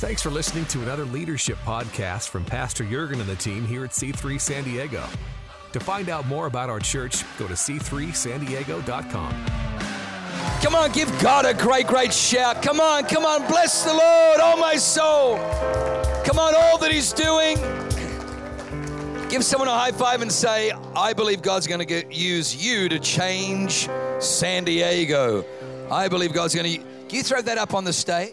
Thanks 0.00 0.22
for 0.22 0.30
listening 0.30 0.64
to 0.64 0.80
another 0.80 1.04
leadership 1.04 1.58
podcast 1.58 2.30
from 2.30 2.42
Pastor 2.42 2.84
Jurgen 2.84 3.20
and 3.20 3.28
the 3.28 3.36
team 3.36 3.66
here 3.66 3.84
at 3.84 3.90
C3 3.90 4.40
San 4.40 4.64
Diego. 4.64 5.04
To 5.72 5.78
find 5.78 6.08
out 6.08 6.26
more 6.26 6.46
about 6.46 6.70
our 6.70 6.80
church, 6.80 7.22
go 7.36 7.46
to 7.46 7.52
c3sandiego.com. 7.52 9.44
Come 10.62 10.74
on, 10.74 10.90
give 10.92 11.06
God 11.20 11.44
a 11.44 11.52
great, 11.52 11.86
great 11.86 12.14
shout. 12.14 12.62
Come 12.62 12.80
on, 12.80 13.04
come 13.04 13.26
on, 13.26 13.46
bless 13.46 13.84
the 13.84 13.92
Lord, 13.92 14.40
oh 14.40 14.56
my 14.58 14.76
soul. 14.76 15.36
Come 16.24 16.38
on, 16.38 16.54
all 16.56 16.78
that 16.78 16.90
He's 16.90 17.12
doing. 17.12 17.58
Give 19.28 19.44
someone 19.44 19.68
a 19.68 19.78
high 19.78 19.92
five 19.92 20.22
and 20.22 20.32
say, 20.32 20.70
I 20.96 21.12
believe 21.12 21.42
God's 21.42 21.66
going 21.66 21.86
to 21.86 22.10
use 22.10 22.56
you 22.56 22.88
to 22.88 22.98
change 22.98 23.86
San 24.18 24.64
Diego. 24.64 25.44
I 25.90 26.08
believe 26.08 26.32
God's 26.32 26.54
going 26.54 26.72
to. 26.72 26.78
Can 26.78 27.18
you 27.18 27.22
throw 27.22 27.42
that 27.42 27.58
up 27.58 27.74
on 27.74 27.84
the 27.84 27.92
stage? 27.92 28.32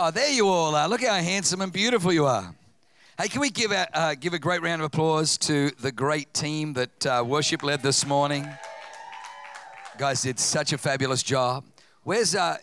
Oh, 0.00 0.12
there 0.12 0.30
you 0.30 0.46
all 0.46 0.76
are. 0.76 0.88
Look 0.88 1.02
how 1.02 1.14
handsome 1.14 1.60
and 1.60 1.72
beautiful 1.72 2.12
you 2.12 2.24
are. 2.24 2.54
Hey, 3.20 3.26
can 3.26 3.40
we 3.40 3.50
give 3.50 3.72
a, 3.72 3.98
uh, 3.98 4.14
give 4.14 4.32
a 4.32 4.38
great 4.38 4.62
round 4.62 4.80
of 4.80 4.86
applause 4.86 5.36
to 5.38 5.72
the 5.80 5.90
great 5.90 6.32
team 6.32 6.72
that 6.74 7.04
uh, 7.04 7.24
worship 7.26 7.64
led 7.64 7.82
this 7.82 8.06
morning? 8.06 8.48
Guys 9.98 10.22
did 10.22 10.38
such 10.38 10.72
a 10.72 10.78
fabulous 10.78 11.24
job. 11.24 11.64
Where's 12.04 12.36
uh, 12.36 12.58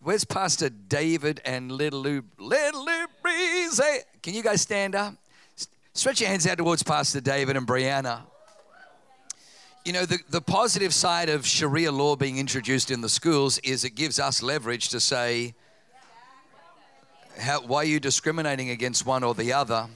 Where's 0.00 0.24
Pastor 0.24 0.68
David 0.68 1.40
and 1.44 1.72
Little 1.72 2.02
Lou? 2.02 2.22
Little 2.38 2.84
Lou 2.84 3.06
Breeze. 3.20 3.80
Hey, 3.82 4.02
can 4.22 4.32
you 4.32 4.44
guys 4.44 4.60
stand 4.60 4.94
up? 4.94 5.12
Stretch 5.92 6.20
your 6.20 6.30
hands 6.30 6.46
out 6.46 6.58
towards 6.58 6.84
Pastor 6.84 7.20
David 7.20 7.56
and 7.56 7.66
Brianna. 7.66 8.20
You 9.84 9.92
know, 9.92 10.06
the, 10.06 10.20
the 10.28 10.40
positive 10.40 10.94
side 10.94 11.28
of 11.28 11.44
Sharia 11.44 11.90
law 11.90 12.14
being 12.14 12.38
introduced 12.38 12.92
in 12.92 13.00
the 13.00 13.08
schools 13.08 13.58
is 13.64 13.82
it 13.82 13.96
gives 13.96 14.20
us 14.20 14.40
leverage 14.40 14.90
to 14.90 15.00
say, 15.00 15.54
how, 17.38 17.60
why 17.60 17.78
are 17.78 17.84
you 17.84 18.00
discriminating 18.00 18.70
against 18.70 19.06
one 19.06 19.22
or 19.22 19.34
the 19.34 19.52
other? 19.52 19.88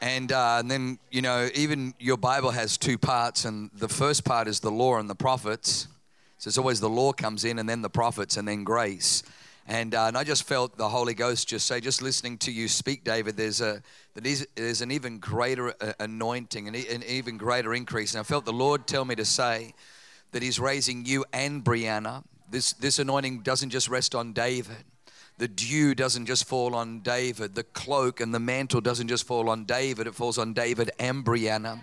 And, 0.00 0.32
uh, 0.32 0.56
and 0.58 0.70
then, 0.70 0.98
you 1.10 1.22
know, 1.22 1.48
even 1.54 1.94
your 1.98 2.16
Bible 2.16 2.50
has 2.50 2.76
two 2.76 2.98
parts, 2.98 3.44
and 3.44 3.70
the 3.74 3.88
first 3.88 4.24
part 4.24 4.48
is 4.48 4.60
the 4.60 4.70
law 4.70 4.98
and 4.98 5.08
the 5.08 5.14
prophets. 5.14 5.88
So 6.38 6.48
it's 6.48 6.58
always 6.58 6.80
the 6.80 6.90
law 6.90 7.12
comes 7.12 7.44
in, 7.44 7.58
and 7.58 7.68
then 7.68 7.80
the 7.82 7.90
prophets, 7.90 8.36
and 8.36 8.46
then 8.46 8.64
grace. 8.64 9.22
And, 9.66 9.94
uh, 9.94 10.04
and 10.04 10.18
I 10.18 10.24
just 10.24 10.42
felt 10.46 10.76
the 10.76 10.90
Holy 10.90 11.14
Ghost 11.14 11.48
just 11.48 11.66
say, 11.66 11.80
just 11.80 12.02
listening 12.02 12.36
to 12.38 12.52
you 12.52 12.68
speak, 12.68 13.02
David, 13.02 13.36
there's, 13.36 13.62
a, 13.62 13.82
there's 14.14 14.82
an 14.82 14.90
even 14.90 15.18
greater 15.20 15.70
uh, 15.80 15.94
anointing, 16.00 16.68
an, 16.68 16.74
an 16.74 17.02
even 17.04 17.38
greater 17.38 17.72
increase. 17.72 18.12
And 18.12 18.20
I 18.20 18.24
felt 18.24 18.44
the 18.44 18.52
Lord 18.52 18.86
tell 18.86 19.06
me 19.06 19.14
to 19.14 19.24
say 19.24 19.72
that 20.32 20.42
He's 20.42 20.60
raising 20.60 21.06
you 21.06 21.24
and 21.32 21.64
Brianna. 21.64 22.24
This, 22.50 22.74
this 22.74 22.98
anointing 22.98 23.40
doesn't 23.40 23.70
just 23.70 23.88
rest 23.88 24.14
on 24.14 24.34
David 24.34 24.84
the 25.38 25.48
dew 25.48 25.94
doesn't 25.94 26.26
just 26.26 26.44
fall 26.44 26.74
on 26.74 27.00
David, 27.00 27.54
the 27.54 27.64
cloak 27.64 28.20
and 28.20 28.32
the 28.32 28.38
mantle 28.38 28.80
doesn't 28.80 29.08
just 29.08 29.26
fall 29.26 29.48
on 29.50 29.64
David, 29.64 30.06
it 30.06 30.14
falls 30.14 30.38
on 30.38 30.52
David 30.52 30.90
and 30.98 31.24
Brianna. 31.24 31.82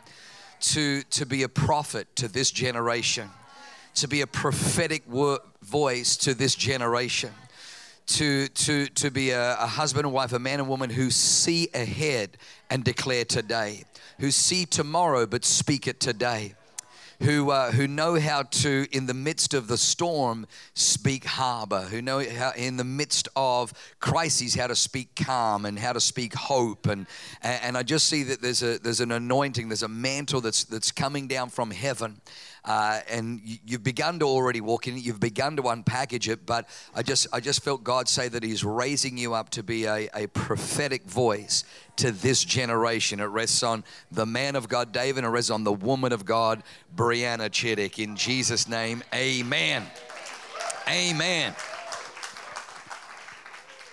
To, 0.61 1.01
to 1.01 1.25
be 1.25 1.41
a 1.41 1.49
prophet 1.49 2.15
to 2.17 2.27
this 2.27 2.51
generation, 2.51 3.29
to 3.95 4.07
be 4.07 4.21
a 4.21 4.27
prophetic 4.27 5.03
voice 5.05 6.15
to 6.17 6.35
this 6.35 6.53
generation. 6.53 7.31
To, 8.07 8.47
to, 8.47 8.87
to 8.87 9.09
be 9.09 9.29
a, 9.29 9.53
a 9.53 9.65
husband 9.65 10.05
and 10.05 10.13
wife, 10.13 10.33
a 10.33 10.39
man 10.39 10.59
and 10.59 10.67
woman 10.67 10.89
who 10.89 11.09
see 11.11 11.69
ahead 11.73 12.37
and 12.69 12.83
declare 12.83 13.25
today, 13.25 13.85
who 14.19 14.31
see 14.31 14.65
tomorrow 14.65 15.25
but 15.25 15.45
speak 15.45 15.87
it 15.87 15.99
today, 15.99 16.55
who, 17.21 17.51
uh, 17.51 17.71
who 17.71 17.87
know 17.87 18.19
how 18.19 18.43
to, 18.43 18.87
in 18.91 19.05
the 19.05 19.13
midst 19.13 19.53
of 19.53 19.67
the 19.67 19.77
storm, 19.77 20.47
speak 20.73 21.23
harbor, 21.25 21.81
who 21.81 22.01
know 22.01 22.19
how, 22.27 22.51
in 22.55 22.77
the 22.77 22.83
midst 22.83 23.29
of 23.35 23.73
crises, 23.99 24.55
how 24.55 24.67
to 24.67 24.75
speak 24.75 25.15
calm 25.15 25.65
and 25.65 25.77
how 25.77 25.93
to 25.93 25.99
speak 25.99 26.33
hope. 26.33 26.87
And, 26.87 27.05
and 27.43 27.77
I 27.77 27.83
just 27.83 28.07
see 28.07 28.23
that 28.23 28.41
there's, 28.41 28.63
a, 28.63 28.79
there's 28.79 29.01
an 29.01 29.11
anointing, 29.11 29.69
there's 29.69 29.83
a 29.83 29.87
mantle 29.87 30.41
that's, 30.41 30.63
that's 30.63 30.91
coming 30.91 31.27
down 31.27 31.49
from 31.49 31.69
heaven 31.71 32.21
uh, 32.63 32.99
and 33.09 33.41
you've 33.43 33.83
begun 33.83 34.19
to 34.19 34.25
already 34.25 34.61
walk 34.61 34.87
in 34.87 34.95
it. 34.95 35.03
You've 35.03 35.19
begun 35.19 35.55
to 35.55 35.63
unpackage 35.63 36.31
it, 36.31 36.45
but 36.45 36.69
I 36.93 37.01
just 37.01 37.27
I 37.33 37.39
just 37.39 37.63
felt 37.63 37.83
God 37.83 38.07
say 38.07 38.27
that 38.27 38.43
He's 38.43 38.63
raising 38.63 39.17
you 39.17 39.33
up 39.33 39.49
to 39.51 39.63
be 39.63 39.85
a, 39.85 40.09
a 40.13 40.27
prophetic 40.27 41.03
voice 41.05 41.63
to 41.97 42.11
this 42.11 42.43
generation. 42.43 43.19
It 43.19 43.25
rests 43.25 43.63
on 43.63 43.83
the 44.11 44.25
man 44.25 44.55
of 44.55 44.67
God, 44.67 44.91
David, 44.91 45.23
and 45.23 45.27
it 45.27 45.29
rests 45.29 45.49
on 45.49 45.63
the 45.63 45.73
woman 45.73 46.11
of 46.13 46.23
God, 46.23 46.61
Brianna 46.95 47.49
Chittick. 47.49 47.97
In 47.97 48.15
Jesus' 48.15 48.67
name, 48.67 49.03
Amen. 49.13 49.83
Amen. 50.87 51.55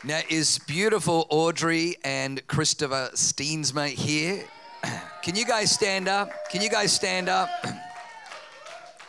Now, 0.04 0.20
is 0.28 0.58
beautiful 0.60 1.26
Audrey 1.28 1.96
and 2.04 2.46
Christopher 2.46 3.10
Steensma 3.14 3.88
here? 3.88 4.44
Can 5.22 5.34
you 5.34 5.44
guys 5.44 5.72
stand 5.72 6.06
up? 6.06 6.30
Can 6.50 6.62
you 6.62 6.70
guys 6.70 6.92
stand 6.92 7.28
up? 7.28 7.48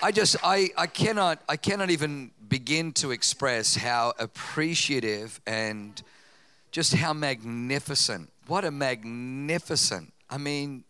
I 0.02 0.12
just 0.14 0.38
I, 0.44 0.70
I 0.78 0.88
cannot 0.88 1.42
I 1.50 1.58
cannot 1.58 1.90
even 1.90 2.32
begin 2.48 2.94
to 2.94 3.12
express 3.12 3.76
how 3.76 4.14
appreciative 4.18 5.42
and 5.46 6.02
just 6.72 6.94
how 6.94 7.12
magnificent. 7.12 8.30
What 8.48 8.64
a 8.64 8.72
magnificent. 8.72 10.14
I 10.30 10.38
mean, 10.38 10.86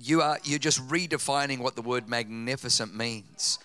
you 0.00 0.22
are 0.22 0.38
you're 0.42 0.58
just 0.58 0.86
redefining 0.88 1.58
what 1.58 1.76
the 1.76 1.82
word 1.82 2.08
magnificent 2.08 2.96
means. 2.96 3.58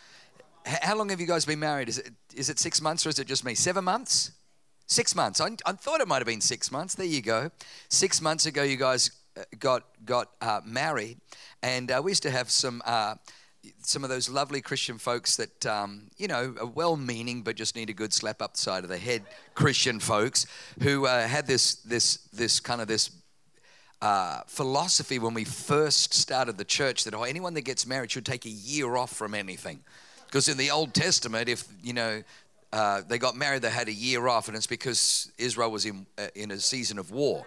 How 0.65 0.95
long 0.97 1.09
have 1.09 1.21
you 1.21 1.27
guys 1.27 1.45
been 1.45 1.59
married? 1.59 1.87
Is 1.87 1.99
it 1.99 2.11
is 2.35 2.49
it 2.49 2.59
six 2.59 2.81
months 2.81 3.05
or 3.05 3.09
is 3.09 3.19
it 3.19 3.27
just 3.27 3.45
me? 3.45 3.55
Seven 3.55 3.85
months? 3.85 4.31
Six 4.87 5.15
months. 5.15 5.39
I, 5.39 5.51
I 5.65 5.71
thought 5.71 6.01
it 6.01 6.07
might 6.09 6.17
have 6.17 6.27
been 6.27 6.41
six 6.41 6.69
months. 6.69 6.95
There 6.95 7.05
you 7.05 7.21
go. 7.21 7.49
Six 7.87 8.21
months 8.21 8.45
ago, 8.45 8.61
you 8.63 8.75
guys 8.75 9.11
uh, 9.37 9.43
got 9.57 9.85
got 10.03 10.31
uh, 10.41 10.59
married, 10.65 11.17
and 11.63 11.89
uh, 11.89 12.01
we 12.03 12.11
used 12.11 12.23
to 12.23 12.31
have 12.31 12.51
some 12.51 12.81
uh, 12.85 13.15
some 13.83 14.03
of 14.03 14.09
those 14.09 14.29
lovely 14.29 14.61
Christian 14.61 14.97
folks 14.97 15.35
that, 15.37 15.65
um, 15.65 16.03
you 16.17 16.27
know, 16.27 16.55
are 16.59 16.65
well 16.65 16.97
meaning 16.97 17.41
but 17.41 17.55
just 17.55 17.75
need 17.75 17.89
a 17.89 17.93
good 17.93 18.13
slap 18.13 18.41
up 18.41 18.53
the 18.53 18.59
side 18.59 18.83
of 18.83 18.89
the 18.89 18.97
head 18.97 19.23
Christian 19.53 19.99
folks 19.99 20.45
who 20.81 21.05
uh, 21.05 21.27
had 21.27 21.47
this, 21.47 21.75
this, 21.75 22.17
this 22.33 22.59
kind 22.59 22.81
of 22.81 22.87
this 22.87 23.11
uh, 24.01 24.41
philosophy 24.47 25.19
when 25.19 25.33
we 25.33 25.43
first 25.43 26.13
started 26.13 26.57
the 26.57 26.65
church 26.65 27.03
that 27.03 27.13
oh, 27.13 27.23
anyone 27.23 27.53
that 27.53 27.61
gets 27.61 27.85
married 27.85 28.11
should 28.11 28.25
take 28.25 28.45
a 28.45 28.49
year 28.49 28.95
off 28.95 29.11
from 29.11 29.35
anything. 29.35 29.79
Because 30.25 30.47
in 30.47 30.57
the 30.57 30.71
Old 30.71 30.93
Testament, 30.93 31.49
if, 31.49 31.67
you 31.83 31.93
know, 31.93 32.23
uh, 32.73 33.01
they 33.07 33.17
got 33.17 33.35
married, 33.35 33.61
they 33.61 33.69
had 33.69 33.89
a 33.89 33.93
year 33.93 34.27
off, 34.27 34.47
and 34.47 34.55
it's 34.55 34.65
because 34.65 35.29
Israel 35.37 35.71
was 35.71 35.85
in, 35.85 36.05
uh, 36.17 36.27
in 36.35 36.51
a 36.51 36.59
season 36.59 36.97
of 36.97 37.11
war. 37.11 37.45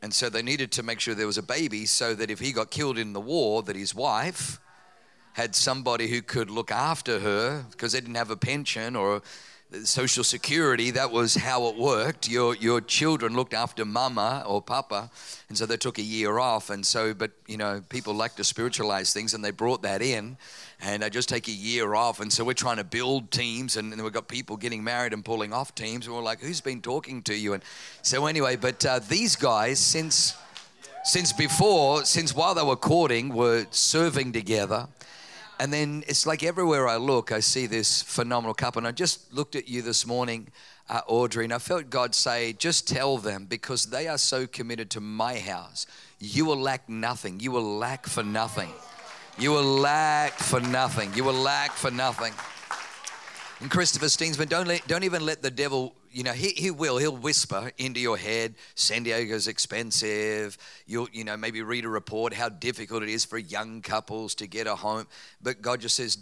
And 0.00 0.14
so 0.14 0.30
they 0.30 0.42
needed 0.42 0.72
to 0.72 0.82
make 0.82 0.98
sure 1.00 1.14
there 1.14 1.26
was 1.26 1.38
a 1.38 1.42
baby 1.42 1.84
so 1.84 2.14
that 2.14 2.30
if 2.30 2.38
he 2.40 2.52
got 2.52 2.70
killed 2.70 2.98
in 2.98 3.12
the 3.12 3.20
war, 3.20 3.62
that 3.64 3.76
his 3.76 3.94
wife 3.94 4.58
had 5.38 5.54
somebody 5.54 6.08
who 6.08 6.20
could 6.20 6.50
look 6.50 6.72
after 6.72 7.20
her 7.20 7.64
because 7.70 7.92
they 7.92 8.00
didn't 8.00 8.16
have 8.16 8.28
a 8.28 8.36
pension 8.36 8.96
or 8.96 9.22
social 9.84 10.24
security 10.24 10.90
that 10.90 11.12
was 11.12 11.36
how 11.36 11.68
it 11.68 11.76
worked. 11.76 12.28
Your 12.28 12.56
your 12.56 12.80
children 12.80 13.36
looked 13.36 13.54
after 13.54 13.84
mama 13.84 14.42
or 14.48 14.60
papa 14.60 15.10
and 15.48 15.56
so 15.56 15.64
they 15.64 15.76
took 15.76 15.98
a 15.98 16.02
year 16.02 16.40
off 16.40 16.70
and 16.70 16.84
so 16.84 17.14
but 17.14 17.30
you 17.46 17.56
know 17.56 17.80
people 17.88 18.14
like 18.14 18.34
to 18.34 18.42
spiritualize 18.42 19.12
things 19.12 19.32
and 19.32 19.44
they 19.44 19.52
brought 19.52 19.82
that 19.82 20.02
in 20.02 20.36
and 20.80 21.04
they 21.04 21.10
just 21.10 21.28
take 21.28 21.46
a 21.46 21.52
year 21.52 21.94
off 21.94 22.18
and 22.18 22.32
so 22.32 22.42
we're 22.42 22.52
trying 22.52 22.78
to 22.78 22.88
build 22.98 23.30
teams 23.30 23.76
and, 23.76 24.02
we've 24.02 24.12
got 24.12 24.26
people 24.26 24.56
getting 24.56 24.82
married 24.82 25.12
and 25.12 25.24
pulling 25.24 25.52
off 25.52 25.72
teams 25.72 26.06
and 26.06 26.16
we're 26.16 26.22
like 26.22 26.40
who's 26.40 26.60
been 26.60 26.80
talking 26.80 27.22
to 27.22 27.34
you? 27.36 27.52
And 27.52 27.62
so 28.02 28.26
anyway 28.26 28.56
but 28.56 28.84
uh, 28.84 28.98
these 28.98 29.36
guys 29.36 29.78
since 29.78 30.34
since 31.04 31.32
before 31.32 32.04
since 32.04 32.34
while 32.34 32.54
they 32.56 32.64
were 32.64 32.82
courting 32.92 33.28
were 33.32 33.66
serving 33.70 34.32
together 34.32 34.88
and 35.60 35.72
then 35.72 36.04
it's 36.06 36.26
like 36.26 36.42
everywhere 36.42 36.86
I 36.86 36.96
look, 36.96 37.32
I 37.32 37.40
see 37.40 37.66
this 37.66 38.02
phenomenal 38.02 38.54
couple. 38.54 38.80
And 38.80 38.86
I 38.86 38.92
just 38.92 39.32
looked 39.32 39.56
at 39.56 39.68
you 39.68 39.82
this 39.82 40.06
morning, 40.06 40.48
uh, 40.88 41.00
Audrey, 41.06 41.44
and 41.44 41.52
I 41.52 41.58
felt 41.58 41.90
God 41.90 42.14
say, 42.14 42.52
just 42.52 42.86
tell 42.86 43.18
them 43.18 43.46
because 43.46 43.86
they 43.86 44.06
are 44.06 44.18
so 44.18 44.46
committed 44.46 44.90
to 44.90 45.00
my 45.00 45.38
house. 45.38 45.86
You 46.20 46.44
will 46.44 46.56
lack 46.56 46.88
nothing. 46.88 47.40
You 47.40 47.50
will 47.50 47.78
lack 47.78 48.06
for 48.06 48.22
nothing. 48.22 48.72
You 49.36 49.50
will 49.50 49.64
lack 49.64 50.34
for 50.34 50.60
nothing. 50.60 51.12
You 51.14 51.24
will 51.24 51.32
lack 51.32 51.72
for 51.72 51.90
nothing. 51.90 52.32
And 53.60 53.70
Christopher 53.70 54.06
Steensma, 54.06 54.48
don't, 54.48 54.68
let, 54.68 54.86
don't 54.86 55.04
even 55.04 55.26
let 55.26 55.42
the 55.42 55.50
devil 55.50 55.94
you 56.18 56.24
know, 56.24 56.32
he, 56.32 56.48
he 56.48 56.72
will. 56.72 56.98
He'll 56.98 57.16
whisper 57.16 57.70
into 57.78 58.00
your 58.00 58.16
head, 58.16 58.56
San 58.74 59.04
Diego's 59.04 59.46
expensive. 59.46 60.58
You'll, 60.84 61.08
you 61.12 61.22
know, 61.22 61.36
maybe 61.36 61.62
read 61.62 61.84
a 61.84 61.88
report 61.88 62.34
how 62.34 62.48
difficult 62.48 63.04
it 63.04 63.08
is 63.08 63.24
for 63.24 63.38
young 63.38 63.82
couples 63.82 64.34
to 64.34 64.48
get 64.48 64.66
a 64.66 64.74
home. 64.74 65.06
But 65.40 65.62
God 65.62 65.80
just 65.80 65.94
says, 65.94 66.18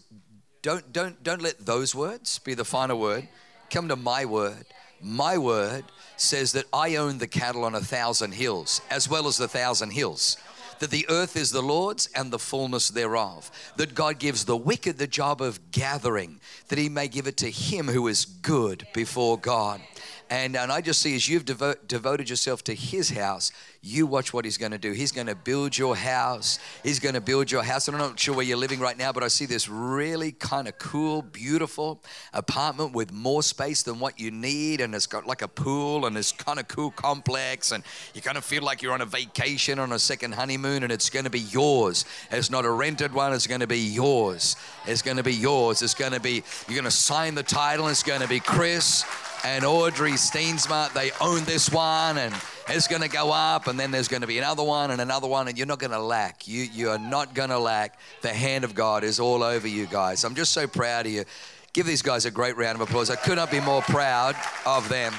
don't, 0.60 0.92
don't, 0.92 1.22
don't 1.22 1.40
let 1.40 1.64
those 1.64 1.94
words 1.94 2.38
be 2.40 2.52
the 2.52 2.62
final 2.62 3.00
word. 3.00 3.26
Come 3.70 3.88
to 3.88 3.96
my 3.96 4.26
word. 4.26 4.66
My 5.00 5.38
word 5.38 5.86
says 6.18 6.52
that 6.52 6.66
I 6.74 6.96
own 6.96 7.16
the 7.16 7.26
cattle 7.26 7.64
on 7.64 7.74
a 7.74 7.80
thousand 7.80 8.32
hills, 8.32 8.82
as 8.90 9.08
well 9.08 9.26
as 9.26 9.38
the 9.38 9.48
thousand 9.48 9.92
hills. 9.92 10.36
That 10.78 10.90
the 10.90 11.06
earth 11.08 11.36
is 11.36 11.50
the 11.50 11.62
Lord's 11.62 12.06
and 12.14 12.30
the 12.30 12.38
fullness 12.38 12.88
thereof. 12.88 13.50
That 13.76 13.94
God 13.94 14.18
gives 14.18 14.44
the 14.44 14.56
wicked 14.56 14.98
the 14.98 15.06
job 15.06 15.40
of 15.40 15.70
gathering, 15.70 16.40
that 16.68 16.78
he 16.78 16.88
may 16.88 17.08
give 17.08 17.26
it 17.26 17.36
to 17.38 17.50
him 17.50 17.88
who 17.88 18.08
is 18.08 18.24
good 18.24 18.86
before 18.92 19.38
God. 19.38 19.80
And, 20.28 20.56
and 20.56 20.72
I 20.72 20.80
just 20.80 21.00
see 21.00 21.14
as 21.14 21.28
you've 21.28 21.44
devo- 21.44 21.76
devoted 21.86 22.28
yourself 22.28 22.64
to 22.64 22.74
his 22.74 23.10
house, 23.10 23.52
you 23.86 24.06
watch 24.06 24.32
what 24.32 24.44
he's 24.44 24.58
going 24.58 24.72
to 24.72 24.78
do. 24.78 24.90
He's 24.92 25.12
going 25.12 25.28
to 25.28 25.36
build 25.36 25.78
your 25.78 25.94
house. 25.94 26.58
He's 26.82 26.98
going 26.98 27.14
to 27.14 27.20
build 27.20 27.52
your 27.52 27.62
house. 27.62 27.86
And 27.86 27.96
I'm 27.96 28.02
not 28.02 28.18
sure 28.18 28.34
where 28.34 28.44
you're 28.44 28.56
living 28.56 28.80
right 28.80 28.98
now, 28.98 29.12
but 29.12 29.22
I 29.22 29.28
see 29.28 29.46
this 29.46 29.68
really 29.68 30.32
kind 30.32 30.66
of 30.66 30.76
cool, 30.78 31.22
beautiful 31.22 32.02
apartment 32.32 32.94
with 32.94 33.12
more 33.12 33.44
space 33.44 33.84
than 33.84 34.00
what 34.00 34.18
you 34.18 34.32
need. 34.32 34.80
And 34.80 34.92
it's 34.94 35.06
got 35.06 35.26
like 35.26 35.42
a 35.42 35.48
pool 35.48 36.06
and 36.06 36.16
this 36.16 36.32
kind 36.32 36.58
of 36.58 36.66
cool 36.66 36.90
complex. 36.90 37.70
And 37.70 37.84
you 38.12 38.22
kind 38.22 38.36
of 38.36 38.44
feel 38.44 38.64
like 38.64 38.82
you're 38.82 38.92
on 38.92 39.02
a 39.02 39.06
vacation 39.06 39.78
on 39.78 39.92
a 39.92 39.98
second 39.98 40.34
honeymoon 40.34 40.82
and 40.82 40.90
it's 40.90 41.08
going 41.08 41.24
to 41.24 41.30
be 41.30 41.40
yours. 41.40 42.04
It's 42.32 42.50
not 42.50 42.64
a 42.64 42.70
rented 42.70 43.12
one, 43.12 43.32
it's 43.32 43.46
going 43.46 43.60
to 43.60 43.68
be 43.68 43.78
yours. 43.78 44.56
It's 44.86 45.02
going 45.02 45.18
to 45.18 45.22
be 45.22 45.34
yours. 45.34 45.82
It's 45.82 45.94
going 45.94 46.12
to 46.12 46.20
be, 46.20 46.42
you're 46.66 46.74
going 46.74 46.84
to 46.84 46.90
sign 46.90 47.36
the 47.36 47.42
title. 47.44 47.86
It's 47.86 48.02
going 48.02 48.20
to 48.20 48.28
be 48.28 48.40
Chris 48.40 49.04
and 49.44 49.64
Audrey 49.64 50.12
Steensma. 50.12 50.92
They 50.92 51.10
own 51.20 51.44
this 51.44 51.70
one 51.70 52.18
and 52.18 52.34
it's 52.68 52.88
going 52.88 53.02
to 53.02 53.08
go 53.08 53.32
up 53.32 53.66
and 53.66 53.78
then 53.78 53.90
there's 53.90 54.08
going 54.08 54.22
to 54.22 54.26
be 54.26 54.38
another 54.38 54.62
one 54.62 54.90
and 54.90 55.00
another 55.00 55.28
one 55.28 55.48
and 55.48 55.56
you're 55.56 55.66
not 55.66 55.78
going 55.78 55.92
to 55.92 56.00
lack. 56.00 56.48
You, 56.48 56.62
you 56.62 56.90
are 56.90 56.98
not 56.98 57.34
going 57.34 57.50
to 57.50 57.58
lack. 57.58 57.98
The 58.22 58.32
hand 58.32 58.64
of 58.64 58.74
God 58.74 59.04
is 59.04 59.20
all 59.20 59.42
over 59.42 59.68
you 59.68 59.86
guys. 59.86 60.24
I'm 60.24 60.34
just 60.34 60.52
so 60.52 60.66
proud 60.66 61.06
of 61.06 61.12
you. 61.12 61.24
Give 61.72 61.86
these 61.86 62.02
guys 62.02 62.24
a 62.24 62.30
great 62.30 62.56
round 62.56 62.76
of 62.76 62.88
applause. 62.88 63.10
I 63.10 63.16
could 63.16 63.36
not 63.36 63.50
be 63.50 63.60
more 63.60 63.82
proud 63.82 64.34
of 64.64 64.88
them. 64.88 65.12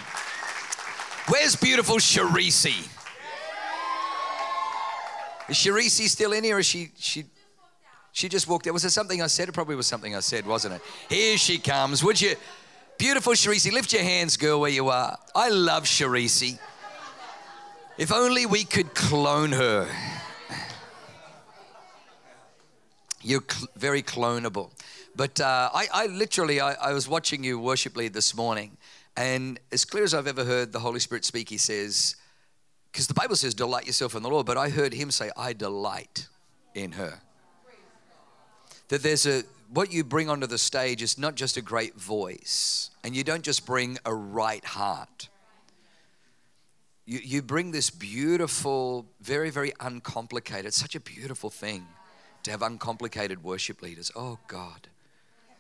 Where's 1.30 1.56
beautiful 1.56 1.98
Sharisi? 1.98 2.90
Is 5.50 5.56
Sharisi 5.56 6.08
still 6.08 6.34
in 6.34 6.44
here? 6.44 6.58
Or 6.58 6.60
is 6.60 6.66
she, 6.66 6.90
she, 6.98 7.26
she 8.12 8.28
just 8.28 8.48
walked 8.48 8.68
out? 8.68 8.74
Was 8.74 8.86
it 8.86 8.90
something 8.90 9.22
I 9.22 9.28
said? 9.28 9.50
It 9.50 9.52
probably 9.52 9.76
was 9.76 9.88
something 9.88 10.16
I 10.16 10.20
said, 10.20 10.46
wasn't 10.46 10.76
it? 10.76 10.82
Here 11.10 11.38
she 11.38 11.58
comes. 11.58 12.04
Would 12.04 12.20
you, 12.20 12.36
beautiful 12.98 13.34
Sharisi, 13.34 13.72
lift 13.72 13.94
your 13.94 14.04
hands, 14.04 14.38
girl, 14.38 14.60
where 14.60 14.72
you 14.72 14.90
are. 14.90 15.18
I 15.36 15.50
love 15.50 15.84
Sharisi. 15.84 16.60
If 17.98 18.12
only 18.12 18.46
we 18.46 18.64
could 18.64 18.94
clone 18.94 19.52
her. 19.52 19.88
You're 23.22 23.44
cl- 23.48 23.68
very 23.76 24.04
clonable. 24.04 24.72
But 25.16 25.42
uh, 25.42 25.70
I, 25.74 25.88
I, 25.92 26.06
literally, 26.08 26.62
I, 26.62 26.74
I 26.74 26.94
was 26.94 27.08
watching 27.08 27.44
you 27.44 27.60
worship 27.60 27.98
lead 27.98 28.14
this 28.14 28.36
morning, 28.36 28.78
and 29.16 29.60
as 29.72 29.84
clear 29.84 30.04
as 30.04 30.14
I've 30.14 30.28
ever 30.28 30.46
heard 30.46 30.72
the 30.72 30.80
Holy 30.80 31.00
Spirit 31.00 31.26
speak, 31.26 31.50
he 31.50 31.58
says, 31.58 32.16
because 32.92 33.08
the 33.08 33.16
Bible 33.16 33.36
says, 33.36 33.56
delight 33.56 33.88
yourself 33.88 34.16
in 34.16 34.22
the 34.22 34.30
Lord, 34.30 34.46
but 34.46 34.58
I 34.58 34.70
heard 34.70 34.94
him 34.94 35.10
say, 35.10 35.32
I 35.36 35.54
delight 35.54 36.28
in 36.76 36.92
her. 36.94 37.20
That 38.90 39.02
there's 39.02 39.26
a, 39.26 39.44
what 39.70 39.92
you 39.92 40.04
bring 40.04 40.30
onto 40.30 40.48
the 40.48 40.58
stage 40.58 41.02
is 41.02 41.18
not 41.18 41.36
just 41.36 41.58
a 41.58 41.62
great 41.62 41.96
voice, 41.96 42.90
and 43.04 43.16
you 43.16 43.24
don't 43.24 43.44
just 43.44 43.66
bring 43.66 43.98
a 44.06 44.14
right 44.14 44.64
heart 44.64 45.30
you, 47.08 47.20
you 47.24 47.42
bring 47.42 47.72
this 47.72 47.90
beautiful, 47.90 49.06
very, 49.22 49.50
very 49.50 49.74
uncomplicated, 49.80 50.74
such 50.74 50.94
a 50.94 51.00
beautiful 51.00 51.50
thing 51.50 51.88
to 52.44 52.52
have 52.52 52.62
uncomplicated 52.62 53.44
worship 53.44 53.82
leaders. 53.82 54.12
Oh, 54.16 54.38
God. 54.48 54.90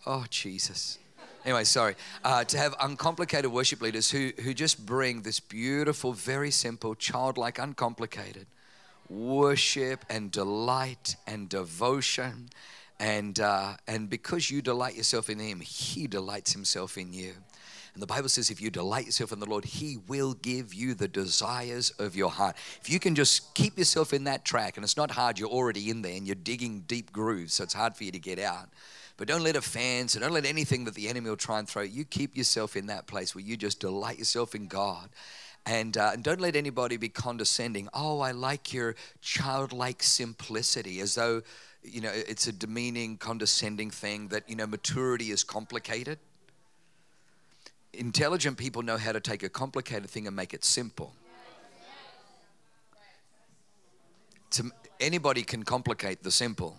Oh, 0.06 0.25
Jesus. 0.30 1.00
Anyway, 1.45 1.63
sorry. 1.63 1.95
Uh, 2.24 2.44
to 2.44 2.57
have 2.57 2.75
uncomplicated 2.81 3.50
worship 3.50 3.81
leaders 3.81 4.12
who, 4.12 4.31
who 4.44 4.54
just 4.54 4.86
bring 4.86 5.21
this 5.21 5.39
beautiful, 5.39 6.12
very 6.12 6.51
simple, 6.51 6.94
childlike, 6.94 7.57
uncomplicated 7.57 8.45
worship 9.09 10.04
and 10.09 10.31
delight 10.31 11.15
and 11.25 11.48
devotion. 11.48 12.50
And, 13.00 13.40
uh, 13.40 13.74
and 13.88 14.10
because 14.10 14.50
you 14.50 14.62
delight 14.62 14.96
yourself 14.96 15.30
in 15.30 15.40
Him, 15.40 15.60
He 15.60 16.08
delights 16.08 16.54
Himself 16.54 16.98
in 16.98 17.14
you. 17.14 17.34
And 17.94 18.02
the 18.02 18.08
Bible 18.08 18.30
says, 18.30 18.52
if 18.52 18.62
you 18.62 18.70
delight 18.70 19.06
yourself 19.06 19.32
in 19.32 19.40
the 19.40 19.48
Lord, 19.48 19.66
He 19.66 19.98
will 20.08 20.36
give 20.36 20.74
you 20.74 20.94
the 20.94 21.08
desires 21.08 21.90
of 21.92 22.16
your 22.16 22.30
heart. 22.30 22.56
If 22.82 22.90
you 22.90 23.00
can 23.00 23.16
just 23.16 23.56
keep 23.56 23.78
yourself 23.78 24.14
in 24.14 24.26
that 24.26 24.46
track, 24.46 24.78
and 24.78 24.84
it's 24.84 24.98
not 24.98 25.12
hard, 25.12 25.40
you're 25.40 25.50
already 25.50 25.90
in 25.90 26.02
there 26.02 26.16
and 26.16 26.28
you're 26.28 26.36
digging 26.36 26.82
deep 26.82 27.12
grooves, 27.12 27.56
so 27.56 27.64
it's 27.64 27.74
hard 27.74 27.96
for 27.96 28.04
you 28.04 28.12
to 28.12 28.20
get 28.20 28.40
out. 28.40 28.70
But 29.18 29.28
don't 29.28 29.44
let 29.44 29.56
offense 29.56 30.14
and 30.14 30.22
don't 30.22 30.34
let 30.34 30.46
anything 30.46 30.86
that 30.86 30.94
the 30.94 31.10
enemy 31.10 31.30
will 31.30 31.38
try 31.38 31.58
and 31.58 31.68
throw. 31.68 31.82
You 31.82 32.06
keep 32.06 32.38
yourself 32.38 32.76
in 32.76 32.86
that 32.88 33.08
place 33.08 33.34
where 33.34 33.44
you 33.44 33.58
just 33.58 33.80
delight 33.80 34.20
yourself 34.20 34.54
in 34.54 34.68
God. 34.68 35.10
And, 35.66 35.98
uh, 35.98 36.12
and, 36.14 36.24
don't 36.24 36.40
let 36.40 36.56
anybody 36.56 36.98
be 36.98 37.10
condescending. 37.10 37.90
Oh, 37.94 38.22
I 38.22 38.32
like 38.32 38.74
your 38.74 38.96
childlike 39.22 40.02
simplicity, 40.02 41.02
as 41.02 41.16
though 41.16 41.42
you 41.89 42.01
know 42.01 42.12
it's 42.13 42.48
a 42.48 42.51
demeaning, 42.51 43.18
condescending 43.18 43.92
thing. 43.92 44.30
That 44.30 44.50
you 44.50 44.56
know 44.56 44.68
maturity 44.68 45.31
is 45.31 45.44
complicated 45.44 46.19
intelligent 47.98 48.57
people 48.57 48.81
know 48.81 48.98
how 48.98 49.12
to 49.12 49.19
take 49.19 49.44
a 49.44 49.50
complicated 49.50 50.10
thing 50.10 50.28
and 50.28 50.36
make 50.36 50.54
it 50.54 50.63
simple. 50.63 51.13
To, 54.51 54.72
anybody 55.00 55.44
can 55.44 55.63
complicate 55.63 56.24
the 56.24 56.31
simple. 56.31 56.78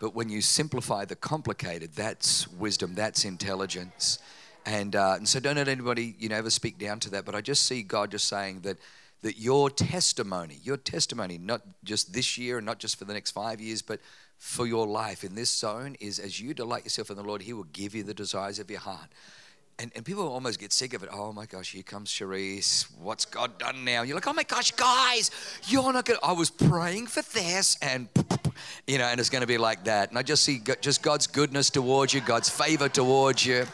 But 0.00 0.14
when 0.14 0.28
you 0.28 0.42
simplify 0.42 1.04
the 1.04 1.16
complicated, 1.16 1.94
that's 1.94 2.46
wisdom, 2.48 2.94
that's 2.94 3.24
intelligence. 3.24 4.18
And, 4.66 4.94
uh, 4.94 5.14
and 5.16 5.28
so 5.28 5.40
don't 5.40 5.56
let 5.56 5.66
anybody, 5.66 6.14
you 6.18 6.28
know, 6.28 6.36
ever 6.36 6.50
speak 6.50 6.78
down 6.78 7.00
to 7.00 7.10
that. 7.10 7.24
But 7.24 7.34
I 7.34 7.40
just 7.40 7.64
see 7.64 7.82
God 7.82 8.10
just 8.10 8.28
saying 8.28 8.60
that, 8.60 8.76
that 9.22 9.38
your 9.38 9.68
testimony, 9.70 10.58
your 10.62 10.76
testimony, 10.76 11.38
not 11.38 11.62
just 11.84 12.12
this 12.12 12.38
year 12.38 12.58
and 12.58 12.66
not 12.66 12.78
just 12.78 12.96
for 12.96 13.04
the 13.04 13.12
next 13.12 13.32
five 13.32 13.60
years, 13.60 13.82
but 13.82 14.00
for 14.36 14.66
your 14.66 14.86
life 14.86 15.24
in 15.24 15.34
this 15.34 15.50
zone 15.50 15.96
is 16.00 16.18
as 16.18 16.40
you 16.40 16.54
delight 16.54 16.84
yourself 16.84 17.10
in 17.10 17.16
the 17.16 17.22
Lord, 17.22 17.42
He 17.42 17.52
will 17.52 17.64
give 17.64 17.94
you 17.94 18.04
the 18.04 18.14
desires 18.14 18.58
of 18.58 18.70
your 18.70 18.80
heart. 18.80 19.08
And, 19.80 19.92
and 19.94 20.04
people 20.04 20.26
almost 20.26 20.58
get 20.58 20.72
sick 20.72 20.92
of 20.92 21.04
it. 21.04 21.08
Oh 21.12 21.32
my 21.32 21.46
gosh, 21.46 21.72
here 21.72 21.84
comes 21.84 22.10
Cherise. 22.10 22.86
What's 22.98 23.24
God 23.24 23.58
done 23.58 23.84
now? 23.84 24.02
You're 24.02 24.16
like, 24.16 24.26
oh 24.26 24.32
my 24.32 24.42
gosh, 24.42 24.72
guys, 24.72 25.30
you're 25.66 25.92
not 25.92 26.04
going 26.04 26.18
to. 26.18 26.26
I 26.26 26.32
was 26.32 26.50
praying 26.50 27.06
for 27.06 27.22
this, 27.32 27.76
and, 27.80 28.08
you 28.88 28.98
know, 28.98 29.04
and 29.04 29.20
it's 29.20 29.30
going 29.30 29.42
to 29.42 29.46
be 29.46 29.58
like 29.58 29.84
that. 29.84 30.10
And 30.10 30.18
I 30.18 30.22
just 30.22 30.44
see 30.44 30.60
just 30.80 31.02
God's 31.02 31.28
goodness 31.28 31.70
towards 31.70 32.12
you, 32.12 32.20
God's 32.20 32.48
favor 32.48 32.88
towards 32.88 33.46
you. 33.46 33.66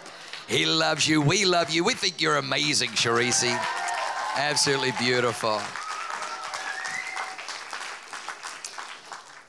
He 0.47 0.67
loves 0.67 1.09
you. 1.09 1.23
We 1.23 1.47
love 1.47 1.71
you. 1.71 1.85
We 1.85 1.95
think 1.95 2.21
you're 2.21 2.37
amazing, 2.37 2.91
Cherise. 2.91 3.94
Absolutely 4.37 4.93
beautiful. 4.99 5.61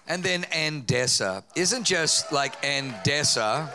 And 0.08 0.24
then 0.24 0.44
Andessa 0.44 1.44
isn't 1.56 1.84
just 1.86 2.32
like 2.32 2.62
Andessa, 2.62 3.68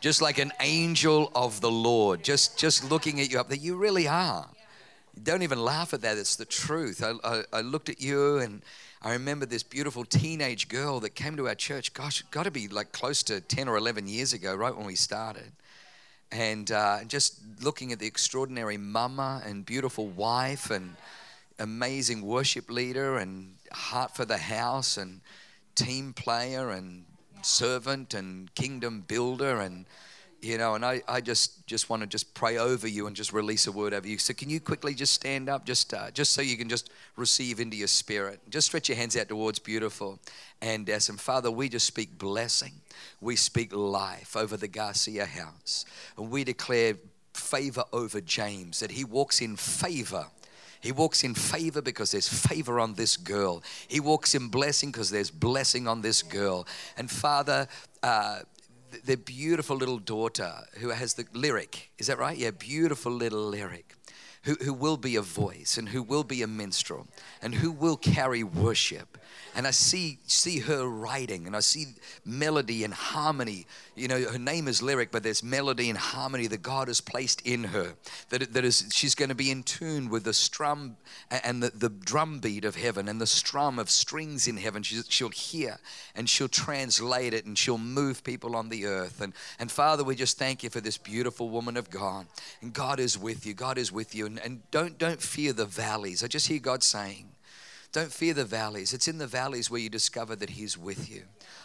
just 0.00 0.20
like 0.20 0.36
an 0.38 0.52
angel 0.60 1.32
of 1.34 1.62
the 1.62 1.70
Lord, 1.70 2.22
just 2.22 2.58
just 2.58 2.90
looking 2.90 3.20
at 3.20 3.30
you 3.32 3.40
up 3.40 3.48
there. 3.48 3.56
You 3.56 3.76
really 3.76 4.06
are. 4.06 4.46
Don't 5.22 5.42
even 5.42 5.58
laugh 5.58 5.94
at 5.94 6.02
that. 6.02 6.18
It's 6.18 6.36
the 6.36 6.44
truth. 6.44 7.02
I, 7.02 7.14
I, 7.26 7.42
I 7.50 7.60
looked 7.62 7.88
at 7.88 7.98
you 7.98 8.36
and 8.36 8.60
I 9.00 9.12
remember 9.12 9.46
this 9.46 9.62
beautiful 9.62 10.04
teenage 10.04 10.68
girl 10.68 11.00
that 11.00 11.14
came 11.14 11.38
to 11.38 11.48
our 11.48 11.54
church. 11.54 11.94
Gosh, 11.94 12.20
got 12.30 12.42
to 12.42 12.50
be 12.50 12.68
like 12.68 12.92
close 12.92 13.22
to 13.24 13.40
10 13.40 13.66
or 13.66 13.78
11 13.78 14.08
years 14.08 14.34
ago, 14.34 14.54
right 14.54 14.76
when 14.76 14.84
we 14.84 14.94
started. 14.94 15.52
And 16.32 16.70
uh, 16.70 17.04
just 17.04 17.40
looking 17.62 17.92
at 17.92 17.98
the 17.98 18.06
extraordinary 18.06 18.76
mama 18.76 19.42
and 19.44 19.64
beautiful 19.64 20.08
wife 20.08 20.70
and 20.70 20.96
amazing 21.58 22.22
worship 22.22 22.70
leader 22.70 23.16
and 23.16 23.54
heart 23.72 24.14
for 24.14 24.24
the 24.24 24.36
house 24.36 24.96
and 24.96 25.20
team 25.74 26.12
player 26.12 26.70
and 26.70 27.04
servant 27.42 28.12
and 28.14 28.52
kingdom 28.54 29.04
builder 29.06 29.60
and 29.60 29.86
you 30.46 30.58
know 30.58 30.74
and 30.74 30.84
i, 30.84 31.02
I 31.08 31.20
just 31.20 31.66
just 31.66 31.90
want 31.90 32.02
to 32.02 32.06
just 32.06 32.32
pray 32.32 32.58
over 32.58 32.86
you 32.86 33.06
and 33.08 33.16
just 33.16 33.32
release 33.32 33.66
a 33.66 33.72
word 33.72 33.92
over 33.92 34.06
you. 34.06 34.18
So 34.18 34.32
can 34.32 34.48
you 34.48 34.60
quickly 34.60 34.94
just 34.94 35.12
stand 35.12 35.48
up 35.48 35.64
just 35.64 35.92
uh, 35.92 36.10
just 36.12 36.32
so 36.32 36.42
you 36.42 36.56
can 36.56 36.68
just 36.68 36.90
receive 37.16 37.58
into 37.58 37.76
your 37.76 37.88
spirit. 37.88 38.40
Just 38.48 38.68
stretch 38.68 38.88
your 38.88 38.96
hands 38.96 39.16
out 39.16 39.28
towards 39.28 39.58
beautiful 39.58 40.20
Andessa 40.62 41.10
and 41.10 41.20
father 41.20 41.50
we 41.50 41.68
just 41.68 41.86
speak 41.86 42.16
blessing. 42.18 42.72
We 43.20 43.36
speak 43.36 43.74
life 43.74 44.36
over 44.36 44.56
the 44.56 44.68
garcia 44.68 45.26
house. 45.26 45.84
And 46.16 46.30
we 46.30 46.44
declare 46.44 46.94
favor 47.34 47.84
over 47.92 48.20
james 48.20 48.80
that 48.80 48.92
he 48.92 49.04
walks 49.04 49.40
in 49.40 49.56
favor. 49.56 50.26
He 50.80 50.92
walks 50.92 51.24
in 51.24 51.34
favor 51.34 51.82
because 51.82 52.12
there's 52.12 52.28
favor 52.28 52.78
on 52.78 52.94
this 52.94 53.16
girl. 53.16 53.62
He 53.88 53.98
walks 53.98 54.34
in 54.34 54.48
blessing 54.48 54.92
because 54.92 55.10
there's 55.10 55.30
blessing 55.30 55.88
on 55.88 56.00
this 56.00 56.22
girl. 56.22 56.66
And 56.96 57.10
Father, 57.10 57.66
uh, 58.02 58.40
the 59.04 59.16
beautiful 59.16 59.76
little 59.76 59.98
daughter 59.98 60.52
who 60.78 60.90
has 60.90 61.14
the 61.14 61.26
lyric, 61.32 61.90
is 61.98 62.06
that 62.06 62.18
right? 62.18 62.36
Yeah, 62.36 62.50
beautiful 62.50 63.12
little 63.12 63.48
lyric 63.48 63.94
who, 64.46 64.54
who 64.62 64.72
will 64.72 64.96
be 64.96 65.16
a 65.16 65.22
voice 65.22 65.76
and 65.76 65.88
who 65.88 66.02
will 66.02 66.24
be 66.24 66.40
a 66.42 66.46
minstrel 66.46 67.08
and 67.42 67.54
who 67.54 67.72
will 67.72 67.96
carry 67.96 68.44
worship 68.44 69.18
and 69.56 69.66
I 69.66 69.70
see 69.70 70.18
see 70.26 70.58
her 70.60 70.86
writing, 70.86 71.46
and 71.46 71.56
I 71.56 71.60
see 71.60 71.86
melody 72.26 72.84
and 72.84 72.92
harmony. 72.92 73.66
You 73.94 74.06
know, 74.06 74.20
her 74.20 74.38
name 74.38 74.68
is 74.68 74.82
lyric, 74.82 75.10
but 75.10 75.22
there's 75.22 75.42
melody 75.42 75.88
and 75.88 75.98
harmony 75.98 76.46
that 76.48 76.60
God 76.60 76.88
has 76.88 77.00
placed 77.00 77.40
in 77.40 77.64
her. 77.64 77.94
That 78.28 78.52
that 78.52 78.64
is, 78.66 78.90
she's 78.92 79.14
going 79.14 79.30
to 79.30 79.34
be 79.34 79.50
in 79.50 79.62
tune 79.62 80.10
with 80.10 80.24
the 80.24 80.34
strum 80.34 80.98
and 81.30 81.62
the, 81.62 81.70
the 81.70 81.88
drum 81.88 82.38
beat 82.38 82.66
of 82.66 82.76
heaven 82.76 83.08
and 83.08 83.18
the 83.18 83.26
strum 83.26 83.78
of 83.78 83.88
strings 83.88 84.46
in 84.46 84.58
heaven. 84.58 84.82
She, 84.82 85.00
she'll 85.08 85.30
hear 85.30 85.78
and 86.14 86.28
she'll 86.28 86.48
translate 86.48 87.32
it 87.32 87.46
and 87.46 87.56
she'll 87.56 87.78
move 87.78 88.22
people 88.22 88.56
on 88.56 88.68
the 88.68 88.84
earth. 88.84 89.22
And 89.22 89.32
and 89.58 89.72
Father, 89.72 90.04
we 90.04 90.16
just 90.16 90.38
thank 90.38 90.64
you 90.64 90.68
for 90.68 90.82
this 90.82 90.98
beautiful 90.98 91.48
woman 91.48 91.78
of 91.78 91.88
God. 91.88 92.26
And 92.60 92.74
God 92.74 93.00
is 93.00 93.16
with 93.16 93.46
you. 93.46 93.54
God 93.54 93.78
is 93.78 93.90
with 93.90 94.14
you. 94.14 94.26
And, 94.26 94.38
and 94.38 94.70
don't 94.70 94.98
don't 94.98 95.22
fear 95.22 95.54
the 95.54 95.64
valleys. 95.64 96.22
I 96.22 96.26
just 96.26 96.46
hear 96.46 96.58
God 96.58 96.82
saying. 96.82 97.30
Don't 97.92 98.12
fear 98.12 98.34
the 98.34 98.44
valleys. 98.44 98.92
It's 98.92 99.08
in 99.08 99.18
the 99.18 99.26
valleys 99.26 99.70
where 99.70 99.80
you 99.80 99.88
discover 99.88 100.36
that 100.36 100.50
He's 100.50 100.76
with 100.76 101.10
you. 101.10 101.22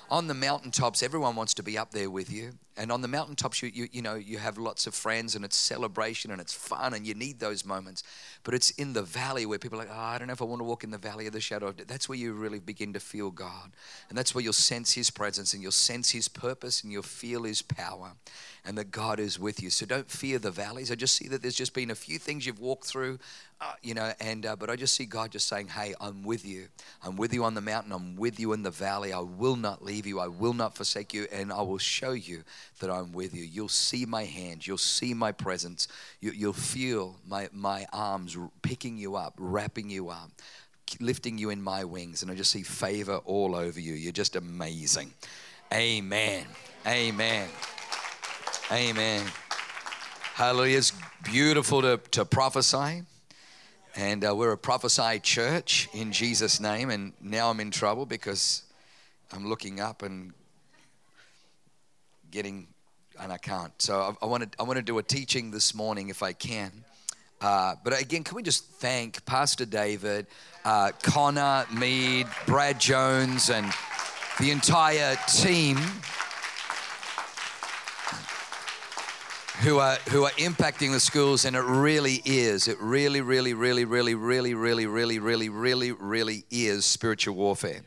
On 0.10 0.28
the 0.28 0.34
mountaintops, 0.34 1.04
everyone 1.04 1.36
wants 1.36 1.54
to 1.56 1.64
be 1.64 1.78
up 1.78 1.92
there 1.92 2.10
with 2.10 2.32
you. 2.32 2.52
And 2.78 2.92
on 2.92 3.02
the 3.02 3.08
mountaintops, 3.08 3.62
you, 3.62 3.70
you, 3.74 3.88
you 3.92 4.02
know, 4.02 4.16
you 4.16 4.38
have 4.38 4.58
lots 4.58 4.88
of 4.88 4.96
friends 4.96 5.36
and 5.36 5.44
it's 5.44 5.58
celebration 5.58 6.32
and 6.32 6.40
it's 6.40 6.54
fun 6.54 6.94
and 6.94 7.06
you 7.06 7.14
need 7.14 7.40
those 7.40 7.66
moments. 7.66 8.04
But 8.44 8.54
it's 8.54 8.72
in 8.72 8.94
the 8.94 9.04
valley 9.04 9.46
where 9.46 9.60
people 9.60 9.80
are 9.80 9.84
like, 9.84 9.94
oh, 9.94 10.00
I 10.00 10.18
don't 10.18 10.28
know 10.28 10.34
if 10.34 10.42
I 10.42 10.46
want 10.46 10.62
to 10.62 10.66
walk 10.66 10.84
in 10.84 10.92
the 10.92 10.98
valley 10.98 11.28
of 11.28 11.34
the 11.34 11.42
shadow 11.42 11.68
of 11.68 11.78
death. 11.78 11.88
That's 11.88 12.10
where 12.10 12.18
you 12.18 12.34
really 12.34 12.60
begin 12.60 12.94
to 12.94 13.00
feel 13.00 13.30
God. 13.30 13.72
And 14.10 14.18
that's 14.18 14.34
where 14.34 14.44
you'll 14.44 14.54
sense 14.54 14.94
His 14.94 15.12
presence 15.12 15.54
and 15.54 15.62
you'll 15.62 15.72
sense 15.72 16.12
His 16.12 16.28
purpose 16.28 16.82
and 16.82 16.92
you'll 16.92 17.04
feel 17.04 17.44
His 17.44 17.62
power 17.62 18.14
and 18.66 18.78
that 18.78 18.92
God 18.92 19.20
is 19.20 19.40
with 19.40 19.62
you. 19.62 19.70
So 19.70 19.86
don't 19.86 20.10
fear 20.10 20.40
the 20.40 20.52
valleys. 20.52 20.92
I 20.92 20.96
just 20.96 21.16
see 21.16 21.28
that 21.30 21.42
there's 21.42 21.56
just 21.56 21.74
been 21.74 21.92
a 21.92 21.96
few 21.96 22.20
things 22.20 22.46
you've 22.46 22.60
walked 22.60 22.86
through, 22.86 23.20
uh, 23.60 23.74
you 23.82 23.94
know, 23.94 24.14
and 24.20 24.46
uh, 24.46 24.56
but 24.56 24.70
I 24.70 24.76
just 24.76 24.96
see 24.96 25.06
God 25.06 25.32
just 25.32 25.48
saying, 25.48 25.70
"Hey, 25.70 25.94
I'm 26.00 26.24
with 26.24 26.46
you. 26.46 26.68
I'm 27.04 27.16
with 27.16 27.34
you 27.34 27.44
on 27.44 27.54
the 27.54 27.62
mountain. 27.62 27.92
I'm 27.92 28.16
with 28.16 28.40
you 28.40 28.54
in 28.54 28.64
the 28.64 28.72
valley. 28.72 29.14
I 29.14 29.20
will 29.20 29.56
not 29.56 29.71
leave 29.80 30.06
you. 30.06 30.20
I 30.20 30.28
will 30.28 30.54
not 30.54 30.76
forsake 30.76 31.14
you, 31.14 31.28
and 31.32 31.52
I 31.52 31.62
will 31.62 31.78
show 31.78 32.12
you 32.12 32.44
that 32.80 32.90
I'm 32.90 33.12
with 33.12 33.34
you. 33.34 33.44
You'll 33.44 33.70
see 33.70 34.06
my 34.06 34.26
hand. 34.26 34.66
You'll 34.66 34.78
see 34.78 35.14
my 35.14 35.32
presence. 35.32 35.88
You, 36.20 36.32
you'll 36.32 36.54
feel 36.54 37.16
my 37.28 37.50
my 37.54 37.86
arms 37.94 38.38
picking 38.62 38.98
you 38.98 39.16
up, 39.16 39.34
wrapping 39.38 39.90
you 39.90 40.10
up." 40.10 40.32
lifting 41.00 41.38
you 41.38 41.52
in 41.52 41.62
my 41.62 41.86
wings 41.86 42.22
and 42.22 42.30
I 42.30 42.36
just 42.36 42.52
see 42.52 42.64
favor 42.64 43.18
all 43.24 43.56
over 43.56 43.80
you. 43.80 43.94
You're 43.94 44.12
just 44.12 44.36
amazing. 44.36 45.14
Amen. 45.74 46.46
Amen. 46.86 47.48
Amen. 48.72 49.26
Hallelujah. 50.34 50.80
It's 50.80 50.94
beautiful 51.24 51.82
to, 51.82 51.98
to 52.12 52.26
prophesy. 52.26 53.04
And 53.96 54.26
uh, 54.26 54.36
we're 54.36 54.54
a 54.54 54.58
prophesy 54.58 55.20
church 55.20 55.90
in 55.94 56.12
Jesus' 56.12 56.60
name. 56.60 56.90
And 56.90 57.14
now 57.22 57.50
I'm 57.50 57.60
in 57.60 57.72
trouble 57.72 58.06
because 58.06 58.64
I'm 59.34 59.48
looking 59.48 59.80
up 59.80 60.02
and 60.02 60.34
getting, 62.32 62.68
and 63.20 63.32
I 63.32 63.38
can't. 63.38 63.72
So 63.82 64.16
I, 64.22 64.26
want 64.26 64.52
to 64.52 64.60
I 64.60 64.64
want 64.64 64.78
to 64.78 64.84
do 64.84 64.98
a 64.98 65.04
teaching 65.04 65.52
this 65.52 65.74
morning 65.74 66.10
if 66.10 66.22
I 66.22 66.34
can. 66.34 66.72
Uh, 67.40 67.76
but 67.84 68.00
again, 68.00 68.24
can 68.24 68.36
we 68.36 68.44
just 68.44 68.66
thank 68.66 69.26
Pastor 69.26 69.66
David, 69.66 70.28
uh, 70.66 70.92
Connor, 71.02 71.66
Mead, 71.74 72.28
Brad 72.46 72.80
Jones, 72.80 73.50
and 73.50 73.72
the 74.40 74.52
entire 74.52 75.16
team 75.28 75.78
who 79.62 79.78
are 79.78 79.96
who 80.10 80.24
are 80.24 80.32
impacting 80.32 80.92
the 80.92 81.00
schools 81.00 81.46
and 81.46 81.56
it 81.56 81.60
really 81.60 82.20
is 82.26 82.68
it 82.68 82.78
really 82.80 83.22
really 83.22 83.54
really 83.54 83.86
really 83.86 84.16
really 84.16 84.56
really 84.56 84.88
really 84.88 85.20
really 85.20 85.50
really 85.50 85.92
really 85.92 86.44
is 86.50 86.84
spiritual 86.84 87.36
warfare 87.36 87.82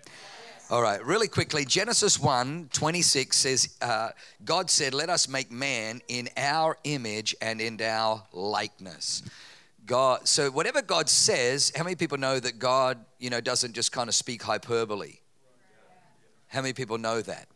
all 0.70 0.80
right 0.80 1.04
really 1.04 1.28
quickly 1.28 1.64
genesis 1.64 2.18
1 2.18 2.70
26 2.72 3.36
says 3.36 3.76
uh, 3.82 4.08
god 4.44 4.70
said 4.70 4.94
let 4.94 5.10
us 5.10 5.28
make 5.28 5.52
man 5.52 6.00
in 6.08 6.28
our 6.36 6.78
image 6.84 7.34
and 7.42 7.60
in 7.60 7.80
our 7.82 8.22
likeness. 8.32 9.22
God 9.86 10.26
so 10.26 10.50
whatever 10.50 10.80
god 10.80 11.10
says 11.10 11.70
how 11.76 11.84
many 11.84 11.96
people 11.96 12.16
know 12.16 12.40
that 12.40 12.58
god 12.58 12.98
you 13.18 13.28
know 13.28 13.40
doesn't 13.40 13.74
just 13.74 13.92
kind 13.92 14.08
of 14.08 14.14
speak 14.14 14.42
hyperbole? 14.42 15.18
How 16.46 16.62
many 16.62 16.72
people 16.72 16.96
know 16.96 17.20
that? 17.20 17.46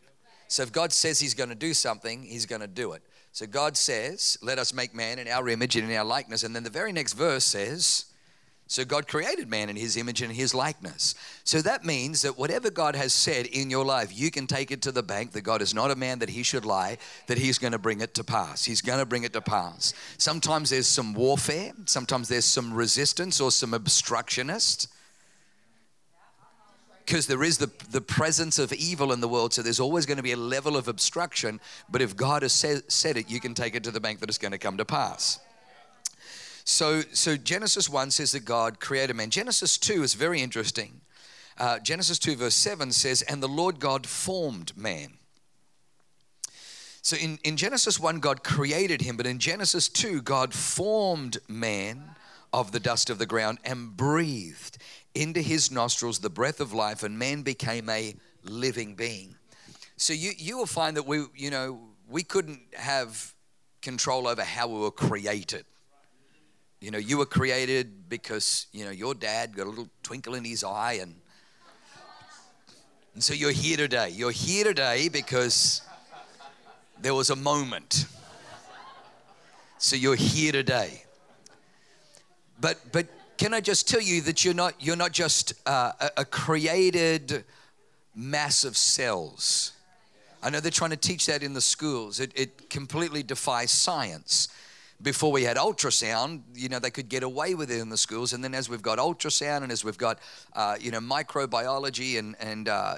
So 0.47 0.61
if 0.63 0.71
god 0.71 0.93
says 0.93 1.19
he's 1.19 1.33
going 1.33 1.49
to 1.49 1.55
do 1.55 1.73
something 1.73 2.23
he's 2.23 2.45
going 2.45 2.61
to 2.61 2.67
do 2.67 2.91
it. 2.93 3.01
So 3.31 3.45
God 3.45 3.77
says, 3.77 4.37
Let 4.41 4.57
us 4.57 4.73
make 4.73 4.93
man 4.93 5.19
in 5.19 5.27
our 5.27 5.47
image 5.49 5.75
and 5.75 5.89
in 5.89 5.95
our 5.95 6.03
likeness. 6.03 6.43
And 6.43 6.55
then 6.55 6.63
the 6.63 6.69
very 6.69 6.91
next 6.91 7.13
verse 7.13 7.45
says, 7.45 8.05
So 8.69 8.85
God 8.85 9.07
created 9.07 9.49
man 9.49 9.67
in 9.67 9.75
his 9.75 9.97
image 9.97 10.21
and 10.21 10.31
his 10.31 10.53
likeness. 10.53 11.15
So 11.43 11.59
that 11.63 11.83
means 11.83 12.21
that 12.21 12.37
whatever 12.37 12.69
God 12.69 12.95
has 12.95 13.13
said 13.13 13.47
in 13.47 13.71
your 13.71 13.83
life, 13.83 14.15
you 14.15 14.29
can 14.29 14.45
take 14.45 14.69
it 14.69 14.83
to 14.83 14.91
the 14.91 15.01
bank 15.01 15.31
that 15.31 15.41
God 15.41 15.63
is 15.63 15.73
not 15.73 15.89
a 15.89 15.95
man 15.95 16.19
that 16.19 16.29
he 16.29 16.43
should 16.43 16.65
lie, 16.65 16.99
that 17.25 17.39
he's 17.39 17.57
going 17.57 17.71
to 17.71 17.79
bring 17.79 17.99
it 18.01 18.13
to 18.13 18.23
pass. 18.23 18.63
He's 18.63 18.81
going 18.81 18.99
to 18.99 19.07
bring 19.07 19.23
it 19.23 19.33
to 19.33 19.41
pass. 19.41 19.95
Sometimes 20.19 20.69
there's 20.69 20.85
some 20.87 21.15
warfare, 21.15 21.71
sometimes 21.85 22.27
there's 22.27 22.45
some 22.45 22.71
resistance 22.71 23.41
or 23.41 23.49
some 23.49 23.73
obstructionist 23.73 24.87
because 27.03 27.25
there 27.25 27.41
is 27.41 27.57
the, 27.57 27.71
the 27.89 28.01
presence 28.01 28.59
of 28.59 28.71
evil 28.71 29.11
in 29.11 29.19
the 29.19 29.27
world. 29.27 29.51
So 29.51 29.63
there's 29.63 29.79
always 29.79 30.05
going 30.05 30.17
to 30.17 30.23
be 30.23 30.33
a 30.33 30.37
level 30.37 30.77
of 30.77 30.87
obstruction. 30.87 31.59
But 31.89 32.03
if 32.03 32.15
God 32.15 32.43
has 32.43 32.53
said, 32.53 32.83
said 32.91 33.17
it, 33.17 33.31
you 33.31 33.39
can 33.39 33.55
take 33.55 33.73
it 33.73 33.83
to 33.85 33.91
the 33.91 33.99
bank 33.99 34.19
that 34.19 34.29
it's 34.29 34.37
going 34.37 34.51
to 34.51 34.59
come 34.59 34.77
to 34.77 34.85
pass. 34.85 35.39
So, 36.69 37.01
so 37.13 37.35
Genesis 37.35 37.89
1 37.89 38.11
says 38.11 38.33
that 38.33 38.45
God 38.45 38.79
created 38.79 39.15
man. 39.15 39.31
Genesis 39.31 39.75
2 39.79 40.03
is 40.03 40.13
very 40.13 40.39
interesting. 40.39 41.01
Uh, 41.57 41.79
Genesis 41.79 42.19
2, 42.19 42.35
verse 42.35 42.53
7 42.53 42.91
says, 42.91 43.23
And 43.23 43.41
the 43.41 43.47
Lord 43.47 43.79
God 43.79 44.05
formed 44.05 44.77
man. 44.77 45.17
So 47.01 47.17
in, 47.17 47.39
in 47.43 47.57
Genesis 47.57 47.99
1, 47.99 48.19
God 48.19 48.43
created 48.43 49.01
him, 49.01 49.17
but 49.17 49.25
in 49.25 49.39
Genesis 49.39 49.89
2, 49.89 50.21
God 50.21 50.53
formed 50.53 51.39
man 51.47 52.11
of 52.53 52.71
the 52.71 52.79
dust 52.79 53.09
of 53.09 53.17
the 53.17 53.25
ground 53.25 53.57
and 53.65 53.97
breathed 53.97 54.77
into 55.15 55.41
his 55.41 55.71
nostrils 55.71 56.19
the 56.19 56.29
breath 56.29 56.59
of 56.59 56.71
life, 56.71 57.01
and 57.01 57.17
man 57.17 57.41
became 57.41 57.89
a 57.89 58.13
living 58.43 58.93
being. 58.93 59.33
So 59.97 60.13
you, 60.13 60.33
you 60.37 60.55
will 60.55 60.67
find 60.67 60.95
that 60.97 61.07
we, 61.07 61.25
you 61.35 61.49
know, 61.49 61.79
we 62.07 62.21
couldn't 62.21 62.61
have 62.75 63.33
control 63.81 64.27
over 64.27 64.43
how 64.43 64.67
we 64.67 64.79
were 64.79 64.91
created. 64.91 65.65
You 66.79 66.91
know, 66.91 66.97
you 66.97 67.17
were 67.17 67.25
created 67.25 68.09
because, 68.09 68.67
you 68.71 68.85
know, 68.85 68.91
your 68.91 69.13
dad 69.13 69.55
got 69.55 69.67
a 69.67 69.69
little 69.69 69.89
twinkle 70.01 70.35
in 70.35 70.45
his 70.45 70.63
eye 70.63 70.99
and 71.01 71.15
and 73.15 73.23
so 73.23 73.33
you're 73.33 73.51
here 73.51 73.75
today. 73.75 74.09
You're 74.09 74.31
here 74.31 74.63
today 74.63 75.09
because 75.09 75.81
there 77.01 77.13
was 77.13 77.29
a 77.31 77.35
moment. 77.35 78.05
So 79.77 79.95
you're 79.95 80.15
here 80.15 80.51
today. 80.51 81.03
But 82.61 82.79
but 82.91 83.07
can 83.39 83.53
I 83.53 83.61
just 83.61 83.87
tell 83.87 84.01
you 84.01 84.19
that 84.23 84.43
you're 84.43 84.53
not, 84.53 84.75
you're 84.81 84.97
not 84.97 85.13
just 85.13 85.53
uh, 85.65 85.93
a, 86.01 86.09
a 86.17 86.25
created 86.25 87.45
mass 88.13 88.65
of 88.65 88.75
cells? 88.75 89.71
I 90.43 90.49
know 90.49 90.59
they're 90.59 90.71
trying 90.71 90.89
to 90.89 90.97
teach 90.97 91.25
that 91.27 91.41
in 91.41 91.53
the 91.53 91.61
schools. 91.61 92.19
It, 92.19 92.33
it 92.35 92.69
completely 92.69 93.23
defies 93.23 93.71
science. 93.71 94.49
Before 95.01 95.31
we 95.31 95.43
had 95.43 95.55
ultrasound, 95.55 96.41
you 96.53 96.67
know, 96.67 96.79
they 96.79 96.89
could 96.89 97.07
get 97.07 97.23
away 97.23 97.55
with 97.55 97.71
it 97.71 97.79
in 97.79 97.89
the 97.89 97.97
schools. 97.97 98.33
And 98.33 98.43
then 98.43 98.53
as 98.53 98.69
we've 98.69 98.81
got 98.81 98.97
ultrasound 98.97 99.63
and 99.63 99.71
as 99.71 99.83
we've 99.83 99.97
got, 99.97 100.19
uh, 100.53 100.75
you 100.79 100.91
know, 100.91 100.99
microbiology 100.99 102.19
and, 102.19 102.35
and 102.39 102.67
uh, 102.67 102.95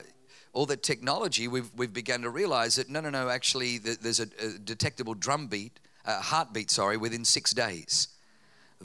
all 0.53 0.65
that 0.65 0.81
technology, 0.81 1.47
we've, 1.47 1.69
we've 1.75 1.93
begun 1.93 2.21
to 2.23 2.29
realize 2.29 2.75
that 2.75 2.89
no, 2.89 3.01
no, 3.01 3.11
no, 3.11 3.29
actually, 3.29 3.77
there's 3.77 4.19
a, 4.19 4.27
a 4.43 4.57
detectable 4.57 5.13
drumbeat, 5.13 5.79
uh, 6.05 6.21
heartbeat, 6.21 6.71
sorry, 6.71 6.97
within 6.97 7.23
six 7.23 7.53
days 7.53 8.07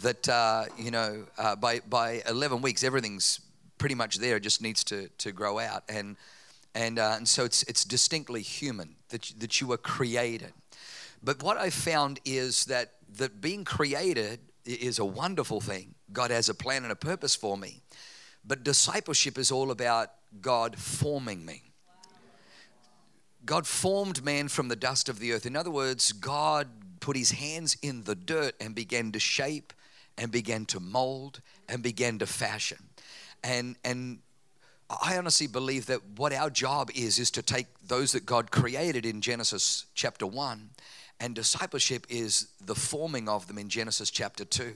that 0.02 0.28
uh, 0.28 0.64
you 0.78 0.90
know 0.90 1.25
uh, 1.38 1.56
by 1.56 1.80
by 1.80 2.23
11 2.28 2.62
weeks 2.62 2.85
everything's 2.85 3.40
pretty 3.78 3.94
much 3.94 4.16
there. 4.16 4.37
It 4.37 4.42
just 4.42 4.62
needs 4.62 4.85
to 4.85 5.08
to 5.18 5.32
grow 5.32 5.58
out, 5.58 5.85
and 5.88 6.16
and 6.75 6.99
uh, 6.99 7.14
and 7.16 7.28
so 7.28 7.44
it's 7.44 7.62
it's 7.64 7.85
distinctly 7.85 8.42
human 8.42 8.96
that 9.08 9.32
that 9.38 9.61
you 9.61 9.66
were 9.66 9.78
created. 9.78 10.52
But 11.23 11.42
what 11.42 11.56
I 11.56 11.70
found 11.70 12.20
is 12.25 12.66
that 12.66 12.92
that 13.16 13.40
being 13.40 13.64
created 13.64 14.40
is 14.64 14.99
a 14.99 15.04
wonderful 15.04 15.61
thing. 15.61 15.94
God 16.12 16.30
has 16.30 16.49
a 16.49 16.54
plan 16.54 16.82
and 16.82 16.92
a 16.92 16.96
purpose 16.96 17.35
for 17.35 17.56
me, 17.56 17.82
but 18.44 18.64
discipleship 18.64 19.38
is 19.38 19.50
all 19.50 19.70
about 19.70 20.12
God 20.40 20.76
forming 20.76 21.44
me. 21.44 21.62
God 23.44 23.66
formed 23.66 24.25
man 24.25 24.49
from 24.49 24.68
the 24.68 24.76
dust 24.76 25.08
of 25.08 25.20
the 25.20 25.32
earth. 25.32 25.46
In 25.46 25.54
other 25.54 25.70
words, 25.70 26.12
God 26.12 26.68
put 27.00 27.16
his 27.16 27.30
hands 27.30 27.76
in 27.80 28.02
the 28.02 28.16
dirt 28.16 28.54
and 28.61 28.75
began 28.75 29.12
to 29.12 29.20
shape 29.20 29.73
and 30.18 30.32
began 30.32 30.64
to 30.66 30.80
mold 30.80 31.40
and 31.68 31.82
began 31.82 32.18
to 32.18 32.26
fashion. 32.26 32.88
And, 33.44 33.76
and 33.85 34.18
I 34.90 35.16
honestly 35.16 35.46
believe 35.46 35.87
that 35.87 36.00
what 36.16 36.32
our 36.32 36.50
job 36.50 36.90
is, 36.94 37.18
is 37.18 37.30
to 37.32 37.42
take 37.42 37.66
those 37.87 38.12
that 38.12 38.26
God 38.26 38.50
created 38.50 39.06
in 39.06 39.20
Genesis 39.20 39.87
chapter 39.94 40.26
1 40.26 40.70
And 41.18 41.35
discipleship 41.35 42.06
is 42.11 42.49
the 42.64 42.75
forming 42.75 43.28
of 43.28 43.46
them 43.46 43.56
in 43.58 43.68
Genesis 43.68 44.11
chapter 44.11 44.44
2. 44.44 44.75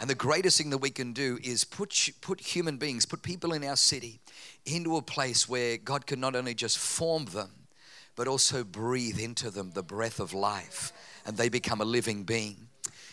And 0.00 0.10
the 0.10 0.16
greatest 0.16 0.58
thing 0.58 0.70
that 0.70 0.78
we 0.78 0.90
can 0.90 1.12
do 1.12 1.38
is 1.44 1.64
put, 1.64 2.10
put 2.20 2.40
human 2.40 2.76
beings, 2.76 3.06
put 3.06 3.22
people 3.22 3.52
in 3.52 3.62
our 3.62 3.76
city 3.76 4.18
into 4.64 4.96
a 4.96 5.02
place 5.02 5.48
where 5.48 5.76
God 5.76 6.06
can 6.06 6.18
not 6.18 6.34
only 6.34 6.54
just 6.54 6.78
form 6.78 7.26
them, 7.26 7.50
but 8.16 8.26
also 8.26 8.64
breathe 8.64 9.20
into 9.20 9.50
them 9.50 9.70
the 9.72 9.82
breath 9.82 10.18
of 10.18 10.32
life 10.32 10.92
and 11.24 11.36
they 11.36 11.48
become 11.48 11.80
a 11.80 11.84
living 11.84 12.24
being. 12.24 12.68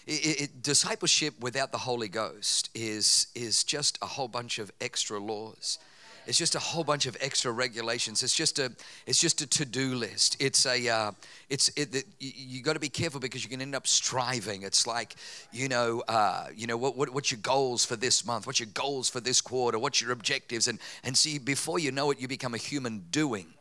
It, 0.08 0.42
it, 0.42 0.62
discipleship 0.62 1.36
without 1.40 1.72
the 1.72 1.78
Holy 1.78 2.10
Ghost 2.10 2.70
is, 2.74 3.28
is 3.36 3.64
just 3.64 3.98
a 4.02 4.06
whole 4.06 4.28
bunch 4.28 4.60
of 4.60 4.72
extra 4.82 5.20
laws. 5.20 5.78
It's 6.26 6.38
just 6.38 6.56
a 6.56 6.60
whole 6.60 6.84
bunch 6.84 7.06
of 7.06 7.18
extra 7.20 7.52
regulations. 7.52 8.24
It's 8.24 8.36
just 8.36 8.60
a 8.60 8.72
it's 9.06 9.20
just 9.20 9.42
a 9.42 9.48
to 9.48 9.66
do 9.66 9.96
list. 9.96 10.38
It's 10.40 10.66
a 10.66 10.88
uh, 10.88 11.12
it's 11.50 11.68
it, 11.70 11.94
it, 11.94 12.06
you, 12.20 12.32
you 12.36 12.64
got 12.64 12.74
to 12.74 12.80
be 12.80 12.90
careful 12.90 13.20
because 13.20 13.44
you 13.44 13.50
can 13.50 13.62
end 13.62 13.76
up 13.76 13.88
striving. 13.88 14.64
It's 14.64 14.88
like 14.88 15.16
you 15.52 15.68
know 15.68 16.02
uh, 16.08 16.48
you 16.56 16.68
know 16.68 16.78
what, 16.78 16.96
what 16.96 17.10
what's 17.10 17.32
your 17.32 17.42
goals 17.42 17.84
for 17.86 17.96
this 17.96 18.26
month? 18.26 18.48
What's 18.48 18.60
your 18.60 18.70
goals 18.74 19.10
for 19.10 19.20
this 19.20 19.42
quarter? 19.42 19.78
What's 19.78 20.02
your 20.02 20.12
objectives? 20.12 20.68
And 20.68 20.80
and 21.04 21.18
see 21.18 21.40
before 21.40 21.80
you 21.80 21.92
know 21.92 22.12
it, 22.12 22.22
you 22.22 22.28
become 22.28 22.54
a 22.54 22.58
human 22.58 23.06
doing. 23.12 23.54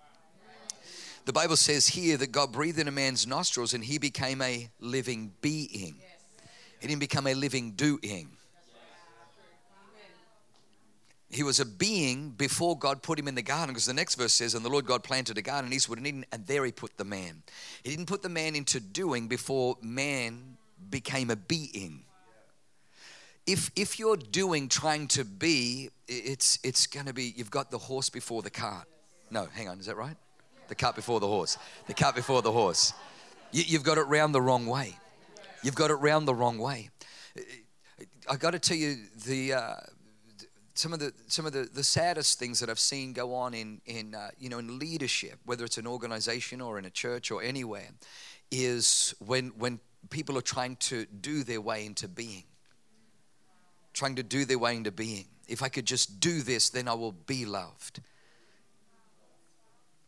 The 1.24 1.32
Bible 1.32 1.56
says 1.56 1.86
here 1.86 2.16
that 2.16 2.32
God 2.32 2.50
breathed 2.50 2.80
in 2.80 2.88
a 2.88 2.92
man's 2.92 3.26
nostrils 3.28 3.74
and 3.74 3.84
he 3.84 3.98
became 3.98 4.42
a 4.42 4.68
living 4.80 5.32
being. 5.40 5.96
He 6.80 6.88
didn't 6.88 6.98
become 6.98 7.28
a 7.28 7.34
living 7.34 7.72
doing. 7.72 8.36
He 11.32 11.42
was 11.42 11.60
a 11.60 11.64
being 11.64 12.28
before 12.28 12.78
God 12.78 13.02
put 13.02 13.18
him 13.18 13.26
in 13.26 13.34
the 13.34 13.42
garden, 13.42 13.68
because 13.68 13.86
the 13.86 13.94
next 13.94 14.16
verse 14.16 14.34
says, 14.34 14.54
And 14.54 14.62
the 14.62 14.68
Lord 14.68 14.84
God 14.84 15.02
planted 15.02 15.38
a 15.38 15.42
garden 15.42 15.70
in 15.70 15.72
Eastwood 15.76 15.96
and 15.96 16.06
Eden, 16.06 16.26
and 16.30 16.46
there 16.46 16.62
he 16.66 16.72
put 16.72 16.98
the 16.98 17.04
man. 17.04 17.42
He 17.82 17.90
didn't 17.90 18.04
put 18.04 18.20
the 18.20 18.28
man 18.28 18.54
into 18.54 18.80
doing 18.80 19.28
before 19.28 19.78
man 19.80 20.58
became 20.90 21.30
a 21.30 21.36
being. 21.36 22.04
If, 23.46 23.70
if 23.74 23.98
you're 23.98 24.18
doing 24.18 24.68
trying 24.68 25.08
to 25.08 25.24
be, 25.24 25.88
it's, 26.06 26.58
it's 26.62 26.86
going 26.86 27.06
to 27.06 27.14
be, 27.14 27.32
you've 27.34 27.50
got 27.50 27.70
the 27.70 27.78
horse 27.78 28.10
before 28.10 28.42
the 28.42 28.50
cart. 28.50 28.86
No, 29.30 29.46
hang 29.46 29.70
on, 29.70 29.80
is 29.80 29.86
that 29.86 29.96
right? 29.96 30.16
The 30.68 30.74
cart 30.74 30.96
before 30.96 31.18
the 31.18 31.26
horse. 31.26 31.56
The 31.86 31.94
cart 31.94 32.14
before 32.14 32.42
the 32.42 32.52
horse. 32.52 32.92
You, 33.52 33.64
you've 33.66 33.84
got 33.84 33.96
it 33.96 34.02
round 34.02 34.34
the 34.34 34.42
wrong 34.42 34.66
way. 34.66 34.96
You've 35.62 35.74
got 35.76 35.90
it 35.90 35.94
round 35.94 36.28
the 36.28 36.34
wrong 36.34 36.58
way. 36.58 36.90
I 38.30 38.36
got 38.36 38.50
to 38.50 38.58
tell 38.58 38.76
you, 38.76 38.96
the, 39.26 39.54
uh, 39.54 39.74
some 40.82 40.92
of 40.92 40.98
the 40.98 41.12
some 41.28 41.46
of 41.46 41.52
the, 41.52 41.68
the 41.72 41.84
saddest 41.84 42.40
things 42.40 42.58
that 42.58 42.68
I've 42.68 42.80
seen 42.80 43.12
go 43.12 43.34
on 43.34 43.54
in 43.54 43.80
in 43.86 44.16
uh, 44.16 44.30
you 44.36 44.48
know 44.48 44.58
in 44.58 44.80
leadership, 44.80 45.38
whether 45.44 45.64
it's 45.64 45.78
an 45.78 45.86
organization 45.86 46.60
or 46.60 46.76
in 46.76 46.84
a 46.84 46.90
church 46.90 47.30
or 47.30 47.40
anywhere, 47.40 47.88
is 48.50 49.14
when 49.20 49.52
when 49.56 49.78
people 50.10 50.36
are 50.36 50.48
trying 50.56 50.74
to 50.76 51.06
do 51.06 51.44
their 51.44 51.60
way 51.60 51.86
into 51.86 52.08
being, 52.08 52.42
trying 53.92 54.16
to 54.16 54.24
do 54.24 54.44
their 54.44 54.58
way 54.58 54.74
into 54.76 54.90
being. 54.90 55.26
If 55.46 55.62
I 55.62 55.68
could 55.68 55.86
just 55.86 56.18
do 56.18 56.42
this, 56.42 56.70
then 56.70 56.88
I 56.88 56.94
will 56.94 57.12
be 57.12 57.44
loved. 57.44 58.00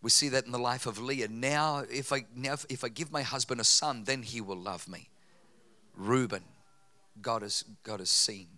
We 0.03 0.11
see 0.11 0.29
that 0.31 0.45
in 0.45 0.51
the 0.51 0.59
life 0.59 0.87
of 0.87 0.99
Leah. 0.99 1.29
Now, 1.29 1.85
if 1.89 2.13
I 2.13 2.25
now 2.35 2.57
if 2.69 2.83
I 2.83 2.89
give 2.89 3.13
my 3.13 3.23
husband 3.23 3.61
a 3.61 3.65
son, 3.65 4.03
then 4.05 4.23
he 4.23 4.41
will 4.41 4.61
love 4.61 4.89
me. 4.89 5.09
Reuben, 5.97 6.43
God 7.23 7.43
has 7.43 7.65
God 7.85 8.01
has 8.01 8.11
seen 8.11 8.49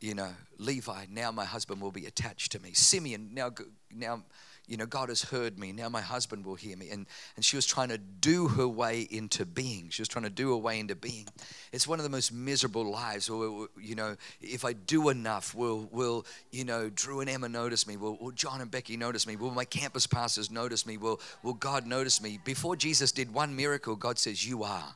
you 0.00 0.14
know, 0.14 0.30
Levi, 0.58 1.06
now 1.10 1.30
my 1.30 1.44
husband 1.44 1.80
will 1.80 1.90
be 1.90 2.06
attached 2.06 2.52
to 2.52 2.60
me. 2.60 2.72
Simeon, 2.72 3.30
now, 3.32 3.50
now, 3.94 4.22
you 4.66 4.76
know, 4.76 4.86
God 4.86 5.08
has 5.08 5.22
heard 5.22 5.58
me. 5.58 5.72
Now 5.72 5.88
my 5.88 6.00
husband 6.00 6.46
will 6.46 6.54
hear 6.54 6.76
me. 6.76 6.90
And, 6.90 7.06
and 7.36 7.44
she 7.44 7.56
was 7.56 7.66
trying 7.66 7.88
to 7.88 7.98
do 7.98 8.48
her 8.48 8.68
way 8.68 9.06
into 9.10 9.44
being. 9.44 9.88
She 9.90 10.00
was 10.00 10.08
trying 10.08 10.22
to 10.24 10.30
do 10.30 10.50
her 10.50 10.56
way 10.56 10.78
into 10.78 10.94
being. 10.94 11.26
It's 11.72 11.86
one 11.86 11.98
of 11.98 12.04
the 12.04 12.10
most 12.10 12.32
miserable 12.32 12.88
lives. 12.90 13.28
Or, 13.28 13.68
you 13.80 13.94
know, 13.94 14.16
if 14.40 14.64
I 14.64 14.72
do 14.72 15.08
enough, 15.08 15.54
will, 15.54 15.88
will 15.92 16.24
you 16.50 16.64
know, 16.64 16.88
Drew 16.88 17.20
and 17.20 17.28
Emma 17.28 17.48
notice 17.48 17.86
me? 17.86 17.96
Will, 17.96 18.16
will 18.20 18.30
John 18.30 18.60
and 18.60 18.70
Becky 18.70 18.96
notice 18.96 19.26
me? 19.26 19.36
Will 19.36 19.50
my 19.50 19.64
campus 19.64 20.06
pastors 20.06 20.50
notice 20.50 20.86
me? 20.86 20.96
Will, 20.96 21.20
will 21.42 21.54
God 21.54 21.86
notice 21.86 22.22
me? 22.22 22.38
Before 22.44 22.76
Jesus 22.76 23.12
did 23.12 23.34
one 23.34 23.56
miracle, 23.56 23.96
God 23.96 24.18
says, 24.18 24.46
You 24.46 24.62
are. 24.62 24.94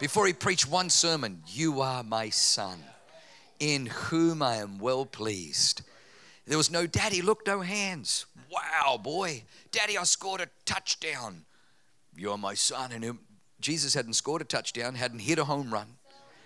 Before 0.00 0.26
he 0.26 0.32
preached 0.32 0.68
one 0.68 0.90
sermon, 0.90 1.42
You 1.46 1.82
are 1.82 2.02
my 2.02 2.30
son 2.30 2.82
in 3.62 3.86
whom 3.86 4.42
I 4.42 4.56
am 4.56 4.80
well 4.80 5.06
pleased. 5.06 5.82
There 6.48 6.58
was 6.58 6.72
no 6.72 6.84
daddy, 6.84 7.22
look, 7.22 7.46
no 7.46 7.60
hands. 7.60 8.26
Wow, 8.50 8.98
boy. 9.00 9.44
Daddy, 9.70 9.96
I 9.96 10.02
scored 10.02 10.40
a 10.40 10.48
touchdown. 10.64 11.44
You're 12.16 12.36
my 12.36 12.54
son. 12.54 12.90
And 12.90 13.18
Jesus 13.60 13.94
hadn't 13.94 14.14
scored 14.14 14.42
a 14.42 14.44
touchdown, 14.44 14.96
hadn't 14.96 15.20
hit 15.20 15.38
a 15.38 15.44
home 15.44 15.72
run, 15.72 15.86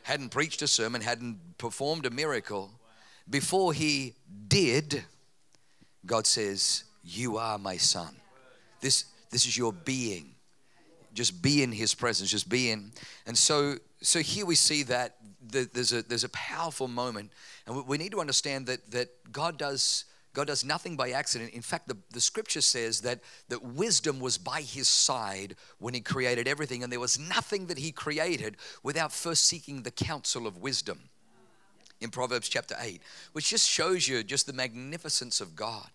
hadn't 0.03 0.29
preached 0.29 0.61
a 0.61 0.67
sermon, 0.67 1.01
hadn't 1.01 1.39
performed 1.57 2.05
a 2.05 2.11
miracle. 2.11 2.71
Before 3.31 3.73
he 3.73 4.13
did, 4.49 5.03
God 6.05 6.27
says, 6.27 6.85
You 7.03 7.39
are 7.39 7.57
my 7.57 7.79
son. 7.79 8.15
This, 8.83 9.07
this 9.31 9.47
is 9.47 9.57
your 9.57 9.73
being. 9.73 10.35
Just 11.15 11.41
be 11.41 11.63
in 11.63 11.73
his 11.73 11.95
presence, 11.95 12.31
just 12.31 12.51
be 12.51 12.71
in. 12.71 12.93
And 13.27 13.39
so, 13.39 13.77
so 14.03 14.19
here 14.19 14.45
we 14.45 14.55
see 14.55 14.83
that 14.83 15.17
there's 15.51 15.93
a, 15.93 16.03
there's 16.03 16.25
a 16.25 16.29
powerful 16.31 16.89
moment. 16.89 17.33
And 17.67 17.87
we 17.87 17.99
need 17.99 18.13
to 18.13 18.21
understand 18.21 18.67
that, 18.67 18.91
that 18.91 19.09
God 19.33 19.59
does. 19.59 20.05
God 20.33 20.49
does 20.49 20.67
nothing 20.67 20.97
by 20.97 21.13
accident. 21.13 21.55
In 21.55 21.63
fact, 21.63 21.89
the, 21.89 21.97
the 22.13 22.21
scripture 22.21 22.61
says 22.61 23.01
that, 23.01 23.21
that 23.49 23.65
wisdom 23.65 24.21
was 24.21 24.37
by 24.37 24.61
his 24.61 24.87
side 24.87 25.57
when 25.79 25.95
he 25.95 26.01
created 26.01 26.47
everything, 26.47 26.83
and 26.83 26.93
there 26.93 27.01
was 27.01 27.19
nothing 27.19 27.69
that 27.69 27.79
he 27.79 27.91
created 27.91 28.59
without 28.83 29.13
first 29.13 29.47
seeking 29.47 29.83
the 29.83 29.91
counsel 29.91 30.47
of 30.47 30.59
wisdom 30.59 31.01
in 32.03 32.11
Proverbs 32.11 32.51
chapter 32.51 32.77
8, 32.79 33.01
which 33.33 33.49
just 33.49 33.67
shows 33.67 34.07
you 34.07 34.23
just 34.23 34.47
the 34.47 34.53
magnificence 34.53 35.41
of 35.41 35.57
God. 35.57 35.89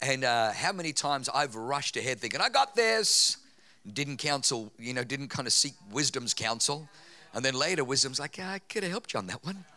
And 0.00 0.24
uh, 0.24 0.52
how 0.52 0.72
many 0.72 0.92
times 0.92 1.28
I've 1.32 1.54
rushed 1.56 1.96
ahead 1.96 2.20
thinking, 2.20 2.40
I 2.40 2.48
got 2.48 2.74
this, 2.74 3.38
didn't 3.90 4.18
counsel, 4.18 4.72
you 4.78 4.94
know, 4.94 5.04
didn't 5.04 5.28
kind 5.28 5.46
of 5.46 5.52
seek 5.52 5.74
wisdom's 5.90 6.34
counsel. 6.34 6.88
And 7.34 7.44
then 7.44 7.54
later, 7.54 7.84
wisdom's 7.84 8.20
like, 8.20 8.38
yeah, 8.38 8.50
I 8.50 8.58
could 8.58 8.82
have 8.82 8.92
helped 8.92 9.14
you 9.14 9.18
on 9.18 9.26
that 9.28 9.44
one. 9.44 9.64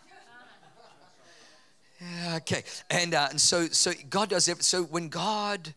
Yeah, 2.01 2.35
okay. 2.35 2.63
And, 2.89 3.13
uh, 3.13 3.27
and 3.29 3.39
so, 3.39 3.67
so 3.67 3.93
God 4.09 4.29
does 4.29 4.49
it. 4.49 4.61
So 4.63 4.83
when 4.83 5.07
God 5.07 5.73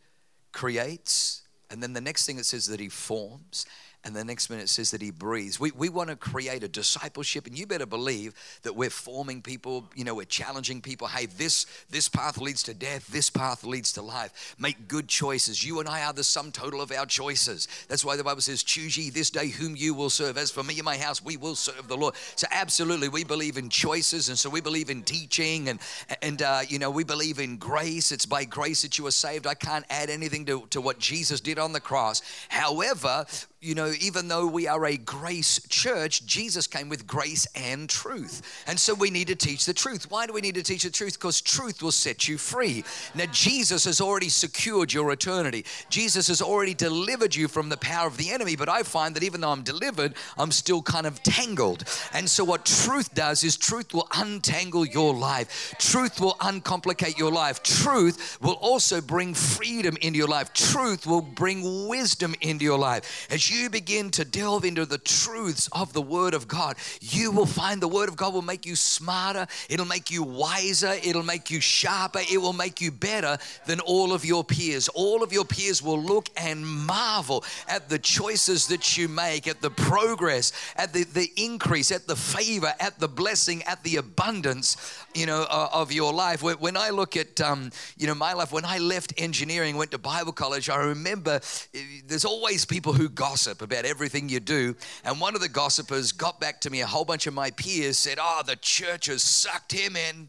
creates, 0.50 1.42
and 1.70 1.80
then 1.80 1.92
the 1.92 2.00
next 2.00 2.26
thing 2.26 2.38
it 2.38 2.44
says 2.44 2.66
that 2.66 2.80
He 2.80 2.88
forms, 2.88 3.66
and 4.08 4.16
the 4.16 4.24
next 4.24 4.48
minute 4.48 4.70
says 4.70 4.90
that 4.92 5.02
he 5.02 5.10
breathes. 5.10 5.60
We, 5.60 5.70
we 5.70 5.90
want 5.90 6.08
to 6.08 6.16
create 6.16 6.64
a 6.64 6.68
discipleship, 6.68 7.46
and 7.46 7.56
you 7.56 7.66
better 7.66 7.84
believe 7.84 8.32
that 8.62 8.74
we're 8.74 8.88
forming 8.88 9.42
people, 9.42 9.84
you 9.94 10.02
know, 10.02 10.14
we're 10.14 10.24
challenging 10.24 10.80
people. 10.80 11.06
Hey, 11.06 11.26
this, 11.26 11.66
this 11.90 12.08
path 12.08 12.38
leads 12.38 12.62
to 12.64 12.74
death, 12.74 13.06
this 13.08 13.28
path 13.28 13.64
leads 13.64 13.92
to 13.92 14.02
life. 14.02 14.56
Make 14.58 14.88
good 14.88 15.08
choices. 15.08 15.62
You 15.62 15.78
and 15.80 15.88
I 15.88 16.04
are 16.04 16.14
the 16.14 16.24
sum 16.24 16.50
total 16.52 16.80
of 16.80 16.90
our 16.90 17.04
choices. 17.04 17.68
That's 17.88 18.02
why 18.02 18.16
the 18.16 18.24
Bible 18.24 18.40
says, 18.40 18.62
Choose 18.62 18.96
ye 18.96 19.10
this 19.10 19.28
day 19.28 19.48
whom 19.48 19.76
you 19.76 19.92
will 19.92 20.10
serve. 20.10 20.38
As 20.38 20.50
for 20.50 20.62
me 20.62 20.76
and 20.76 20.84
my 20.84 20.96
house, 20.96 21.22
we 21.22 21.36
will 21.36 21.54
serve 21.54 21.86
the 21.86 21.96
Lord. 21.96 22.14
So, 22.34 22.46
absolutely, 22.50 23.10
we 23.10 23.24
believe 23.24 23.58
in 23.58 23.68
choices, 23.68 24.30
and 24.30 24.38
so 24.38 24.48
we 24.48 24.62
believe 24.62 24.88
in 24.88 25.02
teaching, 25.02 25.68
and, 25.68 25.78
and 26.22 26.40
uh, 26.40 26.60
you 26.66 26.78
know, 26.78 26.90
we 26.90 27.04
believe 27.04 27.40
in 27.40 27.58
grace. 27.58 28.10
It's 28.10 28.26
by 28.26 28.46
grace 28.46 28.80
that 28.82 28.96
you 28.96 29.06
are 29.06 29.10
saved. 29.10 29.46
I 29.46 29.54
can't 29.54 29.84
add 29.90 30.08
anything 30.08 30.46
to, 30.46 30.66
to 30.70 30.80
what 30.80 30.98
Jesus 30.98 31.42
did 31.42 31.58
on 31.58 31.74
the 31.74 31.80
cross. 31.80 32.22
However, 32.48 33.26
you 33.60 33.74
know, 33.74 33.92
even 34.00 34.28
though 34.28 34.46
we 34.46 34.68
are 34.68 34.86
a 34.86 34.96
grace 34.96 35.60
church, 35.68 36.24
Jesus 36.26 36.68
came 36.68 36.88
with 36.88 37.08
grace 37.08 37.44
and 37.56 37.90
truth. 37.90 38.64
And 38.68 38.78
so 38.78 38.94
we 38.94 39.10
need 39.10 39.26
to 39.28 39.34
teach 39.34 39.64
the 39.66 39.74
truth. 39.74 40.08
Why 40.08 40.26
do 40.26 40.32
we 40.32 40.40
need 40.40 40.54
to 40.54 40.62
teach 40.62 40.84
the 40.84 40.90
truth? 40.90 41.14
Because 41.14 41.40
truth 41.40 41.82
will 41.82 41.90
set 41.90 42.28
you 42.28 42.38
free. 42.38 42.84
Now, 43.16 43.24
Jesus 43.32 43.84
has 43.86 44.00
already 44.00 44.28
secured 44.28 44.92
your 44.92 45.10
eternity. 45.10 45.64
Jesus 45.90 46.28
has 46.28 46.40
already 46.40 46.72
delivered 46.72 47.34
you 47.34 47.48
from 47.48 47.68
the 47.68 47.76
power 47.78 48.06
of 48.06 48.16
the 48.16 48.30
enemy. 48.30 48.54
But 48.54 48.68
I 48.68 48.84
find 48.84 49.16
that 49.16 49.24
even 49.24 49.40
though 49.40 49.50
I'm 49.50 49.64
delivered, 49.64 50.14
I'm 50.36 50.52
still 50.52 50.80
kind 50.80 51.06
of 51.06 51.20
tangled. 51.24 51.82
And 52.12 52.30
so, 52.30 52.44
what 52.44 52.64
truth 52.64 53.12
does 53.12 53.42
is 53.42 53.56
truth 53.56 53.92
will 53.92 54.06
untangle 54.14 54.86
your 54.86 55.12
life, 55.14 55.74
truth 55.78 56.20
will 56.20 56.36
uncomplicate 56.40 57.18
your 57.18 57.32
life, 57.32 57.64
truth 57.64 58.38
will 58.40 58.58
also 58.60 59.00
bring 59.00 59.34
freedom 59.34 59.96
into 60.00 60.16
your 60.16 60.28
life, 60.28 60.52
truth 60.52 61.08
will 61.08 61.22
bring 61.22 61.88
wisdom 61.88 62.36
into 62.40 62.64
your 62.64 62.78
life. 62.78 63.26
As 63.32 63.47
you 63.50 63.70
begin 63.70 64.10
to 64.12 64.24
delve 64.24 64.64
into 64.64 64.84
the 64.84 64.98
truths 64.98 65.68
of 65.72 65.92
the 65.92 66.02
Word 66.02 66.34
of 66.34 66.46
God, 66.46 66.76
you 67.00 67.30
will 67.30 67.46
find 67.46 67.80
the 67.80 67.88
Word 67.88 68.08
of 68.08 68.16
God 68.16 68.34
will 68.34 68.42
make 68.42 68.66
you 68.66 68.76
smarter, 68.76 69.46
it'll 69.68 69.86
make 69.86 70.10
you 70.10 70.22
wiser, 70.22 70.94
it'll 71.02 71.22
make 71.22 71.50
you 71.50 71.60
sharper, 71.60 72.20
it 72.30 72.38
will 72.38 72.52
make 72.52 72.80
you 72.80 72.90
better 72.90 73.38
than 73.66 73.80
all 73.80 74.12
of 74.12 74.24
your 74.24 74.44
peers. 74.44 74.88
All 74.88 75.22
of 75.22 75.32
your 75.32 75.44
peers 75.44 75.82
will 75.82 76.00
look 76.00 76.28
and 76.36 76.66
marvel 76.66 77.44
at 77.68 77.88
the 77.88 77.98
choices 77.98 78.66
that 78.68 78.96
you 78.96 79.08
make, 79.08 79.48
at 79.48 79.60
the 79.60 79.70
progress, 79.70 80.52
at 80.76 80.92
the, 80.92 81.04
the 81.04 81.30
increase, 81.36 81.90
at 81.90 82.06
the 82.06 82.16
favor, 82.16 82.74
at 82.80 82.98
the 82.98 83.08
blessing, 83.08 83.62
at 83.64 83.82
the 83.82 83.96
abundance 83.96 84.76
you 85.14 85.26
know, 85.26 85.46
uh, 85.50 85.68
of 85.72 85.90
your 85.90 86.12
life. 86.12 86.42
When 86.42 86.76
I 86.76 86.90
look 86.90 87.16
at, 87.16 87.40
um, 87.40 87.70
you 87.96 88.06
know, 88.06 88.14
my 88.14 88.34
life, 88.34 88.52
when 88.52 88.64
I 88.64 88.78
left 88.78 89.12
engineering, 89.16 89.76
went 89.76 89.90
to 89.92 89.98
Bible 89.98 90.32
college, 90.32 90.68
I 90.68 90.76
remember 90.76 91.40
eh, 91.74 91.80
there's 92.06 92.24
always 92.24 92.64
people 92.64 92.92
who 92.92 93.08
gossip 93.08 93.37
gossip 93.38 93.62
about 93.62 93.84
everything 93.84 94.28
you 94.28 94.40
do. 94.40 94.74
And 95.04 95.20
one 95.20 95.36
of 95.36 95.40
the 95.40 95.48
gossipers 95.48 96.10
got 96.10 96.40
back 96.40 96.60
to 96.62 96.70
me, 96.70 96.80
a 96.80 96.86
whole 96.86 97.04
bunch 97.04 97.28
of 97.28 97.34
my 97.34 97.52
peers 97.52 97.96
said, 97.96 98.18
Oh, 98.20 98.42
the 98.44 98.56
church 98.56 99.06
has 99.06 99.22
sucked 99.22 99.70
him 99.70 99.94
in. 99.94 100.28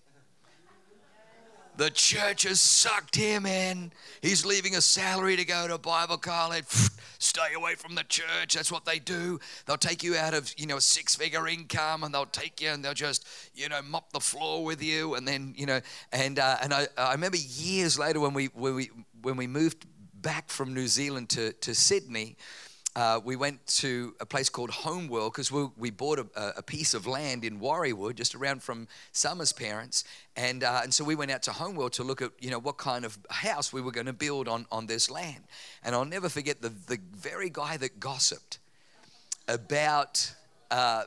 The 1.77 1.89
church 1.89 2.43
has 2.43 2.61
sucked 2.61 3.15
him 3.15 3.47
in. 3.47 3.91
He's 4.21 4.45
leaving 4.45 4.75
a 4.75 4.81
salary 4.81 5.37
to 5.37 5.45
go 5.45 5.67
to 5.67 5.79
Bible 5.79 6.17
college. 6.17 6.65
Stay 7.17 7.53
away 7.55 7.73
from 7.75 7.95
the 7.95 8.03
church. 8.03 8.53
That's 8.53 8.71
what 8.71 8.85
they 8.85 8.99
do. 8.99 9.39
They'll 9.65 9.77
take 9.77 10.03
you 10.03 10.15
out 10.15 10.35
of, 10.35 10.53
you 10.55 10.67
know, 10.67 10.77
a 10.77 10.81
six-figure 10.81 11.47
income 11.47 12.03
and 12.03 12.13
they'll 12.13 12.25
take 12.25 12.61
you 12.61 12.69
and 12.69 12.85
they'll 12.85 12.93
just, 12.93 13.25
you 13.55 13.69
know, 13.69 13.81
mop 13.81 14.11
the 14.13 14.19
floor 14.19 14.63
with 14.63 14.83
you. 14.83 15.15
And 15.15 15.27
then, 15.27 15.55
you 15.57 15.65
know, 15.65 15.79
and 16.11 16.37
uh, 16.37 16.57
and 16.61 16.73
I, 16.75 16.87
I 16.95 17.13
remember 17.13 17.37
years 17.37 17.97
later 17.97 18.19
when 18.19 18.33
we 18.35 18.47
when 18.47 18.75
we 18.75 18.91
when 19.21 19.35
we 19.35 19.47
moved 19.47 19.87
back 20.21 20.49
from 20.49 20.73
New 20.73 20.87
Zealand 20.87 21.29
to, 21.29 21.53
to 21.53 21.73
Sydney, 21.73 22.35
uh, 22.99 23.17
we 23.23 23.37
went 23.37 23.65
to 23.65 24.13
a 24.19 24.25
place 24.25 24.49
called 24.49 24.69
Homeworld 24.69 25.31
because 25.31 25.49
we, 25.49 25.69
we 25.77 25.89
bought 25.89 26.19
a, 26.19 26.57
a, 26.57 26.61
piece 26.61 26.93
of 26.93 27.07
land 27.07 27.45
in 27.45 27.57
Warriewood, 27.61 28.15
just 28.15 28.35
around 28.35 28.61
from 28.61 28.89
Summer's 29.13 29.53
parents, 29.53 30.03
and 30.35 30.65
uh, 30.65 30.81
and 30.83 30.93
so 30.93 31.05
we 31.05 31.15
went 31.15 31.31
out 31.31 31.41
to 31.43 31.53
Homeworld 31.53 31.93
to 31.93 32.03
look 32.03 32.21
at 32.21 32.31
you 32.41 32.51
know 32.51 32.59
what 32.59 32.77
kind 32.77 33.05
of 33.05 33.17
house 33.29 33.71
we 33.71 33.79
were 33.79 33.93
going 33.93 34.07
to 34.07 34.11
build 34.11 34.49
on 34.49 34.65
on 34.69 34.85
this 34.87 35.09
land, 35.09 35.45
and 35.81 35.95
I'll 35.95 36.03
never 36.03 36.27
forget 36.27 36.61
the 36.61 36.73
the 36.87 36.99
very 37.13 37.49
guy 37.49 37.77
that 37.77 38.01
gossiped 38.01 38.59
about 39.47 40.35
uh, 40.69 41.03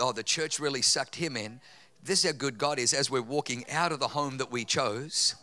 oh 0.00 0.10
the 0.10 0.24
church 0.24 0.58
really 0.58 0.82
sucked 0.82 1.14
him 1.14 1.36
in. 1.36 1.60
This 2.02 2.24
is 2.24 2.32
how 2.32 2.36
good 2.36 2.58
God 2.58 2.80
is 2.80 2.92
as 2.92 3.08
we're 3.08 3.22
walking 3.22 3.64
out 3.70 3.92
of 3.92 4.00
the 4.00 4.08
home 4.08 4.38
that 4.38 4.50
we 4.50 4.64
chose. 4.64 5.36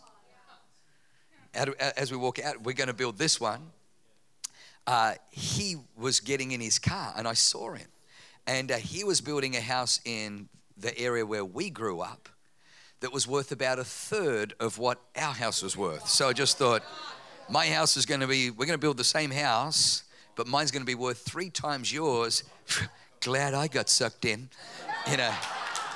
As 1.54 2.12
we 2.12 2.18
walk 2.18 2.39
out, 2.39 2.62
we're 2.63 2.74
going 2.74 2.88
to 2.88 2.94
build 2.94 3.18
this 3.18 3.39
one 3.39 3.72
uh, 4.88 5.13
he 5.32 5.78
was 5.96 6.19
getting 6.19 6.52
in 6.52 6.62
his 6.62 6.80
car 6.80 7.13
and 7.17 7.28
I 7.28 7.34
saw 7.34 7.74
him. 7.74 7.88
And 8.46 8.72
uh, 8.72 8.78
he 8.78 9.04
was 9.04 9.22
building 9.22 9.56
a 9.56 9.62
house 9.62 10.00
in 10.06 10.50
the 10.78 10.98
area 10.98 11.26
where 11.26 11.46
we 11.46 11.69
grew 11.69 12.02
up 12.02 12.30
that 13.00 13.13
was 13.13 13.28
worth 13.28 13.52
about 13.52 13.80
a 13.80 13.84
third 13.84 14.54
of 14.60 14.78
what 14.78 15.00
our 15.15 15.34
house 15.34 15.62
was 15.62 15.78
worth. 15.78 16.08
So 16.08 16.30
I 16.30 16.34
just 16.34 16.58
thought, 16.58 16.84
my 17.50 17.67
house 17.67 17.98
is 17.98 18.06
going 18.06 18.22
to 18.22 18.28
be, 18.28 18.50
we're 18.50 18.65
going 18.65 18.78
to 18.78 18.82
build 18.82 18.98
the 18.98 19.04
same 19.04 19.32
house, 19.32 20.04
but 20.36 20.48
mine's 20.48 20.72
going 20.72 20.82
to 20.82 20.88
be 20.88 20.96
worth 20.96 21.19
three 21.19 21.50
times 21.50 21.91
yours. 21.91 22.43
Glad 23.19 23.54
I 23.54 23.67
got 23.67 23.89
sucked 23.89 24.26
in. 24.26 24.50
You 25.10 25.17
know, 25.17 25.34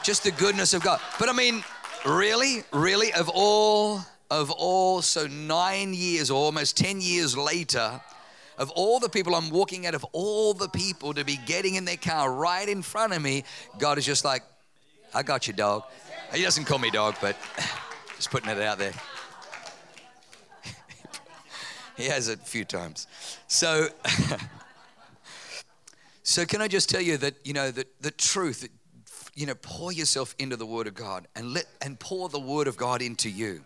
just 0.04 0.24
the 0.24 0.32
goodness 0.32 0.74
of 0.74 0.84
God. 0.84 1.00
But 1.20 1.30
I 1.30 1.34
mean, 1.34 1.64
really, 2.06 2.64
really, 2.72 3.12
of 3.14 3.30
all, 3.34 4.02
of 4.30 4.52
all, 4.52 5.02
so 5.02 5.28
nine 5.28 5.94
years 5.94 6.30
or 6.30 6.36
almost 6.36 6.78
10 6.78 7.02
years 7.02 7.38
later, 7.38 8.02
of 8.58 8.72
all 8.72 9.00
the 9.00 9.10
people 9.10 9.36
I'm 9.36 9.50
walking 9.50 9.86
out 9.86 9.94
of 9.94 10.04
all 10.14 10.54
the 10.54 10.70
people 10.70 11.14
to 11.14 11.24
be 11.24 11.38
getting 11.46 11.76
in 11.76 11.86
their 11.86 11.98
car 11.98 12.32
right 12.32 12.68
in 12.68 12.82
front 12.82 13.14
of 13.14 13.22
me, 13.22 13.44
God 13.78 13.98
is 13.98 14.06
just 14.06 14.26
like, 14.26 14.44
I 15.14 15.24
got 15.24 15.48
you, 15.48 15.54
dog. 15.54 15.84
He 16.34 16.42
doesn't 16.42 16.66
call 16.66 16.80
me 16.80 16.90
dog, 16.90 17.16
but 17.22 17.36
just 18.16 18.32
putting 18.32 18.50
it 18.50 18.60
out 18.60 18.78
there. 18.78 18.94
he 21.98 22.06
has 22.06 22.28
it 22.28 22.40
a 22.40 22.46
few 22.46 22.66
times. 22.66 23.08
So, 23.48 23.88
so 26.24 26.46
can 26.46 26.62
I 26.62 26.68
just 26.68 26.90
tell 26.90 27.02
you 27.02 27.18
that 27.18 27.36
you 27.46 27.54
know 27.54 27.72
that 27.72 28.02
the 28.02 28.12
truth, 28.12 28.68
you 29.36 29.46
know, 29.46 29.56
pour 29.56 29.92
yourself 29.92 30.36
into 30.40 30.58
the 30.58 30.66
Word 30.66 30.88
of 30.88 30.96
God 30.96 31.28
and 31.36 31.54
let 31.54 31.66
and 31.82 32.00
pour 32.00 32.28
the 32.28 32.40
Word 32.40 32.68
of 32.68 32.76
God 32.76 33.02
into 33.02 33.30
you. 33.30 33.64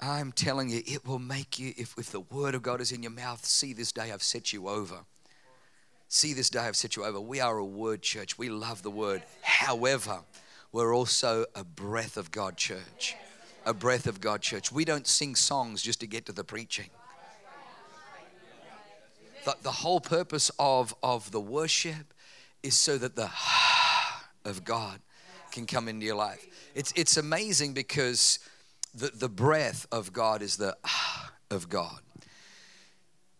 I'm 0.00 0.32
telling 0.32 0.70
you, 0.70 0.82
it 0.86 1.06
will 1.06 1.18
make 1.18 1.58
you, 1.58 1.74
if, 1.76 1.94
if 1.98 2.10
the 2.10 2.20
word 2.20 2.54
of 2.54 2.62
God 2.62 2.80
is 2.80 2.90
in 2.90 3.02
your 3.02 3.12
mouth, 3.12 3.44
see 3.44 3.74
this 3.74 3.92
day 3.92 4.10
I've 4.12 4.22
set 4.22 4.52
you 4.52 4.68
over. 4.68 5.00
See 6.08 6.32
this 6.32 6.48
day 6.48 6.60
I've 6.60 6.76
set 6.76 6.96
you 6.96 7.04
over. 7.04 7.20
We 7.20 7.40
are 7.40 7.58
a 7.58 7.64
word 7.64 8.00
church. 8.00 8.38
We 8.38 8.48
love 8.48 8.82
the 8.82 8.90
word. 8.90 9.22
However, 9.42 10.20
we're 10.72 10.94
also 10.94 11.44
a 11.54 11.64
breath 11.64 12.16
of 12.16 12.30
God 12.30 12.56
church. 12.56 13.14
A 13.66 13.74
breath 13.74 14.06
of 14.06 14.20
God 14.20 14.40
church. 14.40 14.72
We 14.72 14.86
don't 14.86 15.06
sing 15.06 15.34
songs 15.34 15.82
just 15.82 16.00
to 16.00 16.06
get 16.06 16.24
to 16.26 16.32
the 16.32 16.44
preaching. 16.44 16.88
The, 19.44 19.56
the 19.62 19.70
whole 19.70 20.00
purpose 20.00 20.50
of, 20.58 20.94
of 21.02 21.30
the 21.30 21.40
worship 21.40 22.14
is 22.62 22.76
so 22.76 22.96
that 22.98 23.16
the 23.16 23.30
of 24.44 24.64
God 24.64 25.00
can 25.52 25.66
come 25.66 25.88
into 25.88 26.06
your 26.06 26.16
life. 26.16 26.46
It's, 26.74 26.92
it's 26.96 27.16
amazing 27.18 27.74
because 27.74 28.38
the, 28.94 29.08
the 29.08 29.28
breath 29.28 29.86
of 29.92 30.12
God 30.12 30.42
is 30.42 30.56
the 30.56 30.76
ah 30.84 31.32
of 31.50 31.68
God. 31.68 32.00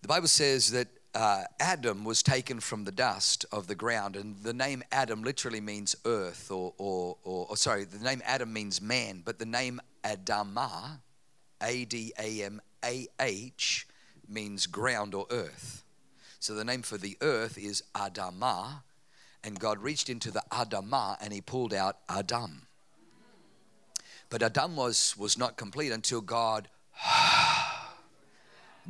The 0.03 0.09
Bible 0.09 0.29
says 0.29 0.71
that 0.73 0.89
uh, 1.15 1.43
Adam 1.59 2.05
was 2.05 2.23
taken 2.23 2.61
from 2.61 2.85
the 2.85 2.93
dust 2.93 3.45
of 3.53 3.67
the 3.67 3.75
ground, 3.75 4.17
and 4.17 4.37
the 4.43 4.53
name 4.53 4.83
Adam 4.93 5.23
literally 5.23 5.61
means 5.61 5.97
earth, 6.05 6.51
or, 6.51 6.73
or, 6.79 7.17
or, 7.25 7.47
or 7.51 7.57
sorry, 7.57 7.85
the 7.85 8.03
name 8.03 8.23
Adam 8.25 8.53
means 8.53 8.81
man, 8.81 9.23
but 9.25 9.39
the 9.39 9.47
name 9.47 9.81
Adamah, 10.05 11.01
A 11.63 11.85
D 11.85 12.13
A 12.19 12.45
M 12.45 12.61
A 12.85 13.07
H, 13.21 13.87
means 14.29 14.67
ground 14.67 15.15
or 15.15 15.27
earth. 15.31 15.85
So 16.39 16.55
the 16.55 16.65
name 16.65 16.83
for 16.83 16.97
the 16.97 17.19
earth 17.21 17.59
is 17.59 17.83
Adamah, 17.95 18.83
and 19.45 19.59
God 19.59 19.79
reached 19.79 20.09
into 20.09 20.31
the 20.31 20.43
Adamah 20.51 21.17
and 21.21 21.33
he 21.33 21.41
pulled 21.41 21.75
out 21.75 21.99
Adam. 22.09 22.67
But 24.31 24.43
Adam 24.45 24.77
was, 24.77 25.17
was 25.19 25.37
not 25.37 25.57
complete 25.57 25.91
until 25.91 26.21
God 26.21 26.69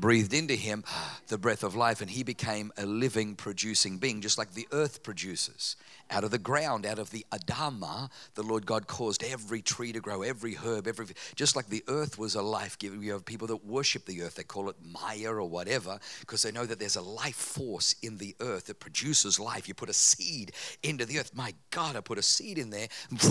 breathed 0.00 0.32
into 0.34 0.54
him 0.54 0.84
the 1.28 1.38
breath 1.38 1.62
of 1.62 1.76
life 1.76 2.00
and 2.00 2.10
he 2.10 2.22
became 2.22 2.72
a 2.76 2.86
living, 2.86 3.34
producing 3.34 3.98
being, 3.98 4.20
just 4.20 4.38
like 4.38 4.54
the 4.54 4.66
earth 4.72 5.02
produces 5.02 5.76
out 6.10 6.24
of 6.24 6.30
the 6.30 6.38
ground, 6.38 6.84
out 6.84 6.98
of 6.98 7.10
the 7.10 7.24
Adamah, 7.32 8.10
the 8.34 8.42
Lord 8.42 8.66
God 8.66 8.86
caused 8.86 9.22
every 9.22 9.62
tree 9.62 9.92
to 9.92 10.00
grow, 10.00 10.22
every 10.22 10.54
herb, 10.54 10.86
every 10.86 11.06
just 11.34 11.56
like 11.56 11.68
the 11.68 11.84
earth 11.88 12.18
was 12.18 12.34
a 12.34 12.42
life 12.42 12.78
giving. 12.78 13.02
You 13.02 13.12
have 13.12 13.24
people 13.24 13.46
that 13.48 13.64
worship 13.64 14.06
the 14.06 14.22
earth, 14.22 14.34
they 14.34 14.42
call 14.42 14.68
it 14.68 14.76
Maya 14.82 15.32
or 15.32 15.44
whatever, 15.44 15.98
because 16.20 16.42
they 16.42 16.52
know 16.52 16.66
that 16.66 16.78
there's 16.78 16.96
a 16.96 17.02
life 17.02 17.36
force 17.36 17.94
in 18.02 18.18
the 18.18 18.34
earth 18.40 18.66
that 18.66 18.80
produces 18.80 19.38
life. 19.38 19.68
You 19.68 19.74
put 19.74 19.88
a 19.88 19.94
seed 19.94 20.52
into 20.82 21.06
the 21.06 21.18
earth. 21.18 21.32
My 21.34 21.54
God, 21.70 21.96
I 21.96 22.00
put 22.00 22.18
a 22.18 22.22
seed 22.22 22.58
in 22.58 22.70
there, 22.70 22.88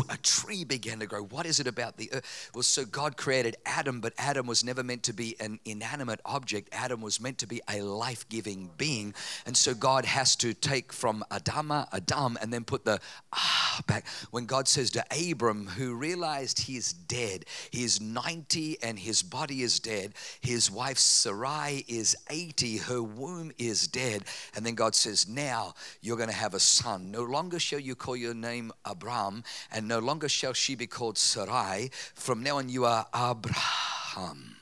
a 0.10 0.18
tree 0.18 0.64
began 0.64 1.00
to 1.00 1.06
grow. 1.06 1.24
What 1.24 1.46
is 1.46 1.60
it 1.60 1.68
about 1.68 1.98
the 1.98 2.10
earth? 2.14 2.52
Well, 2.54 2.64
so 2.64 2.86
God 2.86 3.18
created 3.18 3.58
Adam, 3.66 4.00
but 4.00 4.14
Adam 4.18 4.48
was 4.48 4.64
never 4.64 4.84
meant 4.84 5.04
to 5.04 5.14
be 5.14 5.36
an 5.40 5.60
inanimate 5.66 6.22
object. 6.26 6.59
Adam 6.72 7.02
was 7.02 7.19
meant 7.19 7.38
to 7.39 7.48
be 7.48 7.62
a 7.69 7.82
life 7.82 8.28
giving 8.30 8.69
being. 8.78 9.13
And 9.45 9.56
so 9.56 9.74
God 9.74 10.06
has 10.06 10.36
to 10.38 10.54
take 10.54 10.91
from 10.93 11.24
Adamah, 11.32 11.88
Adam, 11.93 12.38
and 12.41 12.52
then 12.52 12.63
put 12.63 12.86
the 12.86 13.00
ah 13.34 13.82
back. 13.88 14.08
When 14.32 14.45
God 14.45 14.67
says 14.67 14.91
to 14.91 15.06
Abram, 15.12 15.67
who 15.67 15.95
realized 15.95 16.60
he 16.60 16.78
is 16.78 16.93
dead, 16.93 17.45
he 17.72 17.84
is 17.84 18.02
90 18.02 18.78
and 18.82 19.00
his 19.00 19.22
body 19.22 19.62
is 19.62 19.80
dead, 19.80 20.13
his 20.41 20.69
wife 20.72 20.98
Sarai 20.98 21.86
is 21.88 22.15
80, 22.30 22.78
her 22.78 23.02
womb 23.02 23.52
is 23.58 23.88
dead. 23.88 24.24
And 24.56 24.65
then 24.65 24.76
God 24.76 24.95
says, 24.95 25.28
Now 25.28 25.74
you're 26.02 26.17
going 26.17 26.30
to 26.30 26.36
have 26.36 26.54
a 26.54 26.60
son. 26.60 27.12
No 27.12 27.24
longer 27.24 27.60
shall 27.60 27.80
you 27.80 27.95
call 27.95 28.15
your 28.15 28.34
name 28.34 28.72
Abram, 28.86 29.43
and 29.72 29.88
no 29.88 30.00
longer 30.00 30.30
shall 30.30 30.54
she 30.54 30.76
be 30.76 30.88
called 30.88 31.17
Sarai. 31.17 31.89
From 32.13 32.43
now 32.43 32.58
on, 32.58 32.69
you 32.69 32.86
are 32.86 33.08
Abraham. 33.13 34.59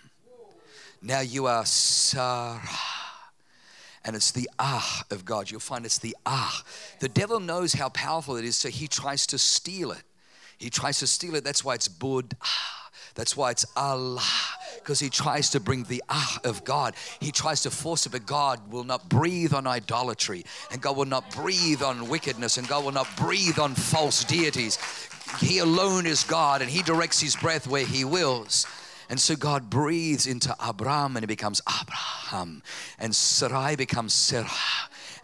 Now 1.02 1.22
you 1.22 1.46
are 1.46 1.66
Sarah 1.66 2.62
and 4.08 4.16
it's 4.16 4.32
the 4.32 4.50
ah 4.58 5.04
of 5.12 5.26
God. 5.26 5.52
You'll 5.52 5.60
find 5.60 5.86
it's 5.86 6.00
the 6.00 6.16
ah. 6.26 6.64
The 7.02 7.10
devil 7.10 7.42
knows 7.42 7.74
how 7.74 7.90
powerful 7.90 8.38
it 8.38 8.46
is, 8.46 8.56
so 8.56 8.70
he 8.70 8.88
tries 8.88 9.28
to 9.28 9.38
steal 9.38 9.92
it. 9.92 10.02
He 10.58 10.70
tries 10.70 11.00
to 11.00 11.08
steal 11.08 11.36
it. 11.36 11.44
That's 11.44 11.64
why 11.64 11.76
it's 11.76 11.90
bud 11.90 12.36
ah. 12.42 12.90
That's 13.16 13.36
why 13.36 13.52
it's 13.52 13.66
Allah, 13.76 14.22
because 14.76 15.00
he 15.00 15.10
tries 15.10 15.50
to 15.50 15.60
bring 15.60 15.84
the 15.84 16.02
ah 16.08 16.40
of 16.46 16.64
God. 16.64 16.94
He 17.20 17.32
tries 17.32 17.64
to 17.64 17.72
force 17.72 18.06
it, 18.06 18.12
but 18.12 18.26
God 18.26 18.72
will 18.72 18.86
not 18.86 19.10
breathe 19.10 19.54
on 19.54 19.68
idolatry, 19.68 20.46
and 20.72 20.82
God 20.82 20.96
will 20.96 21.06
not 21.06 21.30
breathe 21.36 21.82
on 21.82 22.08
wickedness, 22.08 22.58
and 22.58 22.68
God 22.68 22.86
will 22.86 22.92
not 22.94 23.10
breathe 23.18 23.60
on 23.60 23.76
false 23.76 24.24
deities. 24.24 24.78
He 25.40 25.58
alone 25.58 26.06
is 26.06 26.24
God, 26.24 26.62
and 26.62 26.70
He 26.70 26.82
directs 26.82 27.20
His 27.20 27.36
breath 27.36 27.68
where 27.68 27.86
He 27.86 28.06
wills. 28.06 28.66
And 29.10 29.20
so 29.20 29.36
God 29.36 29.70
breathes 29.70 30.28
into 30.28 30.56
Abram 30.60 31.16
and 31.16 31.24
it 31.24 31.28
becomes 31.28 31.62
Abraham. 31.82 32.62
And 33.00 33.16
Sarai 33.16 33.76
becomes 33.76 34.14
Sarah. 34.14 34.48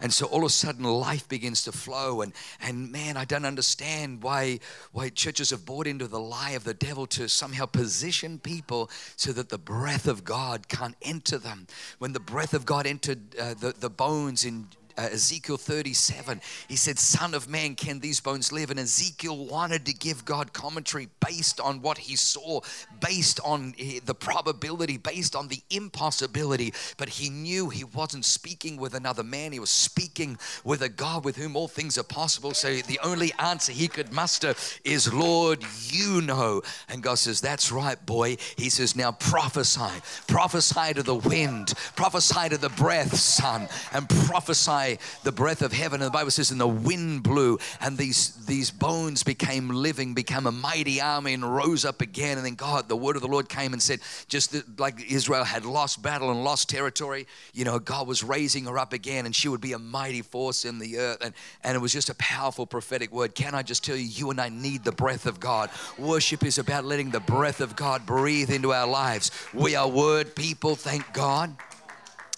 And 0.00 0.12
so 0.12 0.26
all 0.26 0.40
of 0.40 0.46
a 0.46 0.50
sudden 0.50 0.84
life 0.84 1.28
begins 1.28 1.64
to 1.64 1.72
flow. 1.72 2.22
And, 2.22 2.32
and 2.60 2.90
man, 2.90 3.16
I 3.16 3.24
don't 3.24 3.44
understand 3.44 4.22
why, 4.22 4.60
why 4.92 5.08
churches 5.10 5.50
have 5.50 5.64
bought 5.64 5.86
into 5.86 6.06
the 6.06 6.20
lie 6.20 6.50
of 6.50 6.64
the 6.64 6.74
devil 6.74 7.06
to 7.08 7.28
somehow 7.28 7.66
position 7.66 8.38
people 8.38 8.90
so 9.16 9.32
that 9.32 9.48
the 9.48 9.58
breath 9.58 10.06
of 10.06 10.24
God 10.24 10.68
can't 10.68 10.96
enter 11.02 11.38
them. 11.38 11.66
When 11.98 12.12
the 12.12 12.20
breath 12.20 12.54
of 12.54 12.66
God 12.66 12.86
entered 12.86 13.36
uh, 13.38 13.54
the, 13.54 13.74
the 13.78 13.90
bones 13.90 14.44
in 14.44 14.68
uh, 14.96 15.08
Ezekiel 15.12 15.56
37. 15.56 16.40
He 16.68 16.76
said, 16.76 16.98
Son 16.98 17.34
of 17.34 17.48
man, 17.48 17.74
can 17.74 18.00
these 18.00 18.20
bones 18.20 18.52
live? 18.52 18.70
And 18.70 18.78
Ezekiel 18.78 19.46
wanted 19.46 19.86
to 19.86 19.94
give 19.94 20.24
God 20.24 20.52
commentary 20.52 21.08
based 21.24 21.60
on 21.60 21.82
what 21.82 21.98
he 21.98 22.16
saw, 22.16 22.60
based 23.00 23.40
on 23.44 23.74
eh, 23.78 24.00
the 24.04 24.14
probability, 24.14 24.96
based 24.96 25.34
on 25.34 25.48
the 25.48 25.60
impossibility. 25.70 26.72
But 26.96 27.08
he 27.08 27.30
knew 27.30 27.68
he 27.68 27.84
wasn't 27.84 28.24
speaking 28.24 28.76
with 28.76 28.94
another 28.94 29.24
man, 29.24 29.52
he 29.52 29.60
was 29.60 29.70
speaking 29.70 30.38
with 30.64 30.82
a 30.82 30.88
God 30.88 31.24
with 31.24 31.36
whom 31.36 31.56
all 31.56 31.68
things 31.68 31.98
are 31.98 32.04
possible. 32.04 32.54
So 32.54 32.74
the 32.74 33.00
only 33.02 33.32
answer 33.38 33.72
he 33.72 33.88
could 33.88 34.12
muster 34.12 34.54
is, 34.84 35.12
Lord, 35.12 35.64
you 35.88 36.20
know. 36.20 36.62
And 36.88 37.02
God 37.02 37.16
says, 37.16 37.40
That's 37.40 37.72
right, 37.72 38.04
boy. 38.06 38.36
He 38.56 38.70
says, 38.70 38.96
Now 38.96 39.12
prophesy, 39.12 40.00
prophesy 40.26 40.94
to 40.94 41.02
the 41.02 41.14
wind, 41.14 41.74
prophesy 41.96 42.48
to 42.50 42.58
the 42.58 42.70
breath, 42.70 43.16
son, 43.16 43.68
and 43.92 44.08
prophesy 44.08 44.83
the 45.22 45.32
breath 45.32 45.62
of 45.62 45.72
heaven. 45.72 46.00
And 46.00 46.08
the 46.08 46.12
Bible 46.12 46.30
says, 46.30 46.50
And 46.50 46.60
the 46.60 46.66
wind 46.66 47.22
blew, 47.22 47.58
and 47.80 47.98
these, 47.98 48.46
these 48.46 48.70
bones 48.70 49.22
became 49.22 49.68
living, 49.68 50.14
became 50.14 50.46
a 50.46 50.52
mighty 50.52 51.00
army, 51.00 51.34
and 51.34 51.44
rose 51.54 51.84
up 51.84 52.00
again. 52.00 52.36
And 52.36 52.46
then 52.46 52.54
God, 52.54 52.88
the 52.88 52.96
word 52.96 53.16
of 53.16 53.22
the 53.22 53.28
Lord 53.28 53.48
came 53.48 53.72
and 53.72 53.82
said, 53.82 54.00
Just 54.28 54.54
like 54.78 55.10
Israel 55.10 55.44
had 55.44 55.64
lost 55.64 56.02
battle 56.02 56.30
and 56.30 56.44
lost 56.44 56.68
territory, 56.68 57.26
you 57.52 57.64
know, 57.64 57.78
God 57.78 58.06
was 58.06 58.22
raising 58.22 58.66
her 58.66 58.78
up 58.78 58.92
again, 58.92 59.26
and 59.26 59.34
she 59.34 59.48
would 59.48 59.60
be 59.60 59.72
a 59.72 59.78
mighty 59.78 60.22
force 60.22 60.64
in 60.64 60.78
the 60.78 60.98
earth. 60.98 61.18
And, 61.24 61.34
and 61.62 61.76
it 61.76 61.80
was 61.80 61.92
just 61.92 62.10
a 62.10 62.14
powerful 62.14 62.66
prophetic 62.66 63.12
word. 63.12 63.34
Can 63.34 63.54
I 63.54 63.62
just 63.62 63.84
tell 63.84 63.96
you, 63.96 64.04
you 64.04 64.30
and 64.30 64.40
I 64.40 64.48
need 64.48 64.84
the 64.84 64.92
breath 64.92 65.26
of 65.26 65.40
God. 65.40 65.70
Worship 65.98 66.44
is 66.44 66.58
about 66.58 66.84
letting 66.84 67.10
the 67.10 67.20
breath 67.20 67.60
of 67.60 67.76
God 67.76 68.06
breathe 68.06 68.50
into 68.50 68.72
our 68.72 68.86
lives. 68.86 69.30
We 69.52 69.76
are 69.76 69.88
word 69.88 70.34
people, 70.34 70.76
thank 70.76 71.12
God. 71.12 71.54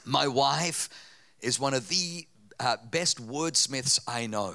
My 0.04 0.28
wife 0.28 0.88
is 1.40 1.60
one 1.60 1.74
of 1.74 1.88
the 1.88 2.26
uh, 2.60 2.76
best 2.90 3.26
wordsmiths 3.26 4.00
I 4.06 4.26
know 4.26 4.54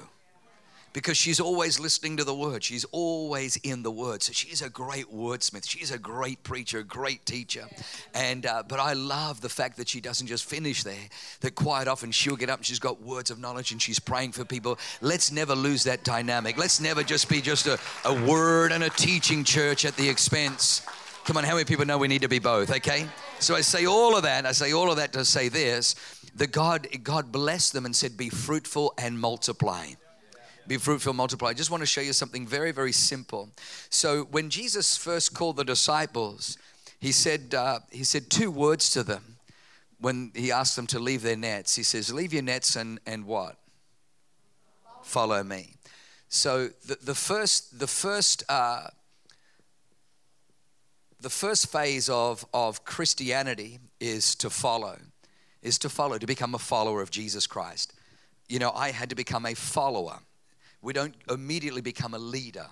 because 0.92 1.16
she's 1.16 1.40
always 1.40 1.80
listening 1.80 2.16
to 2.18 2.24
the 2.24 2.34
word. 2.34 2.62
She's 2.62 2.84
always 2.86 3.56
in 3.58 3.82
the 3.82 3.90
word. 3.90 4.22
So 4.22 4.32
she's 4.32 4.62
a 4.62 4.68
great 4.68 5.06
wordsmith. 5.12 5.68
She's 5.68 5.90
a 5.90 5.98
great 5.98 6.42
preacher, 6.42 6.82
great 6.82 7.24
teacher. 7.24 7.66
And 8.14 8.46
uh, 8.46 8.62
but 8.66 8.78
I 8.78 8.92
love 8.92 9.40
the 9.40 9.48
fact 9.48 9.76
that 9.78 9.88
she 9.88 10.00
doesn't 10.00 10.26
just 10.26 10.44
finish 10.44 10.82
there. 10.82 11.08
That 11.40 11.54
quite 11.54 11.88
often 11.88 12.10
she'll 12.10 12.36
get 12.36 12.50
up 12.50 12.58
and 12.58 12.66
she's 12.66 12.78
got 12.78 13.02
words 13.02 13.30
of 13.30 13.38
knowledge 13.38 13.72
and 13.72 13.80
she's 13.80 13.98
praying 13.98 14.32
for 14.32 14.44
people. 14.44 14.78
Let's 15.00 15.32
never 15.32 15.54
lose 15.54 15.84
that 15.84 16.04
dynamic. 16.04 16.58
Let's 16.58 16.80
never 16.80 17.02
just 17.02 17.28
be 17.28 17.40
just 17.40 17.66
a, 17.66 17.78
a 18.04 18.26
word 18.26 18.72
and 18.72 18.84
a 18.84 18.90
teaching 18.90 19.44
church 19.44 19.84
at 19.84 19.96
the 19.96 20.08
expense. 20.08 20.86
Come 21.24 21.36
on, 21.36 21.44
how 21.44 21.52
many 21.52 21.64
people 21.64 21.84
know 21.84 21.98
we 21.98 22.08
need 22.08 22.22
to 22.22 22.28
be 22.28 22.40
both? 22.40 22.70
Okay. 22.70 23.06
So 23.38 23.54
I 23.54 23.60
say 23.60 23.86
all 23.86 24.16
of 24.16 24.24
that. 24.24 24.44
I 24.44 24.52
say 24.52 24.72
all 24.72 24.90
of 24.90 24.96
that 24.96 25.12
to 25.14 25.24
say 25.24 25.48
this: 25.48 25.94
that 26.34 26.52
God 26.52 26.88
God 27.02 27.32
blessed 27.32 27.72
them 27.72 27.84
and 27.84 27.94
said, 27.94 28.16
"Be 28.16 28.28
fruitful 28.28 28.94
and 28.98 29.18
multiply." 29.18 29.94
be 30.66 30.76
fruitful, 30.76 31.12
multiply. 31.12 31.48
I 31.48 31.54
just 31.54 31.70
want 31.70 31.82
to 31.82 31.86
show 31.86 32.00
you 32.00 32.12
something 32.12 32.46
very, 32.46 32.72
very 32.72 32.92
simple. 32.92 33.50
So 33.90 34.24
when 34.30 34.50
Jesus 34.50 34.96
first 34.96 35.34
called 35.34 35.56
the 35.56 35.64
disciples, 35.64 36.56
he 37.00 37.12
said, 37.12 37.54
uh, 37.54 37.80
he 37.90 38.04
said 38.04 38.30
two 38.30 38.50
words 38.50 38.90
to 38.90 39.02
them 39.02 39.38
when 39.98 40.32
he 40.34 40.52
asked 40.52 40.76
them 40.76 40.86
to 40.88 40.98
leave 40.98 41.22
their 41.22 41.36
nets. 41.36 41.74
He 41.76 41.82
says, 41.82 42.12
leave 42.12 42.32
your 42.32 42.42
nets 42.42 42.76
and, 42.76 43.00
and 43.06 43.26
what? 43.26 43.56
Follow 45.02 45.42
me. 45.42 45.74
So 46.28 46.68
the, 46.86 46.96
the 47.02 47.14
first, 47.14 47.78
the 47.78 47.86
first, 47.86 48.44
uh, 48.48 48.86
the 51.20 51.30
first 51.30 51.70
phase 51.70 52.08
of, 52.08 52.46
of 52.54 52.84
Christianity 52.84 53.78
is 54.00 54.34
to 54.36 54.48
follow, 54.48 54.96
is 55.62 55.78
to 55.78 55.88
follow, 55.88 56.18
to 56.18 56.26
become 56.26 56.54
a 56.54 56.58
follower 56.58 57.00
of 57.00 57.10
Jesus 57.10 57.46
Christ. 57.46 57.92
You 58.48 58.58
know, 58.58 58.72
I 58.72 58.90
had 58.90 59.08
to 59.10 59.14
become 59.14 59.46
a 59.46 59.54
follower 59.54 60.18
we 60.82 60.92
don't 60.92 61.14
immediately 61.30 61.80
become 61.80 62.12
a 62.12 62.18
leader. 62.18 62.66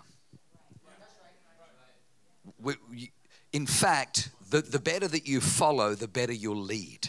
We, 2.61 2.75
in 3.53 3.67
fact, 3.67 4.31
the, 4.51 4.61
the 4.61 4.81
better 4.81 5.07
that 5.07 5.29
you 5.29 5.41
follow, 5.41 5.95
the 5.95 6.09
better 6.09 6.33
you'll 6.33 6.61
lead. 6.61 7.09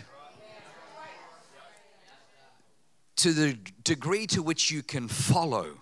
To 3.18 3.34
the 3.34 3.58
degree 3.84 4.28
to 4.28 4.42
which 4.42 4.72
you 4.72 4.84
can 4.84 5.08
follow 5.08 5.78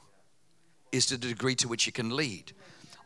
is 0.91 1.05
to 1.07 1.17
the 1.17 1.27
degree 1.27 1.55
to 1.55 1.67
which 1.67 1.85
you 1.85 1.91
can 1.91 2.15
lead. 2.15 2.53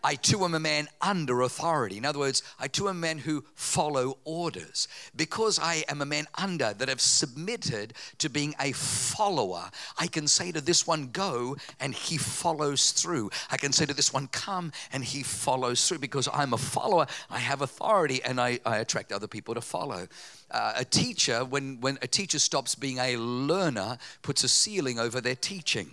I 0.04 0.16
too 0.16 0.44
am 0.44 0.54
a 0.54 0.60
man 0.60 0.90
under 1.02 1.42
authority. 1.42 1.98
In 1.98 2.06
other 2.06 2.20
words, 2.20 2.44
I 2.60 2.68
too 2.68 2.90
am 2.90 2.98
a 2.98 3.00
man 3.00 3.20
who 3.20 3.46
follow 3.56 4.18
orders. 4.26 4.88
Because 5.16 5.60
I 5.60 5.86
am 5.88 6.02
a 6.02 6.06
man 6.06 6.28
under 6.36 6.74
that 6.74 6.90
have 6.90 7.00
submitted 7.00 7.94
to 8.18 8.30
being 8.30 8.54
a 8.60 8.74
follower, 8.74 9.70
I 9.98 10.08
can 10.08 10.28
say 10.28 10.52
to 10.52 10.60
this 10.60 10.86
one, 10.86 11.08
go, 11.14 11.56
and 11.80 11.94
he 11.94 12.18
follows 12.18 12.92
through. 12.92 13.32
I 13.50 13.58
can 13.58 13.72
say 13.72 13.86
to 13.86 13.94
this 13.94 14.12
one, 14.12 14.28
come, 14.28 14.74
and 14.92 15.06
he 15.06 15.24
follows 15.24 15.88
through. 15.88 16.00
Because 16.00 16.28
I'm 16.34 16.54
a 16.54 16.58
follower, 16.58 17.08
I 17.30 17.40
have 17.40 17.62
authority, 17.62 18.22
and 18.24 18.42
I, 18.42 18.60
I 18.66 18.78
attract 18.78 19.14
other 19.14 19.28
people 19.28 19.54
to 19.56 19.62
follow. 19.62 20.08
Uh, 20.52 20.74
a 20.76 20.86
teacher, 20.86 21.46
when, 21.46 21.80
when 21.80 21.98
a 22.02 22.08
teacher 22.08 22.40
stops 22.40 22.76
being 22.76 22.98
a 22.98 23.16
learner, 23.18 23.98
puts 24.22 24.44
a 24.44 24.50
ceiling 24.50 25.00
over 25.00 25.22
their 25.22 25.36
teaching. 25.36 25.92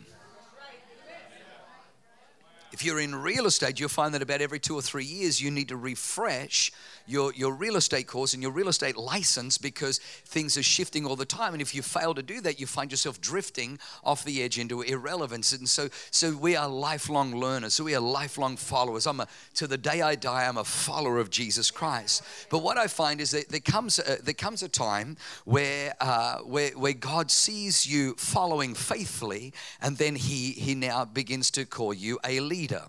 If 2.72 2.84
you're 2.84 3.00
in 3.00 3.14
real 3.16 3.46
estate, 3.46 3.80
you'll 3.80 3.88
find 3.88 4.14
that 4.14 4.22
about 4.22 4.40
every 4.40 4.60
two 4.60 4.76
or 4.76 4.82
three 4.82 5.04
years 5.04 5.42
you 5.42 5.50
need 5.50 5.68
to 5.68 5.76
refresh 5.76 6.70
your, 7.10 7.32
your 7.34 7.54
real 7.54 7.76
estate 7.76 8.06
course 8.06 8.34
and 8.34 8.42
your 8.42 8.52
real 8.52 8.68
estate 8.68 8.96
license 8.96 9.58
because 9.58 9.98
things 9.98 10.56
are 10.56 10.62
shifting 10.62 11.06
all 11.06 11.16
the 11.16 11.24
time. 11.24 11.52
And 11.52 11.62
if 11.62 11.74
you 11.74 11.82
fail 11.82 12.14
to 12.14 12.22
do 12.22 12.40
that, 12.42 12.60
you 12.60 12.66
find 12.66 12.90
yourself 12.90 13.20
drifting 13.20 13.78
off 14.04 14.24
the 14.24 14.42
edge 14.42 14.58
into 14.58 14.82
irrelevance. 14.82 15.52
And 15.52 15.68
so, 15.68 15.88
so 16.10 16.36
we 16.36 16.56
are 16.56 16.68
lifelong 16.68 17.34
learners. 17.36 17.74
So 17.74 17.84
we 17.84 17.94
are 17.94 18.00
lifelong 18.00 18.56
followers. 18.56 19.06
I'm 19.06 19.20
a, 19.20 19.28
to 19.54 19.66
the 19.66 19.78
day 19.78 20.02
I 20.02 20.14
die, 20.14 20.46
I'm 20.46 20.58
a 20.58 20.64
follower 20.64 21.18
of 21.18 21.30
Jesus 21.30 21.70
Christ. 21.70 22.22
But 22.50 22.62
what 22.62 22.78
I 22.78 22.86
find 22.86 23.20
is 23.20 23.32
that 23.32 23.48
there 23.48 23.60
comes 23.60 23.98
a, 23.98 24.22
there 24.22 24.34
comes 24.34 24.62
a 24.62 24.68
time 24.68 25.16
where, 25.44 25.94
uh, 26.00 26.38
where, 26.38 26.70
where 26.70 26.92
God 26.92 27.30
sees 27.30 27.86
you 27.86 28.14
following 28.16 28.74
faithfully, 28.74 29.52
and 29.80 29.96
then 29.96 30.14
he, 30.14 30.52
he 30.52 30.74
now 30.74 31.04
begins 31.04 31.50
to 31.52 31.64
call 31.64 31.92
you 31.92 32.18
a 32.24 32.40
leader. 32.40 32.84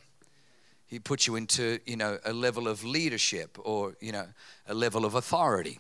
He 0.92 1.00
puts 1.00 1.26
you 1.26 1.38
into, 1.38 1.80
you 1.86 1.96
know, 1.96 2.20
a 2.26 2.34
level 2.34 2.68
of 2.68 2.84
leadership 2.84 3.58
or, 3.64 3.96
you 4.02 4.12
know, 4.12 4.28
a 4.68 4.74
level 4.74 5.06
of 5.06 5.16
authority. 5.16 5.80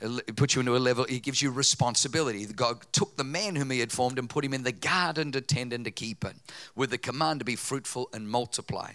He 0.00 0.32
puts 0.32 0.54
you 0.54 0.60
into 0.60 0.76
a 0.76 0.78
level, 0.78 1.04
he 1.04 1.18
gives 1.18 1.42
you 1.42 1.50
responsibility. 1.50 2.46
God 2.46 2.86
took 2.92 3.16
the 3.16 3.24
man 3.24 3.56
whom 3.56 3.70
he 3.70 3.80
had 3.80 3.90
formed 3.90 4.20
and 4.20 4.30
put 4.30 4.44
him 4.44 4.54
in 4.54 4.62
the 4.62 4.72
garden 4.72 5.32
to 5.32 5.40
tend 5.40 5.72
and 5.72 5.84
to 5.84 5.90
keep 5.90 6.24
it, 6.24 6.34
with 6.76 6.90
the 6.90 6.98
command 6.98 7.40
to 7.40 7.44
be 7.44 7.56
fruitful 7.56 8.08
and 8.12 8.28
multiply. 8.28 8.92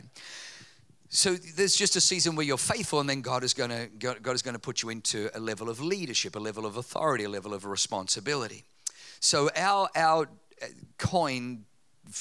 So 1.10 1.36
there's 1.36 1.76
just 1.76 1.98
a 1.98 2.02
season 2.02 2.36
where 2.36 2.46
you're 2.46 2.58
faithful, 2.58 3.02
and 3.02 3.10
then 3.10 3.22
God 3.22 3.44
is 3.44 3.54
going 3.54 3.70
to 3.70 3.88
God 4.00 4.36
is 4.36 4.42
going 4.42 4.56
to 4.56 4.60
put 4.60 4.82
you 4.82 4.90
into 4.90 5.30
a 5.34 5.40
level 5.40 5.70
of 5.70 5.82
leadership, 5.82 6.36
a 6.38 6.40
level 6.40 6.66
of 6.66 6.78
authority, 6.78 7.26
a 7.26 7.30
level 7.30 7.54
of 7.54 7.66
responsibility. 7.66 8.64
So 9.20 9.50
our 9.56 9.90
our 9.96 10.30
uh, 10.62 10.66
coin 10.98 11.66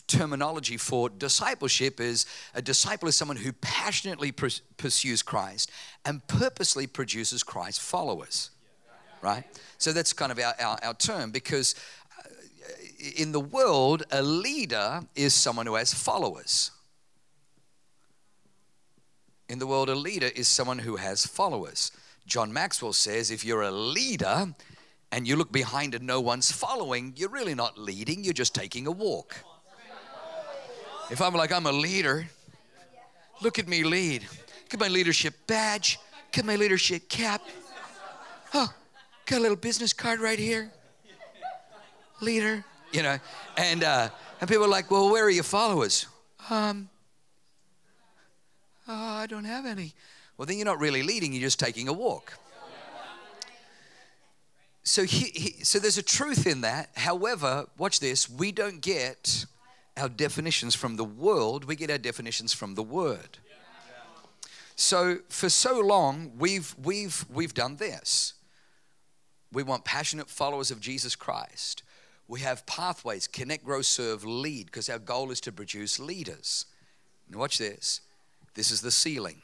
terminology 0.07 0.77
for 0.77 1.09
discipleship 1.09 2.01
is 2.01 2.27
a 2.55 2.62
disciple 2.62 3.09
is 3.09 3.16
someone 3.16 3.37
who 3.37 3.53
passionately 3.53 4.33
pursues 4.33 5.22
Christ 5.22 5.70
and 6.05 6.27
purposely 6.27 6.87
produces 6.87 7.42
Christ 7.42 7.81
followers, 7.81 8.51
right? 9.22 9.44
So 9.79 9.92
that's 9.92 10.12
kind 10.12 10.33
of 10.33 10.38
our, 10.38 10.55
our, 10.61 10.79
our 10.83 10.94
term 10.94 11.31
because 11.31 11.75
uh, 12.18 12.29
in 13.16 13.33
the 13.33 13.40
world, 13.40 14.05
a 14.11 14.22
leader 14.22 15.03
is 15.14 15.35
someone 15.35 15.66
who 15.66 15.75
has 15.75 15.92
followers. 15.92 16.70
In 19.49 19.59
the 19.59 19.66
world, 19.66 19.88
a 19.88 19.94
leader 19.94 20.31
is 20.35 20.49
someone 20.49 20.81
who 20.81 20.96
has 20.96 21.25
followers. 21.25 21.92
John 22.27 22.53
Maxwell 22.53 22.92
says 22.92 23.31
if 23.31 23.44
you're 23.44 23.62
a 23.62 23.70
leader 23.70 24.55
and 25.12 25.29
you 25.29 25.37
look 25.37 25.53
behind 25.53 25.94
and 25.94 26.07
no 26.07 26.20
one's 26.20 26.51
following, 26.51 27.12
you're 27.16 27.29
really 27.29 27.55
not 27.55 27.79
leading, 27.79 28.25
you're 28.25 28.33
just 28.33 28.55
taking 28.55 28.87
a 28.87 28.90
walk. 28.90 29.37
If 31.11 31.23
I'm 31.23 31.35
like, 31.35 31.53
I'm 31.53 31.66
a 31.66 31.73
leader, 31.73 32.27
look 33.40 33.59
at 33.59 33.69
me 33.69 33.85
lead. 33.85 34.27
At 34.73 34.81
my 34.81 34.88
leadership 34.88 35.35
badge. 35.47 35.99
At 36.37 36.45
my 36.45 36.57
leadership 36.57 37.09
cap. 37.09 37.40
Oh, 38.53 38.69
got 39.25 39.38
a 39.38 39.40
little 39.40 39.57
business 39.57 39.92
card 39.92 40.21
right 40.21 40.38
here. 40.38 40.71
Leader, 42.21 42.64
you 42.92 43.03
know. 43.03 43.19
And 43.57 43.85
uh, 43.85 44.11
and 44.40 44.51
people 44.51 44.64
are 44.64 44.69
like, 44.69 44.90
well, 44.90 45.11
where 45.11 45.25
are 45.25 45.31
your 45.31 45.45
followers? 45.45 46.07
Um, 46.51 46.88
oh, 48.87 48.92
I 48.95 49.27
don't 49.27 49.45
have 49.45 49.64
any. 49.64 49.95
Well, 50.37 50.47
then 50.47 50.59
you're 50.59 50.66
not 50.66 50.81
really 50.81 51.03
leading, 51.03 51.33
you're 51.33 51.40
just 51.40 51.59
taking 51.59 51.88
a 51.88 51.92
walk. 51.92 52.35
So, 54.83 55.03
he, 55.03 55.31
he, 55.35 55.64
so 55.64 55.81
there's 55.81 55.99
a 55.99 56.03
truth 56.03 56.47
in 56.47 56.61
that. 56.61 56.90
However, 56.95 57.66
watch 57.77 57.99
this, 57.99 58.31
we 58.31 58.53
don't 58.53 58.81
get 58.81 59.47
our 59.96 60.09
definitions 60.09 60.74
from 60.74 60.96
the 60.96 61.04
world, 61.04 61.64
we 61.64 61.76
get 61.76 61.90
our 61.90 61.98
definitions 61.98 62.52
from 62.52 62.74
the 62.74 62.82
word. 62.82 63.38
So 64.76 65.20
for 65.28 65.48
so 65.48 65.80
long 65.80 66.32
we've 66.38 66.74
we've 66.82 67.24
we've 67.32 67.54
done 67.54 67.76
this. 67.76 68.35
We 69.52 69.62
want 69.62 69.85
passionate 69.85 70.28
followers 70.28 70.70
of 70.70 70.80
Jesus 70.80 71.16
Christ. 71.16 71.82
we 72.28 72.40
have 72.40 72.66
pathways 72.66 73.26
connect, 73.26 73.64
grow, 73.64 73.82
serve, 73.82 74.24
lead, 74.24 74.66
because 74.66 74.88
our 74.88 74.98
goal 74.98 75.30
is 75.30 75.40
to 75.42 75.52
produce 75.52 75.98
leaders. 75.98 76.66
Now 77.30 77.38
watch 77.38 77.59
this 77.59 78.00
this 78.54 78.70
is 78.70 78.80
the 78.80 78.90
ceiling. 78.90 79.42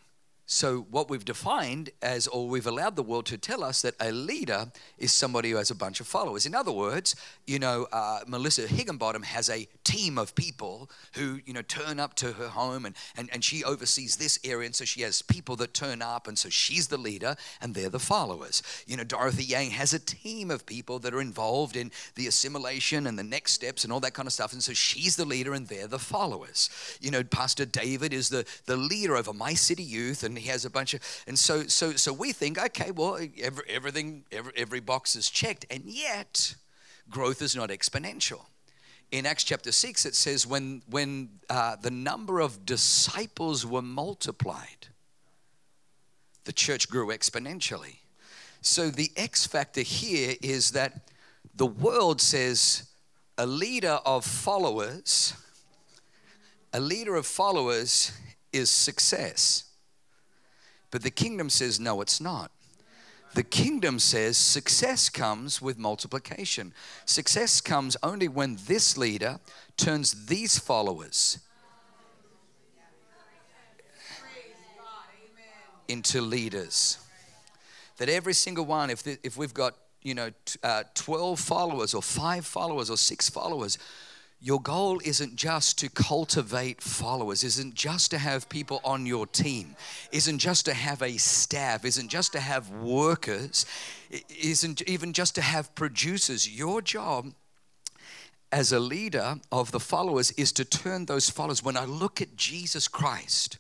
So, 0.53 0.87
what 0.91 1.09
we've 1.09 1.25
defined 1.25 1.89
as, 2.03 2.27
or 2.27 2.47
we've 2.47 2.67
allowed 2.67 2.95
the 2.95 3.03
world 3.03 3.25
to 3.27 3.39
tell 3.39 3.65
us 3.65 3.81
that 3.81 3.95
a 3.99 4.13
leader 4.13 4.71
is 4.99 5.11
somebody 5.11 5.51
who 5.51 5.57
has 5.57 5.71
a 5.71 5.75
bunch 5.75 5.99
of 5.99 6.07
followers. 6.07 6.45
In 6.45 6.55
other 6.55 6.71
words, 6.71 7.17
you 7.47 7.59
know, 7.59 7.87
uh, 7.91 8.21
Melissa 8.27 8.67
Higginbottom 8.67 9.23
has 9.23 9.49
a 9.49 9.67
team 9.83 10.19
of 10.19 10.35
people 10.35 10.91
who, 11.15 11.41
you 11.47 11.55
know, 11.55 11.63
turn 11.63 11.99
up 11.99 12.13
to 12.17 12.33
her 12.33 12.49
home 12.49 12.85
and, 12.85 12.95
and, 13.17 13.31
and 13.33 13.43
she 13.43 13.65
oversees 13.65 14.17
this 14.17 14.39
area. 14.45 14.67
And 14.67 14.75
so 14.75 14.85
she 14.85 15.01
has 15.01 15.23
people 15.23 15.57
that 15.57 15.73
turn 15.73 16.03
up, 16.03 16.29
and 16.29 16.37
so 16.37 16.51
she's 16.51 16.89
the 16.89 16.99
leader 16.99 17.35
and 17.63 17.75
they're 17.75 17.89
the 17.89 17.99
followers. 17.99 18.63
You 18.87 18.99
know, 18.99 19.05
Dorothy 19.05 19.45
Yang 19.45 19.71
has 19.71 19.95
a 19.95 19.99
team 19.99 20.51
of 20.51 20.67
people 20.67 20.99
that 20.99 21.15
are 21.15 21.23
involved 21.23 21.77
in 21.77 21.91
the 22.15 22.27
assimilation 22.27 23.07
and 23.07 23.19
the 23.19 23.25
next 23.25 23.53
steps 23.53 23.85
and 23.85 23.93
all 23.93 24.01
that 24.01 24.13
kind 24.13 24.27
of 24.27 24.35
stuff. 24.35 24.53
And 24.53 24.63
so 24.63 24.75
she's 24.75 25.17
the 25.17 25.25
leader 25.25 25.55
and 25.55 25.67
they're 25.67 25.89
the 25.89 25.99
followers. 25.99 26.69
You 27.01 27.11
know, 27.11 27.25
Pastor 27.25 27.65
David 27.65 28.13
is 28.13 28.29
the, 28.29 28.45
the 28.67 28.77
leader 28.77 29.17
over 29.17 29.33
My 29.33 29.55
City 29.55 29.83
Youth 29.83 30.23
and 30.23 30.42
he 30.43 30.49
has 30.49 30.65
a 30.65 30.71
bunch 30.71 30.95
of, 30.95 31.01
and 31.27 31.39
so, 31.39 31.63
so, 31.65 31.93
so 31.93 32.13
we 32.13 32.33
think, 32.33 32.59
okay, 32.59 32.91
well, 32.91 33.19
every, 33.41 33.65
everything, 33.69 34.25
every, 34.31 34.53
every 34.57 34.81
box 34.81 35.17
is 35.17 35.31
checked. 35.31 35.65
And 35.71 35.85
yet, 35.85 36.55
growth 37.11 37.41
is 37.43 37.57
not 37.57 37.71
exponential 37.71 38.43
in 39.13 39.27
Acts 39.27 39.45
chapter 39.45 39.71
6, 39.71 40.07
it 40.07 40.15
says, 40.15 40.47
when, 40.47 40.83
when 40.89 41.29
uh, 41.51 41.77
the 41.77 41.91
number 41.91 42.41
of 42.41 42.65
disciples 42.65 43.65
were 43.65 43.83
multiplied, 43.83 44.89
the 46.45 46.53
church 46.53 46.89
grew 46.89 47.09
exponentially. 47.09 47.99
So 48.63 48.89
the 48.89 49.11
X 49.17 49.47
factor 49.47 49.83
here 49.83 50.35
is 50.41 50.71
that 50.73 51.11
the 51.55 51.67
world 51.67 52.23
says 52.23 52.89
a 53.37 53.47
leader 53.47 53.99
of 54.07 54.25
followers, 54.25 55.35
a 56.73 56.81
leader 56.81 57.15
of 57.15 57.27
followers 57.27 58.13
is 58.51 58.71
success. 58.71 59.65
But 60.93 61.03
the 61.03 61.11
kingdom 61.11 61.51
says, 61.51 61.81
no, 61.81 62.01
it's 62.03 62.21
not. 62.21 62.53
The 63.35 63.43
kingdom 63.43 63.99
says 63.99 64.37
success 64.37 65.09
comes 65.09 65.61
with 65.61 65.79
multiplication. 65.79 66.75
Success 67.07 67.63
comes 67.63 67.97
only 68.03 68.29
when 68.29 68.59
this 68.67 68.99
leader 68.99 69.41
turns 69.79 70.27
these 70.27 70.59
followers 70.59 71.39
into 75.89 76.21
leaders. 76.21 76.99
That 77.97 78.11
every 78.11 78.35
single 78.35 78.67
one, 78.67 78.91
if, 78.91 79.03
the, 79.03 79.19
if 79.23 79.39
we've 79.39 79.55
got, 79.55 79.75
you 80.03 80.15
know, 80.15 80.31
uh, 80.63 80.85
12 80.95 81.41
followers 81.41 81.95
or 81.95 82.03
five 82.03 82.45
followers 82.45 82.91
or 82.91 82.99
six 82.99 83.31
followers, 83.31 83.79
your 84.43 84.61
goal 84.61 85.01
isn't 85.05 85.37
just 85.37 85.79
to 85.79 85.89
cultivate 85.89 86.83
followers, 86.83 87.45
isn't 87.45 87.75
just 87.75 88.11
to 88.11 88.19
have 88.19 88.49
people 88.49 88.81
on 88.83 89.07
your 89.07 89.25
team, 89.25 89.77
isn't 90.11 90.39
just 90.39 90.65
to 90.65 90.75
have 90.75 91.01
a 91.01 91.17
staff, 91.17 91.85
isn't 91.85 92.09
just 92.09 92.33
to 92.33 92.41
have 92.41 92.69
workers, 92.71 93.65
isn't 94.29 94.83
even 94.89 95.13
just 95.13 95.37
to 95.37 95.43
have 95.43 95.73
producers. 95.77 96.51
Your 96.51 96.83
job 96.83 97.33
as 98.51 98.73
a 98.73 98.81
leader 98.81 99.37
of 99.53 99.71
the 99.71 99.81
followers 99.81 100.33
is 100.33 100.51
to 100.53 100.65
turn 100.65 101.07
those 101.07 101.31
followers. 101.31 101.63
When 101.63 101.77
I 101.77 101.85
look 101.85 102.21
at 102.21 102.37
Jesus 102.37 102.89
Christ, 102.89 103.59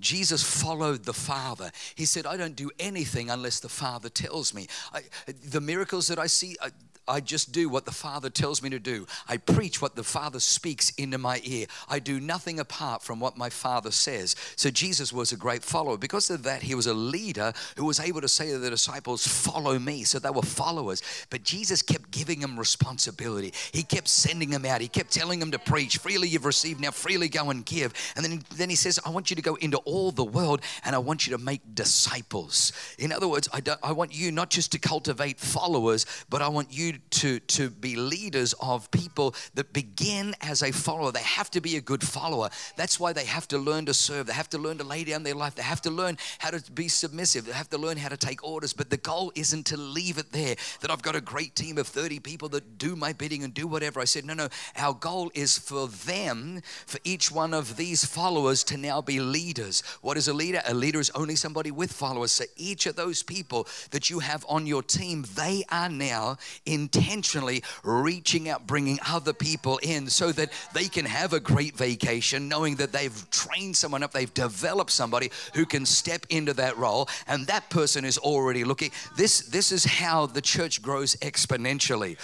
Jesus 0.00 0.42
followed 0.42 1.04
the 1.04 1.12
Father. 1.12 1.70
He 1.94 2.04
said, 2.04 2.26
I 2.26 2.36
don't 2.36 2.54
do 2.54 2.70
anything 2.78 3.30
unless 3.30 3.60
the 3.60 3.68
Father 3.68 4.08
tells 4.08 4.54
me. 4.54 4.68
I, 4.92 5.02
the 5.26 5.60
miracles 5.60 6.06
that 6.08 6.18
I 6.18 6.26
see, 6.26 6.56
I, 6.60 6.68
I 7.08 7.20
just 7.20 7.52
do 7.52 7.68
what 7.68 7.84
the 7.84 7.92
Father 7.92 8.30
tells 8.30 8.62
me 8.62 8.70
to 8.70 8.78
do. 8.78 9.06
I 9.28 9.38
preach 9.38 9.80
what 9.80 9.96
the 9.96 10.04
Father 10.04 10.40
speaks 10.40 10.90
into 10.90 11.18
my 11.18 11.40
ear. 11.44 11.66
I 11.88 11.98
do 11.98 12.20
nothing 12.20 12.60
apart 12.60 13.02
from 13.02 13.20
what 13.20 13.36
my 13.36 13.50
Father 13.50 13.90
says. 13.90 14.36
So 14.56 14.70
Jesus 14.70 15.12
was 15.12 15.32
a 15.32 15.36
great 15.36 15.62
follower. 15.62 15.96
Because 15.96 16.30
of 16.30 16.42
that, 16.44 16.62
he 16.62 16.74
was 16.74 16.86
a 16.86 16.94
leader 16.94 17.52
who 17.76 17.84
was 17.84 18.00
able 18.00 18.20
to 18.20 18.28
say 18.28 18.50
to 18.50 18.58
the 18.58 18.70
disciples, 18.70 19.26
Follow 19.26 19.78
me. 19.78 20.04
So 20.04 20.18
they 20.18 20.30
were 20.30 20.42
followers. 20.42 21.02
But 21.30 21.42
Jesus 21.42 21.82
kept 21.82 22.10
giving 22.10 22.40
them 22.40 22.58
responsibility. 22.58 23.52
He 23.72 23.82
kept 23.82 24.08
sending 24.08 24.50
them 24.50 24.64
out. 24.64 24.80
He 24.80 24.88
kept 24.88 25.12
telling 25.12 25.38
them 25.38 25.50
to 25.52 25.58
preach. 25.58 25.98
Freely 25.98 26.28
you've 26.28 26.44
received, 26.44 26.80
now 26.80 26.90
freely 26.90 27.28
go 27.28 27.50
and 27.50 27.64
give. 27.64 27.94
And 28.16 28.24
then, 28.24 28.42
then 28.56 28.70
he 28.70 28.76
says, 28.76 28.98
I 29.04 29.10
want 29.10 29.30
you 29.30 29.36
to 29.36 29.42
go 29.42 29.54
into 29.56 29.78
all 29.78 30.10
the 30.10 30.24
world 30.24 30.60
and 30.84 30.94
I 30.94 30.98
want 30.98 31.26
you 31.26 31.36
to 31.36 31.42
make 31.42 31.62
disciples. 31.74 32.72
In 32.98 33.12
other 33.12 33.28
words, 33.28 33.48
I, 33.52 33.62
I 33.82 33.92
want 33.92 34.14
you 34.14 34.30
not 34.32 34.50
just 34.50 34.72
to 34.72 34.78
cultivate 34.78 35.38
followers, 35.38 36.06
but 36.28 36.42
I 36.42 36.48
want 36.48 36.72
you 36.72 36.97
to, 37.10 37.40
to 37.40 37.70
be 37.70 37.96
leaders 37.96 38.54
of 38.60 38.90
people 38.90 39.34
that 39.54 39.72
begin 39.72 40.34
as 40.40 40.62
a 40.62 40.72
follower. 40.72 41.12
They 41.12 41.22
have 41.22 41.50
to 41.52 41.60
be 41.60 41.76
a 41.76 41.80
good 41.80 42.06
follower. 42.06 42.50
That's 42.76 42.98
why 43.00 43.12
they 43.12 43.24
have 43.24 43.48
to 43.48 43.58
learn 43.58 43.86
to 43.86 43.94
serve. 43.94 44.26
They 44.26 44.32
have 44.32 44.50
to 44.50 44.58
learn 44.58 44.78
to 44.78 44.84
lay 44.84 45.04
down 45.04 45.22
their 45.22 45.34
life. 45.34 45.54
They 45.54 45.62
have 45.62 45.82
to 45.82 45.90
learn 45.90 46.18
how 46.38 46.50
to 46.50 46.72
be 46.72 46.88
submissive. 46.88 47.46
They 47.46 47.52
have 47.52 47.70
to 47.70 47.78
learn 47.78 47.96
how 47.96 48.08
to 48.08 48.16
take 48.16 48.44
orders. 48.44 48.72
But 48.72 48.90
the 48.90 48.96
goal 48.96 49.32
isn't 49.34 49.66
to 49.66 49.76
leave 49.76 50.18
it 50.18 50.32
there, 50.32 50.56
that 50.80 50.90
I've 50.90 51.02
got 51.02 51.16
a 51.16 51.20
great 51.20 51.54
team 51.54 51.78
of 51.78 51.86
30 51.86 52.20
people 52.20 52.48
that 52.50 52.78
do 52.78 52.96
my 52.96 53.12
bidding 53.12 53.44
and 53.44 53.54
do 53.54 53.66
whatever. 53.66 54.00
I 54.00 54.04
said, 54.04 54.24
no, 54.24 54.34
no. 54.34 54.48
Our 54.76 54.94
goal 54.94 55.30
is 55.34 55.58
for 55.58 55.88
them, 55.88 56.62
for 56.86 56.98
each 57.04 57.30
one 57.30 57.54
of 57.54 57.76
these 57.76 58.04
followers 58.04 58.64
to 58.64 58.76
now 58.76 59.00
be 59.00 59.20
leaders. 59.20 59.82
What 60.02 60.16
is 60.16 60.28
a 60.28 60.34
leader? 60.34 60.62
A 60.66 60.74
leader 60.74 61.00
is 61.00 61.10
only 61.10 61.36
somebody 61.36 61.70
with 61.70 61.92
followers. 61.92 62.32
So 62.32 62.44
each 62.56 62.86
of 62.86 62.96
those 62.96 63.22
people 63.22 63.66
that 63.90 64.10
you 64.10 64.18
have 64.20 64.44
on 64.48 64.66
your 64.66 64.82
team, 64.82 65.24
they 65.34 65.64
are 65.70 65.88
now 65.88 66.36
in 66.64 66.87
intentionally 66.94 67.62
reaching 67.84 68.48
out, 68.48 68.66
bringing 68.66 68.98
other 69.06 69.32
people 69.34 69.78
in 69.78 70.06
so 70.08 70.32
that 70.32 70.50
they 70.72 70.88
can 70.88 71.04
have 71.04 71.34
a 71.34 71.40
great 71.40 71.76
vacation, 71.76 72.48
knowing 72.48 72.76
that 72.76 72.92
they've 72.92 73.30
trained 73.30 73.76
someone 73.76 74.02
up, 74.02 74.12
they've 74.12 74.32
developed 74.32 74.90
somebody 74.90 75.30
who 75.54 75.66
can 75.66 75.84
step 75.84 76.24
into 76.30 76.54
that 76.54 76.76
role, 76.78 77.08
and 77.26 77.46
that 77.46 77.68
person 77.68 78.04
is 78.04 78.16
already 78.18 78.64
looking. 78.64 78.90
This, 79.16 79.40
this 79.40 79.70
is 79.70 79.84
how 79.84 80.26
the 80.26 80.40
church 80.40 80.80
grows 80.80 81.14
exponentially 81.16 82.16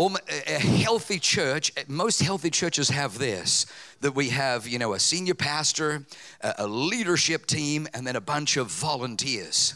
a 0.00 0.58
healthy 0.58 1.18
church 1.18 1.70
most 1.86 2.22
healthy 2.22 2.48
churches 2.48 2.88
have 2.88 3.18
this 3.18 3.66
that 4.00 4.14
we 4.14 4.30
have 4.30 4.66
you 4.66 4.78
know 4.78 4.94
a 4.94 4.98
senior 4.98 5.34
pastor 5.34 6.06
a 6.40 6.66
leadership 6.66 7.44
team 7.44 7.86
and 7.92 8.06
then 8.06 8.16
a 8.16 8.20
bunch 8.20 8.56
of 8.56 8.68
volunteers 8.68 9.74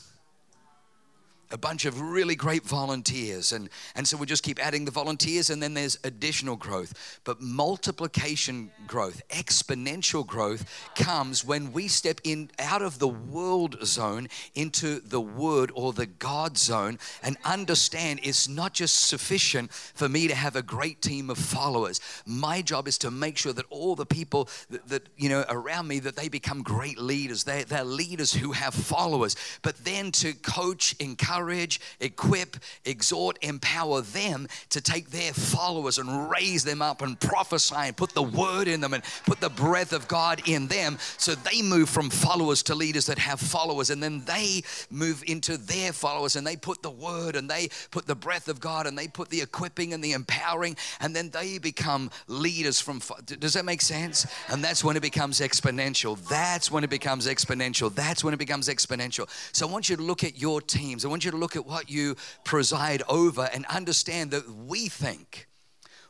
a 1.55 1.57
bunch 1.57 1.85
of 1.85 2.01
really 2.01 2.35
great 2.35 2.65
volunteers. 2.65 3.53
And, 3.53 3.71
and 3.95 4.09
so 4.09 4.17
we 4.17 4.27
just 4.27 4.43
keep 4.43 4.59
adding 4.59 4.85
the 4.85 4.91
volunteers, 4.91 5.51
and 5.51 5.63
then 5.63 5.73
there's 5.73 5.97
additional 6.03 6.57
growth. 6.57 7.21
But 7.23 7.41
multiplication 7.41 8.73
growth, 8.89 9.23
exponential 9.29 10.27
growth, 10.27 10.65
comes 10.97 11.45
when 11.45 11.73
we 11.73 11.87
step 11.87 12.21
in 12.25 12.51
out 12.59 12.83
of 12.83 12.99
the 12.99 13.07
world 13.07 13.77
zone 13.85 14.27
into 14.57 14.99
the 14.99 15.21
word 15.21 15.71
or 15.77 15.93
the 15.93 16.07
God 16.07 16.59
zone 16.59 16.99
and 17.23 17.37
understand 17.45 18.19
it's 18.25 18.49
not 18.49 18.75
just 18.75 19.07
sufficient 19.07 19.73
for 19.73 20.09
me 20.09 20.27
to 20.27 20.35
have 20.35 20.57
a 20.57 20.63
great 20.63 21.03
team 21.03 21.31
of 21.31 21.39
followers. 21.39 22.01
My 22.27 22.63
job 22.63 22.89
is 22.89 22.99
to 22.99 23.13
make 23.13 23.39
sure 23.39 23.53
that 23.53 23.67
all 23.71 23.95
the 23.95 24.07
people 24.07 24.49
that, 24.71 24.89
that 24.89 25.09
you 25.17 25.29
know 25.29 25.45
around 25.49 25.87
me 25.87 26.01
that 26.01 26.17
they 26.17 26.29
become 26.29 26.63
great 26.63 26.99
leaders. 26.99 27.45
They, 27.45 27.63
they're 27.63 27.85
leaders 27.85 28.35
who 28.35 28.51
have 28.51 28.75
followers. 28.75 29.37
But 29.63 29.77
then 29.85 30.11
to 30.13 30.33
coach, 30.33 30.97
encourage, 30.99 31.44
encourage, 31.45 31.81
equip, 32.01 32.57
exhort, 32.85 33.39
empower 33.43 34.01
them 34.01 34.49
to 34.71 34.81
take 34.81 35.11
their 35.11 35.33
followers 35.33 35.99
and 35.99 36.31
raise 36.31 36.65
them 36.65 36.81
up 36.81 37.03
and 37.03 37.19
prophesy 37.21 37.75
and 37.77 37.97
put 37.97 38.11
the 38.11 38.23
word 38.23 38.69
in 38.69 38.81
them 38.81 38.95
and 38.95 39.03
put 39.27 39.41
the 39.41 39.51
breath 39.51 39.93
of 39.93 40.09
God 40.09 40.43
in 40.47 40.67
them 40.69 40.99
so 41.19 41.35
they 41.35 41.63
move 41.63 41.89
from 41.89 42.11
followers 42.11 42.63
to 42.65 42.75
leaders 42.75 43.07
that 43.07 43.19
have 43.19 43.41
followers. 43.41 43.91
And 43.91 44.03
then 44.03 44.25
they 44.25 44.63
move 44.91 45.23
into 45.27 45.57
their 45.57 45.93
followers 45.93 46.37
and 46.37 46.47
they 46.47 46.57
put 46.57 46.83
the 46.83 46.91
word 46.91 47.37
and 47.37 47.49
they 47.49 47.69
put 47.91 48.07
the 48.07 48.15
breath 48.15 48.49
of 48.49 48.61
God 48.61 48.87
and 48.87 48.97
they 48.97 49.09
put 49.09 49.29
the 49.31 49.41
equipping 49.41 49.93
and 49.93 50.03
the 50.03 50.13
empowering. 50.13 50.77
And 51.01 51.15
then 51.15 51.31
they 51.31 51.59
become 51.59 52.11
leaders 52.27 52.81
from 52.81 53.01
does 53.27 53.53
that 53.55 53.65
make 53.65 53.83
sense? 53.83 54.27
And 54.49 54.65
that's 54.65 54.83
when 54.83 54.97
it 54.97 55.03
becomes 55.03 55.41
exponential. 55.41 56.19
That's 56.29 56.71
when 56.71 56.85
it 56.85 56.91
becomes 56.91 57.27
exponential. 57.27 57.95
That's 57.95 58.25
when 58.25 58.33
it 58.33 58.39
becomes 58.39 58.69
exponential. 58.69 59.29
So 59.53 59.69
I 59.69 59.71
want 59.71 59.89
you 59.89 59.97
to 59.97 60.03
look 60.03 60.25
at 60.25 60.41
your 60.41 60.61
teams. 60.61 61.05
I 61.05 61.09
want 61.09 61.25
you 61.25 61.31
to 61.31 61.34
look 61.39 61.57
at 61.57 61.67
what 61.67 61.91
you 61.91 62.17
preside 62.45 63.03
over 63.09 63.49
and 63.53 63.65
understand 63.67 64.31
that 64.31 64.49
we 64.49 64.89
think 64.89 65.47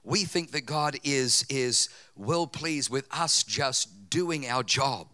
we 0.05 0.25
think 0.25 0.53
that 0.53 0.67
God 0.67 0.99
is 1.03 1.45
is 1.49 1.89
well 2.15 2.47
pleased 2.47 2.91
with 2.91 3.09
us 3.11 3.43
just 3.43 4.11
doing 4.11 4.47
our 4.47 4.63
job. 4.63 5.09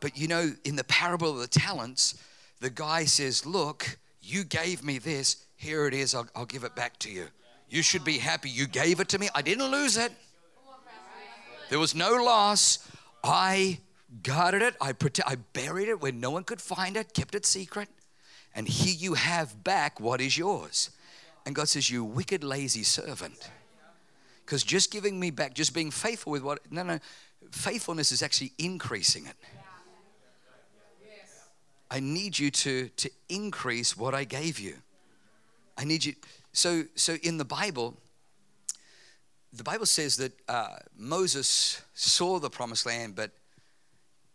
But 0.00 0.16
you 0.16 0.28
know, 0.28 0.52
in 0.64 0.76
the 0.76 0.84
parable 0.84 1.30
of 1.30 1.38
the 1.38 1.48
talents, 1.48 2.14
the 2.60 2.70
guy 2.70 3.04
says, 3.04 3.44
Look, 3.44 3.98
you 4.22 4.44
gave 4.44 4.84
me 4.84 4.98
this, 4.98 5.44
here 5.56 5.86
it 5.86 5.94
is, 5.94 6.14
I'll, 6.14 6.28
I'll 6.34 6.46
give 6.46 6.64
it 6.64 6.74
back 6.76 6.98
to 7.00 7.10
you. 7.10 7.26
You 7.68 7.82
should 7.82 8.04
be 8.04 8.18
happy. 8.18 8.48
You 8.48 8.66
gave 8.66 9.00
it 9.00 9.08
to 9.08 9.18
me, 9.18 9.28
I 9.34 9.42
didn't 9.42 9.70
lose 9.70 9.96
it. 9.96 10.12
There 11.68 11.80
was 11.80 11.96
no 11.96 12.14
loss. 12.22 12.88
I 13.24 13.80
guarded 14.22 14.62
it, 14.62 14.76
I, 14.80 14.92
prote- 14.92 15.20
I 15.26 15.34
buried 15.52 15.88
it 15.88 16.00
where 16.00 16.12
no 16.12 16.30
one 16.30 16.44
could 16.44 16.60
find 16.60 16.96
it, 16.96 17.12
kept 17.12 17.34
it 17.34 17.44
secret 17.44 17.88
and 18.56 18.66
here 18.66 18.94
you 18.98 19.14
have 19.14 19.62
back 19.62 20.00
what 20.00 20.20
is 20.20 20.36
yours. 20.36 20.90
And 21.44 21.54
God 21.54 21.68
says, 21.68 21.90
You 21.90 22.02
wicked, 22.02 22.42
lazy 22.42 22.82
servant. 22.82 23.50
Because 24.44 24.64
just 24.64 24.90
giving 24.90 25.20
me 25.20 25.30
back, 25.30 25.54
just 25.54 25.74
being 25.74 25.90
faithful 25.90 26.32
with 26.32 26.42
what, 26.42 26.60
no, 26.70 26.82
no, 26.82 26.98
faithfulness 27.50 28.12
is 28.12 28.22
actually 28.22 28.52
increasing 28.58 29.26
it. 29.26 29.36
I 31.90 32.00
need 32.00 32.38
you 32.38 32.50
to, 32.50 32.88
to 32.88 33.10
increase 33.28 33.96
what 33.96 34.14
I 34.14 34.24
gave 34.24 34.58
you. 34.58 34.74
I 35.78 35.84
need 35.84 36.04
you. 36.04 36.14
So, 36.52 36.84
so 36.94 37.16
in 37.22 37.38
the 37.38 37.44
Bible, 37.44 37.96
the 39.52 39.62
Bible 39.62 39.86
says 39.86 40.16
that 40.16 40.32
uh, 40.48 40.76
Moses 40.96 41.82
saw 41.94 42.38
the 42.38 42.50
promised 42.50 42.86
land, 42.86 43.14
but 43.14 43.30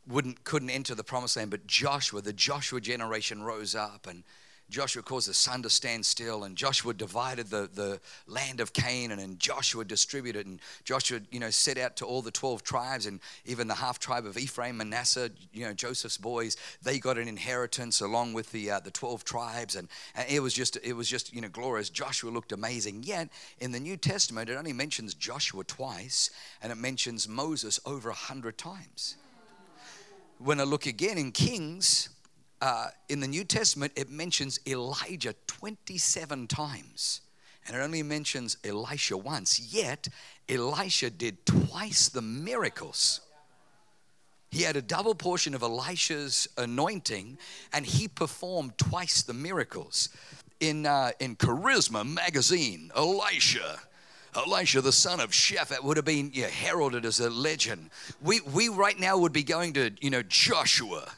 wouldn't 0.08 0.44
couldn't 0.44 0.70
enter 0.70 0.96
the 0.96 1.04
promised 1.04 1.38
land. 1.38 1.52
But 1.52 1.68
Joshua, 1.68 2.22
the 2.22 2.34
Joshua 2.34 2.82
generation, 2.82 3.44
rose 3.44 3.76
up 3.76 4.08
and 4.08 4.24
Joshua 4.72 5.04
caused 5.04 5.28
the 5.28 5.34
sun 5.34 5.62
to 5.64 5.70
stand 5.70 6.06
still, 6.06 6.46
and 6.46 6.56
Joshua 6.56 6.94
divided 6.94 7.50
the, 7.50 7.70
the 7.74 8.00
land 8.26 8.62
of 8.62 8.72
Canaan, 8.72 9.20
and 9.20 9.38
Joshua 9.38 9.84
distributed, 9.84 10.48
and 10.48 10.62
Joshua, 10.86 11.20
you 11.30 11.42
know, 11.42 11.50
set 11.50 11.78
out 11.78 11.98
to 11.98 12.06
all 12.06 12.22
the 12.22 12.32
12 12.32 12.64
tribes, 12.64 13.06
and 13.06 13.20
even 13.46 13.68
the 13.68 13.76
half 13.76 14.00
tribe 14.00 14.26
of 14.26 14.38
Ephraim, 14.38 14.78
Manasseh, 14.78 15.30
you 15.52 15.66
know, 15.66 15.74
Joseph's 15.74 16.18
boys, 16.18 16.56
they 16.82 17.00
got 17.00 17.18
an 17.18 17.28
inheritance 17.28 18.00
along 18.00 18.32
with 18.34 18.50
the, 18.54 18.72
uh, 18.72 18.80
the 18.80 18.92
12 18.92 19.26
tribes, 19.26 19.76
and, 19.76 19.90
and 20.16 20.26
it 20.30 20.40
was 20.40 20.54
just, 20.54 20.78
it 20.84 20.94
was 20.94 21.10
just, 21.10 21.34
you 21.34 21.42
know, 21.42 21.50
glorious. 21.50 21.90
Joshua 21.90 22.30
looked 22.32 22.54
amazing. 22.54 23.04
Yet, 23.04 23.28
in 23.60 23.74
the 23.74 23.80
New 23.80 23.98
Testament, 23.98 24.50
it 24.50 24.56
only 24.56 24.74
mentions 24.74 25.14
Joshua 25.14 25.66
twice, 25.66 26.32
and 26.64 26.72
it 26.72 26.78
mentions 26.78 27.28
Moses 27.28 27.78
over 27.86 28.10
a 28.10 28.14
hundred 28.14 28.58
times. 28.58 29.18
When 30.44 30.60
I 30.60 30.64
look 30.64 30.88
again 30.88 31.20
in 31.20 31.32
Kings, 31.32 32.10
uh, 32.62 32.88
in 33.10 33.20
the 33.20 33.28
New 33.28 33.44
Testament, 33.44 33.94
it 33.96 34.10
mentions 34.10 34.60
Elijah 34.66 35.36
27 35.46 36.48
times. 36.48 37.22
And 37.68 37.78
it 37.78 37.80
only 37.80 38.02
mentions 38.02 38.58
Elisha 38.64 39.18
once. 39.18 39.60
Yet, 39.60 40.08
Elisha 40.50 41.12
did 41.12 41.46
twice 41.46 42.10
the 42.10 42.24
miracles. 42.24 43.22
He 44.50 44.64
had 44.64 44.76
a 44.76 44.82
double 44.82 45.14
portion 45.14 45.54
of 45.54 45.62
Elisha's 45.62 46.48
anointing, 46.58 47.38
and 47.72 47.86
he 47.86 48.08
performed 48.08 48.80
twice 48.80 49.22
the 49.22 49.34
miracles. 49.34 50.10
In, 50.60 50.88
uh, 50.88 51.12
in 51.20 51.36
Charisma 51.36 52.04
magazine, 52.04 52.90
Elisha, 52.96 53.80
Elisha, 54.36 54.82
the 54.82 54.92
son 54.92 55.20
of 55.20 55.32
Shaphat, 55.32 55.84
would 55.84 55.98
have 55.98 56.06
been 56.06 56.32
heralded 56.32 57.06
as 57.06 57.20
a 57.20 57.30
legend. 57.30 57.90
We, 58.22 58.42
we 58.42 58.70
right 58.70 59.00
now 59.00 59.18
would 59.18 59.34
be 59.34 59.44
going 59.44 59.74
to, 59.74 59.92
you 60.00 60.10
know, 60.10 60.24
Joshua 60.24 61.12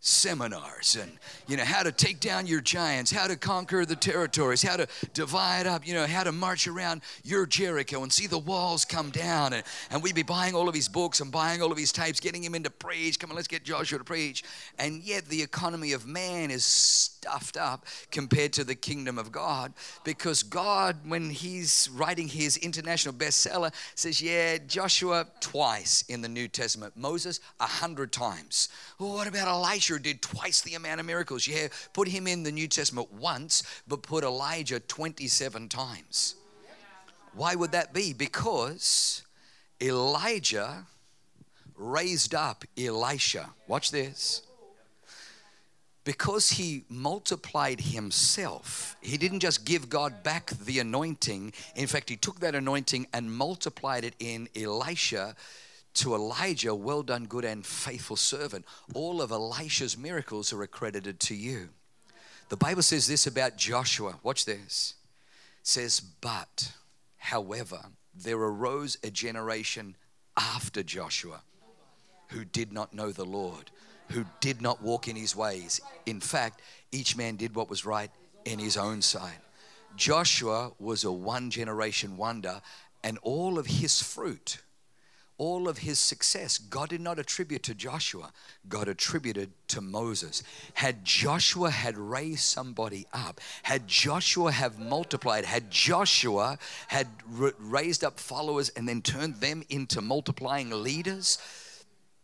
seminars 0.00 0.96
and 1.00 1.12
you 1.46 1.56
know 1.56 1.64
how 1.64 1.82
to 1.82 1.92
take 1.92 2.20
down 2.20 2.46
your 2.46 2.60
giants 2.60 3.10
how 3.10 3.26
to 3.26 3.36
conquer 3.36 3.84
the 3.84 3.94
territories 3.94 4.62
how 4.62 4.76
to 4.76 4.86
divide 5.12 5.66
up 5.66 5.86
you 5.86 5.92
know 5.92 6.06
how 6.06 6.24
to 6.24 6.32
march 6.32 6.66
around 6.66 7.02
your 7.22 7.44
jericho 7.44 8.02
and 8.02 8.10
see 8.12 8.26
the 8.26 8.38
walls 8.38 8.84
come 8.84 9.10
down. 9.10 9.52
And, 9.52 9.62
and 9.90 10.02
we'd 10.02 10.14
be 10.14 10.22
buying 10.22 10.54
all 10.54 10.68
of 10.68 10.74
his 10.74 10.88
books 10.88 11.20
and 11.20 11.30
buying 11.30 11.62
all 11.62 11.70
of 11.70 11.78
his 11.78 11.92
tapes 11.92 12.20
getting 12.20 12.42
him 12.42 12.54
into 12.54 12.70
preach 12.70 13.18
come 13.18 13.30
on 13.30 13.36
let's 13.36 13.48
get 13.48 13.64
joshua 13.64 13.98
to 13.98 14.04
preach. 14.04 14.42
And 14.78 15.02
yet 15.02 15.26
the 15.26 15.42
economy 15.42 15.92
of 15.92 16.06
man 16.06 16.50
is 16.50 16.64
stuffed 16.64 17.56
up 17.56 17.84
compared 18.10 18.52
to 18.54 18.64
the 18.64 18.74
kingdom 18.74 19.18
of 19.18 19.30
god 19.30 19.74
because 20.04 20.42
god 20.42 20.96
when 21.06 21.30
he's 21.30 21.90
writing 21.94 22.28
his 22.28 22.56
international 22.56 23.14
bestseller 23.14 23.72
says 23.94 24.22
yeah 24.22 24.56
joshua 24.66 25.26
twice 25.40 26.04
in 26.08 26.22
the 26.22 26.28
new 26.28 26.48
testament. 26.48 26.96
Moses 26.96 27.40
a 27.58 27.66
hundred 27.66 28.12
times. 28.12 28.68
Well, 28.98 29.12
what 29.12 29.26
about 29.26 29.48
elisha 29.48 29.89
Did 29.98 30.22
twice 30.22 30.60
the 30.60 30.74
amount 30.74 31.00
of 31.00 31.06
miracles. 31.06 31.46
Yeah, 31.46 31.68
put 31.92 32.08
him 32.08 32.26
in 32.26 32.42
the 32.42 32.52
New 32.52 32.68
Testament 32.68 33.12
once, 33.12 33.62
but 33.88 34.02
put 34.02 34.24
Elijah 34.24 34.80
27 34.80 35.68
times. 35.68 36.36
Why 37.34 37.54
would 37.54 37.72
that 37.72 37.92
be? 37.92 38.12
Because 38.12 39.22
Elijah 39.80 40.86
raised 41.76 42.34
up 42.34 42.64
Elisha. 42.78 43.50
Watch 43.66 43.90
this. 43.90 44.42
Because 46.04 46.50
he 46.50 46.84
multiplied 46.88 47.80
himself, 47.80 48.96
he 49.00 49.16
didn't 49.18 49.40
just 49.40 49.64
give 49.64 49.90
God 49.90 50.22
back 50.22 50.50
the 50.50 50.78
anointing. 50.78 51.52
In 51.76 51.86
fact, 51.86 52.08
he 52.08 52.16
took 52.16 52.40
that 52.40 52.54
anointing 52.54 53.06
and 53.12 53.30
multiplied 53.30 54.04
it 54.04 54.14
in 54.18 54.48
Elisha 54.56 55.36
to 55.94 56.14
Elijah, 56.14 56.74
well 56.74 57.02
done, 57.02 57.24
good 57.24 57.44
and 57.44 57.64
faithful 57.64 58.16
servant. 58.16 58.64
All 58.94 59.20
of 59.20 59.30
Elisha's 59.30 59.98
miracles 59.98 60.52
are 60.52 60.62
accredited 60.62 61.20
to 61.20 61.34
you. 61.34 61.70
The 62.48 62.56
Bible 62.56 62.82
says 62.82 63.06
this 63.06 63.26
about 63.26 63.56
Joshua. 63.56 64.18
Watch 64.22 64.44
this. 64.44 64.94
It 65.60 65.66
says, 65.66 66.00
but, 66.00 66.72
however, 67.16 67.80
there 68.14 68.38
arose 68.38 68.98
a 69.04 69.10
generation 69.10 69.96
after 70.36 70.82
Joshua 70.82 71.42
who 72.28 72.44
did 72.44 72.72
not 72.72 72.94
know 72.94 73.12
the 73.12 73.24
Lord, 73.24 73.70
who 74.10 74.24
did 74.40 74.62
not 74.62 74.82
walk 74.82 75.08
in 75.08 75.16
his 75.16 75.36
ways. 75.36 75.80
In 76.06 76.20
fact, 76.20 76.62
each 76.92 77.16
man 77.16 77.36
did 77.36 77.54
what 77.54 77.70
was 77.70 77.84
right 77.84 78.10
in 78.44 78.58
his 78.58 78.76
own 78.76 79.02
sight. 79.02 79.38
Joshua 79.96 80.72
was 80.78 81.04
a 81.04 81.12
one 81.12 81.50
generation 81.50 82.16
wonder, 82.16 82.62
and 83.02 83.18
all 83.22 83.58
of 83.58 83.66
his 83.66 84.02
fruit 84.02 84.58
all 85.40 85.68
of 85.68 85.78
his 85.78 85.98
success, 85.98 86.58
God 86.58 86.90
did 86.90 87.00
not 87.00 87.18
attribute 87.18 87.62
to 87.62 87.74
Joshua. 87.74 88.30
God 88.68 88.88
attributed 88.88 89.50
to 89.68 89.80
Moses. 89.80 90.42
Had 90.74 91.02
Joshua 91.02 91.70
had 91.70 91.96
raised 91.96 92.42
somebody 92.42 93.06
up, 93.14 93.40
had 93.62 93.88
Joshua 93.88 94.52
have 94.52 94.78
multiplied, 94.78 95.46
had 95.46 95.70
Joshua 95.70 96.58
had 96.88 97.06
raised 97.58 98.04
up 98.04 98.20
followers 98.20 98.68
and 98.76 98.86
then 98.86 99.00
turned 99.00 99.36
them 99.36 99.62
into 99.70 100.02
multiplying 100.02 100.70
leaders, 100.70 101.38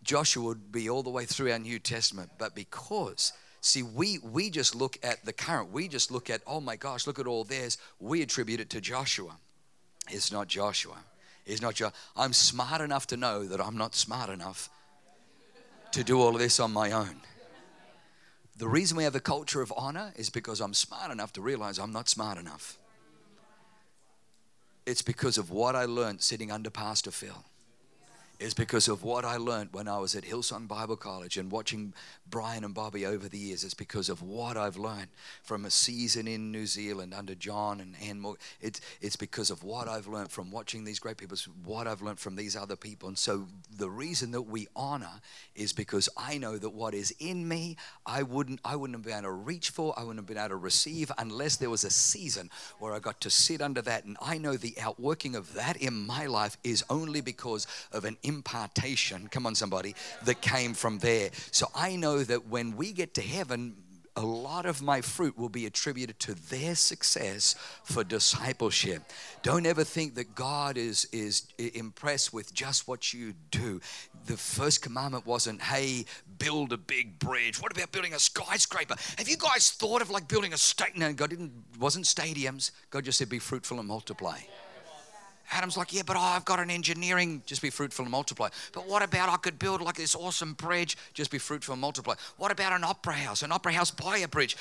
Joshua 0.03 0.45
would 0.45 0.71
be 0.71 0.91
all 0.91 1.03
the 1.03 1.09
way 1.09 1.25
through 1.25 1.51
our 1.53 1.59
New 1.59 1.79
Testament. 1.79 2.31
But 2.39 2.55
because 2.55 3.33
See, 3.63 3.83
we 3.83 4.19
we 4.19 4.49
just 4.49 4.77
look 4.77 4.97
at 5.03 5.25
the 5.25 5.33
current. 5.33 5.73
We 5.73 5.89
just 5.89 6.13
look 6.13 6.31
at, 6.31 6.41
oh 6.47 6.61
my 6.61 6.77
gosh, 6.77 7.05
look 7.05 7.19
at 7.19 7.27
all 7.27 7.43
theirs. 7.43 7.79
We 7.99 8.23
attribute 8.23 8.61
it 8.61 8.71
to 8.71 8.81
Joshua. 8.81 9.39
It's 10.09 10.31
not 10.31 10.47
Joshua 10.47 10.99
is 11.47 11.63
not 11.63 11.81
your, 11.81 11.93
I'm 12.17 12.33
smart 12.33 12.81
enough 12.81 13.07
to 13.09 13.17
know 13.17 13.45
that 13.45 13.61
I'm 13.61 13.77
not 13.77 13.95
smart 13.95 14.31
enough 14.31 14.69
to 15.93 16.05
do 16.05 16.21
all 16.21 16.33
this 16.33 16.61
on 16.61 16.73
my 16.73 16.93
own. 16.93 17.21
The 18.59 18.69
reason 18.69 18.97
we 18.97 19.05
have 19.05 19.15
a 19.15 19.21
culture 19.21 19.61
of 19.63 19.73
honor 19.77 20.13
is 20.17 20.31
because 20.31 20.61
I'm 20.61 20.75
smart 20.75 21.11
enough 21.11 21.33
to 21.35 21.41
realize 21.41 21.79
I'm 21.79 21.93
not 21.93 22.09
smart 22.09 22.39
enough. 22.39 22.79
It's 24.87 25.03
because 25.03 25.37
of 25.37 25.51
what 25.51 25.77
I 25.77 25.85
learned 25.85 26.23
sitting 26.23 26.51
under 26.51 26.71
Pastor 26.71 27.11
Phil 27.11 27.45
is 28.39 28.55
because 28.55 28.89
of 28.89 29.03
what 29.03 29.25
I 29.25 29.37
learned 29.37 29.71
when 29.73 29.89
I 29.89 29.99
was 29.99 30.15
at 30.15 30.25
Hillsong 30.25 30.69
Bible 30.69 30.97
College 30.97 31.39
and 31.39 31.51
watching 31.51 31.95
Brian 32.29 32.65
and 32.65 32.75
Bobbie 32.75 33.07
over 33.07 33.29
the 33.29 33.39
years. 33.39 33.65
It's 33.65 33.75
because 33.75 34.09
of 34.09 34.23
what 34.23 34.57
I've 34.57 34.77
learned 34.77 35.09
from 35.43 35.65
a 35.65 35.71
season 35.71 36.29
in 36.29 36.53
New 36.53 36.67
Zealand 36.67 37.15
under 37.15 37.35
John 37.35 37.81
and 37.81 37.95
Ann 38.03 38.21
Moore. 38.21 38.37
It's, 38.61 38.81
it's 39.01 39.17
because 39.17 39.51
of 39.51 39.63
what 39.63 39.89
I've 39.89 40.07
learned 40.07 40.31
from 40.31 40.51
watching 40.51 40.85
these 40.85 40.99
great 40.99 41.17
people, 41.17 41.37
what 41.65 41.87
I've 41.87 42.03
learned 42.03 42.19
from 42.19 42.37
these 42.37 42.57
other 42.57 42.77
people. 42.77 43.09
And 43.09 43.17
so 43.17 43.47
the 43.75 43.89
reason 43.89 44.33
that 44.33 44.43
we 44.43 44.69
honor 44.77 45.21
is 45.55 45.73
because 45.73 46.09
I 46.17 46.37
know 46.37 46.59
that 46.59 46.71
what 46.71 46.95
is 46.95 47.15
in 47.19 47.49
me, 47.49 47.77
I 48.05 48.23
wouldn't, 48.23 48.61
I 48.65 48.77
wouldn't 48.77 48.99
have 48.99 49.05
been 49.05 49.15
able 49.15 49.23
to 49.23 49.33
reach 49.33 49.71
for, 49.71 49.95
I 49.99 50.03
wouldn't 50.03 50.19
have 50.19 50.27
been 50.27 50.37
able 50.37 50.51
to 50.51 50.57
receive 50.57 51.11
unless 51.17 51.57
there 51.57 51.71
was 51.71 51.85
a 51.85 51.91
season 51.91 52.51
where 52.81 52.93
I 52.93 52.99
got 52.99 53.21
to 53.23 53.31
sit 53.31 53.63
under 53.63 53.81
that. 53.83 54.05
And 54.05 54.17
I 54.21 54.37
know 54.37 54.57
the 54.57 54.75
outworking 54.81 55.37
of 55.37 55.55
that 55.55 55.77
in 55.79 56.07
my 56.07 56.27
life 56.27 56.59
is 56.63 56.85
only 56.91 57.21
because 57.21 57.67
of 57.93 58.05
an 58.05 58.19
impartation, 58.27 59.29
come 59.29 59.47
on, 59.47 59.55
somebody, 59.55 59.95
that 60.25 60.41
came 60.41 60.75
from 60.75 60.99
there. 60.99 61.31
So 61.51 61.69
I 61.75 61.97
know 61.97 62.25
that 62.25 62.49
when 62.49 62.77
we 62.77 62.93
get 62.93 63.15
to 63.15 63.23
heaven, 63.23 63.77
a 64.19 64.25
lot 64.25 64.65
of 64.65 64.81
my 64.81 65.03
fruit 65.03 65.37
will 65.37 65.51
be 65.51 65.67
attributed 65.67 66.19
to 66.21 66.35
their 66.49 66.75
success 66.75 67.55
for 67.85 68.03
discipleship. 68.03 69.03
Don't 69.43 69.67
ever 69.67 69.85
think 69.85 70.15
that 70.15 70.35
God 70.35 70.79
is, 70.79 71.07
is 71.13 71.47
impressed 71.59 72.33
with 72.33 72.55
just 72.55 72.89
what 72.89 73.13
you 73.13 73.35
do. 73.51 73.79
The 74.25 74.39
first 74.39 74.81
commandment 74.81 75.27
wasn't, 75.27 75.61
hey, 75.61 76.07
build 76.39 76.73
a 76.73 76.79
big 76.79 77.19
bridge. 77.19 77.61
What 77.61 77.73
about 77.77 77.93
building 77.93 78.15
a 78.15 78.19
skyscraper? 78.19 78.95
Have 79.19 79.29
you 79.29 79.37
guys 79.37 79.71
thought 79.71 80.01
of 80.01 80.09
like 80.11 80.29
building 80.29 80.55
a 80.55 80.59
state? 80.59 80.97
No, 80.97 81.13
God 81.13 81.29
didn't, 81.29 81.53
wasn't 81.79 82.07
stadiums. 82.07 82.71
God 82.91 83.05
just 83.05 83.19
said, 83.19 83.29
be 83.29 83.39
fruitful 83.39 83.79
and 83.79 83.87
multiply. 83.87 84.39
Adam's 85.53 85.77
like, 85.77 85.93
yeah, 85.93 86.03
but 86.05 86.17
oh, 86.17 86.21
I've 86.21 86.45
got 86.45 86.59
an 86.59 86.71
engineering, 86.71 87.43
just 87.47 87.63
be 87.63 87.71
fruitful 87.71 88.05
and 88.05 88.13
multiply. 88.13 88.49
But 88.73 88.89
what 88.89 89.03
about 89.03 89.29
I 89.29 89.37
could 89.37 89.59
build 89.59 89.81
like 89.81 89.97
this 89.97 90.15
awesome 90.15 90.55
bridge, 90.55 90.97
just 91.15 91.31
be 91.31 91.39
fruitful 91.39 91.73
and 91.73 91.81
multiply? 91.81 92.15
What 92.37 92.51
about 92.51 92.73
an 92.73 92.85
opera 92.85 93.15
house? 93.15 93.43
An 93.43 93.53
opera 93.53 93.73
house 93.73 93.91
buy 93.91 94.19
a 94.19 94.29
bridge, 94.29 94.57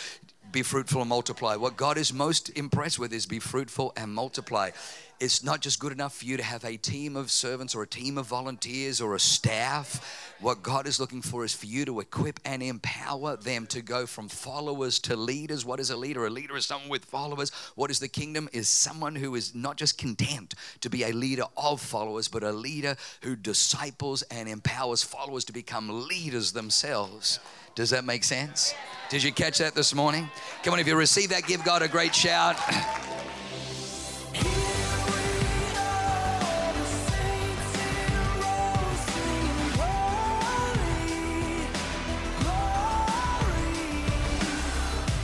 be 0.52 0.64
fruitful 0.64 1.02
and 1.02 1.10
multiply. 1.10 1.56
What 1.56 1.78
God 1.78 1.98
is 1.98 2.14
most 2.14 2.50
impressed 2.58 2.98
with 3.00 3.14
is 3.14 3.26
be 3.26 3.40
fruitful 3.40 3.94
and 3.98 4.14
multiply. 4.14 4.72
It's 5.20 5.44
not 5.44 5.62
just 5.62 5.80
good 5.80 5.94
enough 5.94 6.18
for 6.18 6.26
you 6.26 6.36
to 6.38 6.44
have 6.44 6.66
a 6.66 6.76
team 6.76 7.16
of 7.16 7.32
servants 7.32 7.74
or 7.74 7.84
a 7.84 7.88
team 7.88 8.18
of 8.18 8.26
volunteers 8.26 9.00
or 9.00 9.16
a 9.16 9.20
staff 9.20 10.36
What 10.42 10.62
God 10.62 10.86
is 10.86 11.00
looking 11.00 11.22
for 11.22 11.46
is 11.46 11.54
for 11.54 11.66
you 11.66 11.86
to 11.86 12.02
equip 12.02 12.42
and 12.44 12.62
empower 12.62 13.38
them 13.38 13.66
to 13.68 13.82
go 13.82 14.06
from 14.06 14.28
followers 14.28 15.00
to 15.00 15.16
leaders. 15.16 15.64
What 15.64 15.80
is 15.80 15.90
a 15.90 15.96
leader? 15.96 16.26
A 16.26 16.30
leader 16.30 16.58
is 16.58 16.66
someone 16.66 16.90
with 16.90 17.06
followers. 17.06 17.52
What 17.76 17.90
is 17.90 18.00
the 18.00 18.10
kingdom? 18.10 18.50
Is 18.52 18.68
someone 18.68 19.16
who 19.16 19.36
is 19.36 19.56
not 19.56 19.78
just 19.78 19.98
content 19.98 20.54
to 20.82 20.90
be 20.90 21.04
a 21.04 21.14
leader 21.14 21.46
of 21.56 21.80
followers, 21.80 22.28
but 22.28 22.44
a 22.44 22.52
leader 22.52 22.98
who 23.22 23.38
disciples 23.38 24.22
and 24.24 24.50
empowers 24.50 25.04
followers 25.04 25.46
to 25.46 25.54
become 25.54 26.08
leaders 26.08 26.52
themselves. 26.52 27.40
Does 27.76 27.90
that 27.90 28.06
make 28.06 28.24
sense? 28.24 28.74
Did 29.10 29.22
you 29.22 29.34
catch 29.34 29.58
that 29.58 29.76
this 29.76 29.94
morning? 29.94 30.30
Come 30.64 30.74
on, 30.74 30.80
if 30.80 30.88
you 30.88 30.96
receive 30.96 31.30
that, 31.30 31.46
give 31.46 31.64
God 31.66 31.82
a 31.82 31.90
great 31.90 32.16
shout. 32.16 32.56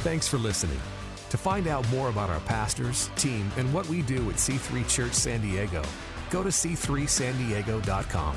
Thanks 0.03 0.27
for 0.27 0.37
listening. 0.37 0.79
To 1.29 1.37
find 1.37 1.67
out 1.67 1.89
more 1.89 2.09
about 2.09 2.29
our 2.29 2.41
pastors, 2.41 3.09
team, 3.15 3.49
and 3.55 3.73
what 3.73 3.87
we 3.87 4.01
do 4.01 4.29
at 4.29 4.35
C3 4.35 4.85
Church 4.89 5.13
San 5.13 5.39
Diego, 5.39 5.81
go 6.29 6.43
to 6.43 6.49
c3sandiego.com. 6.49 8.35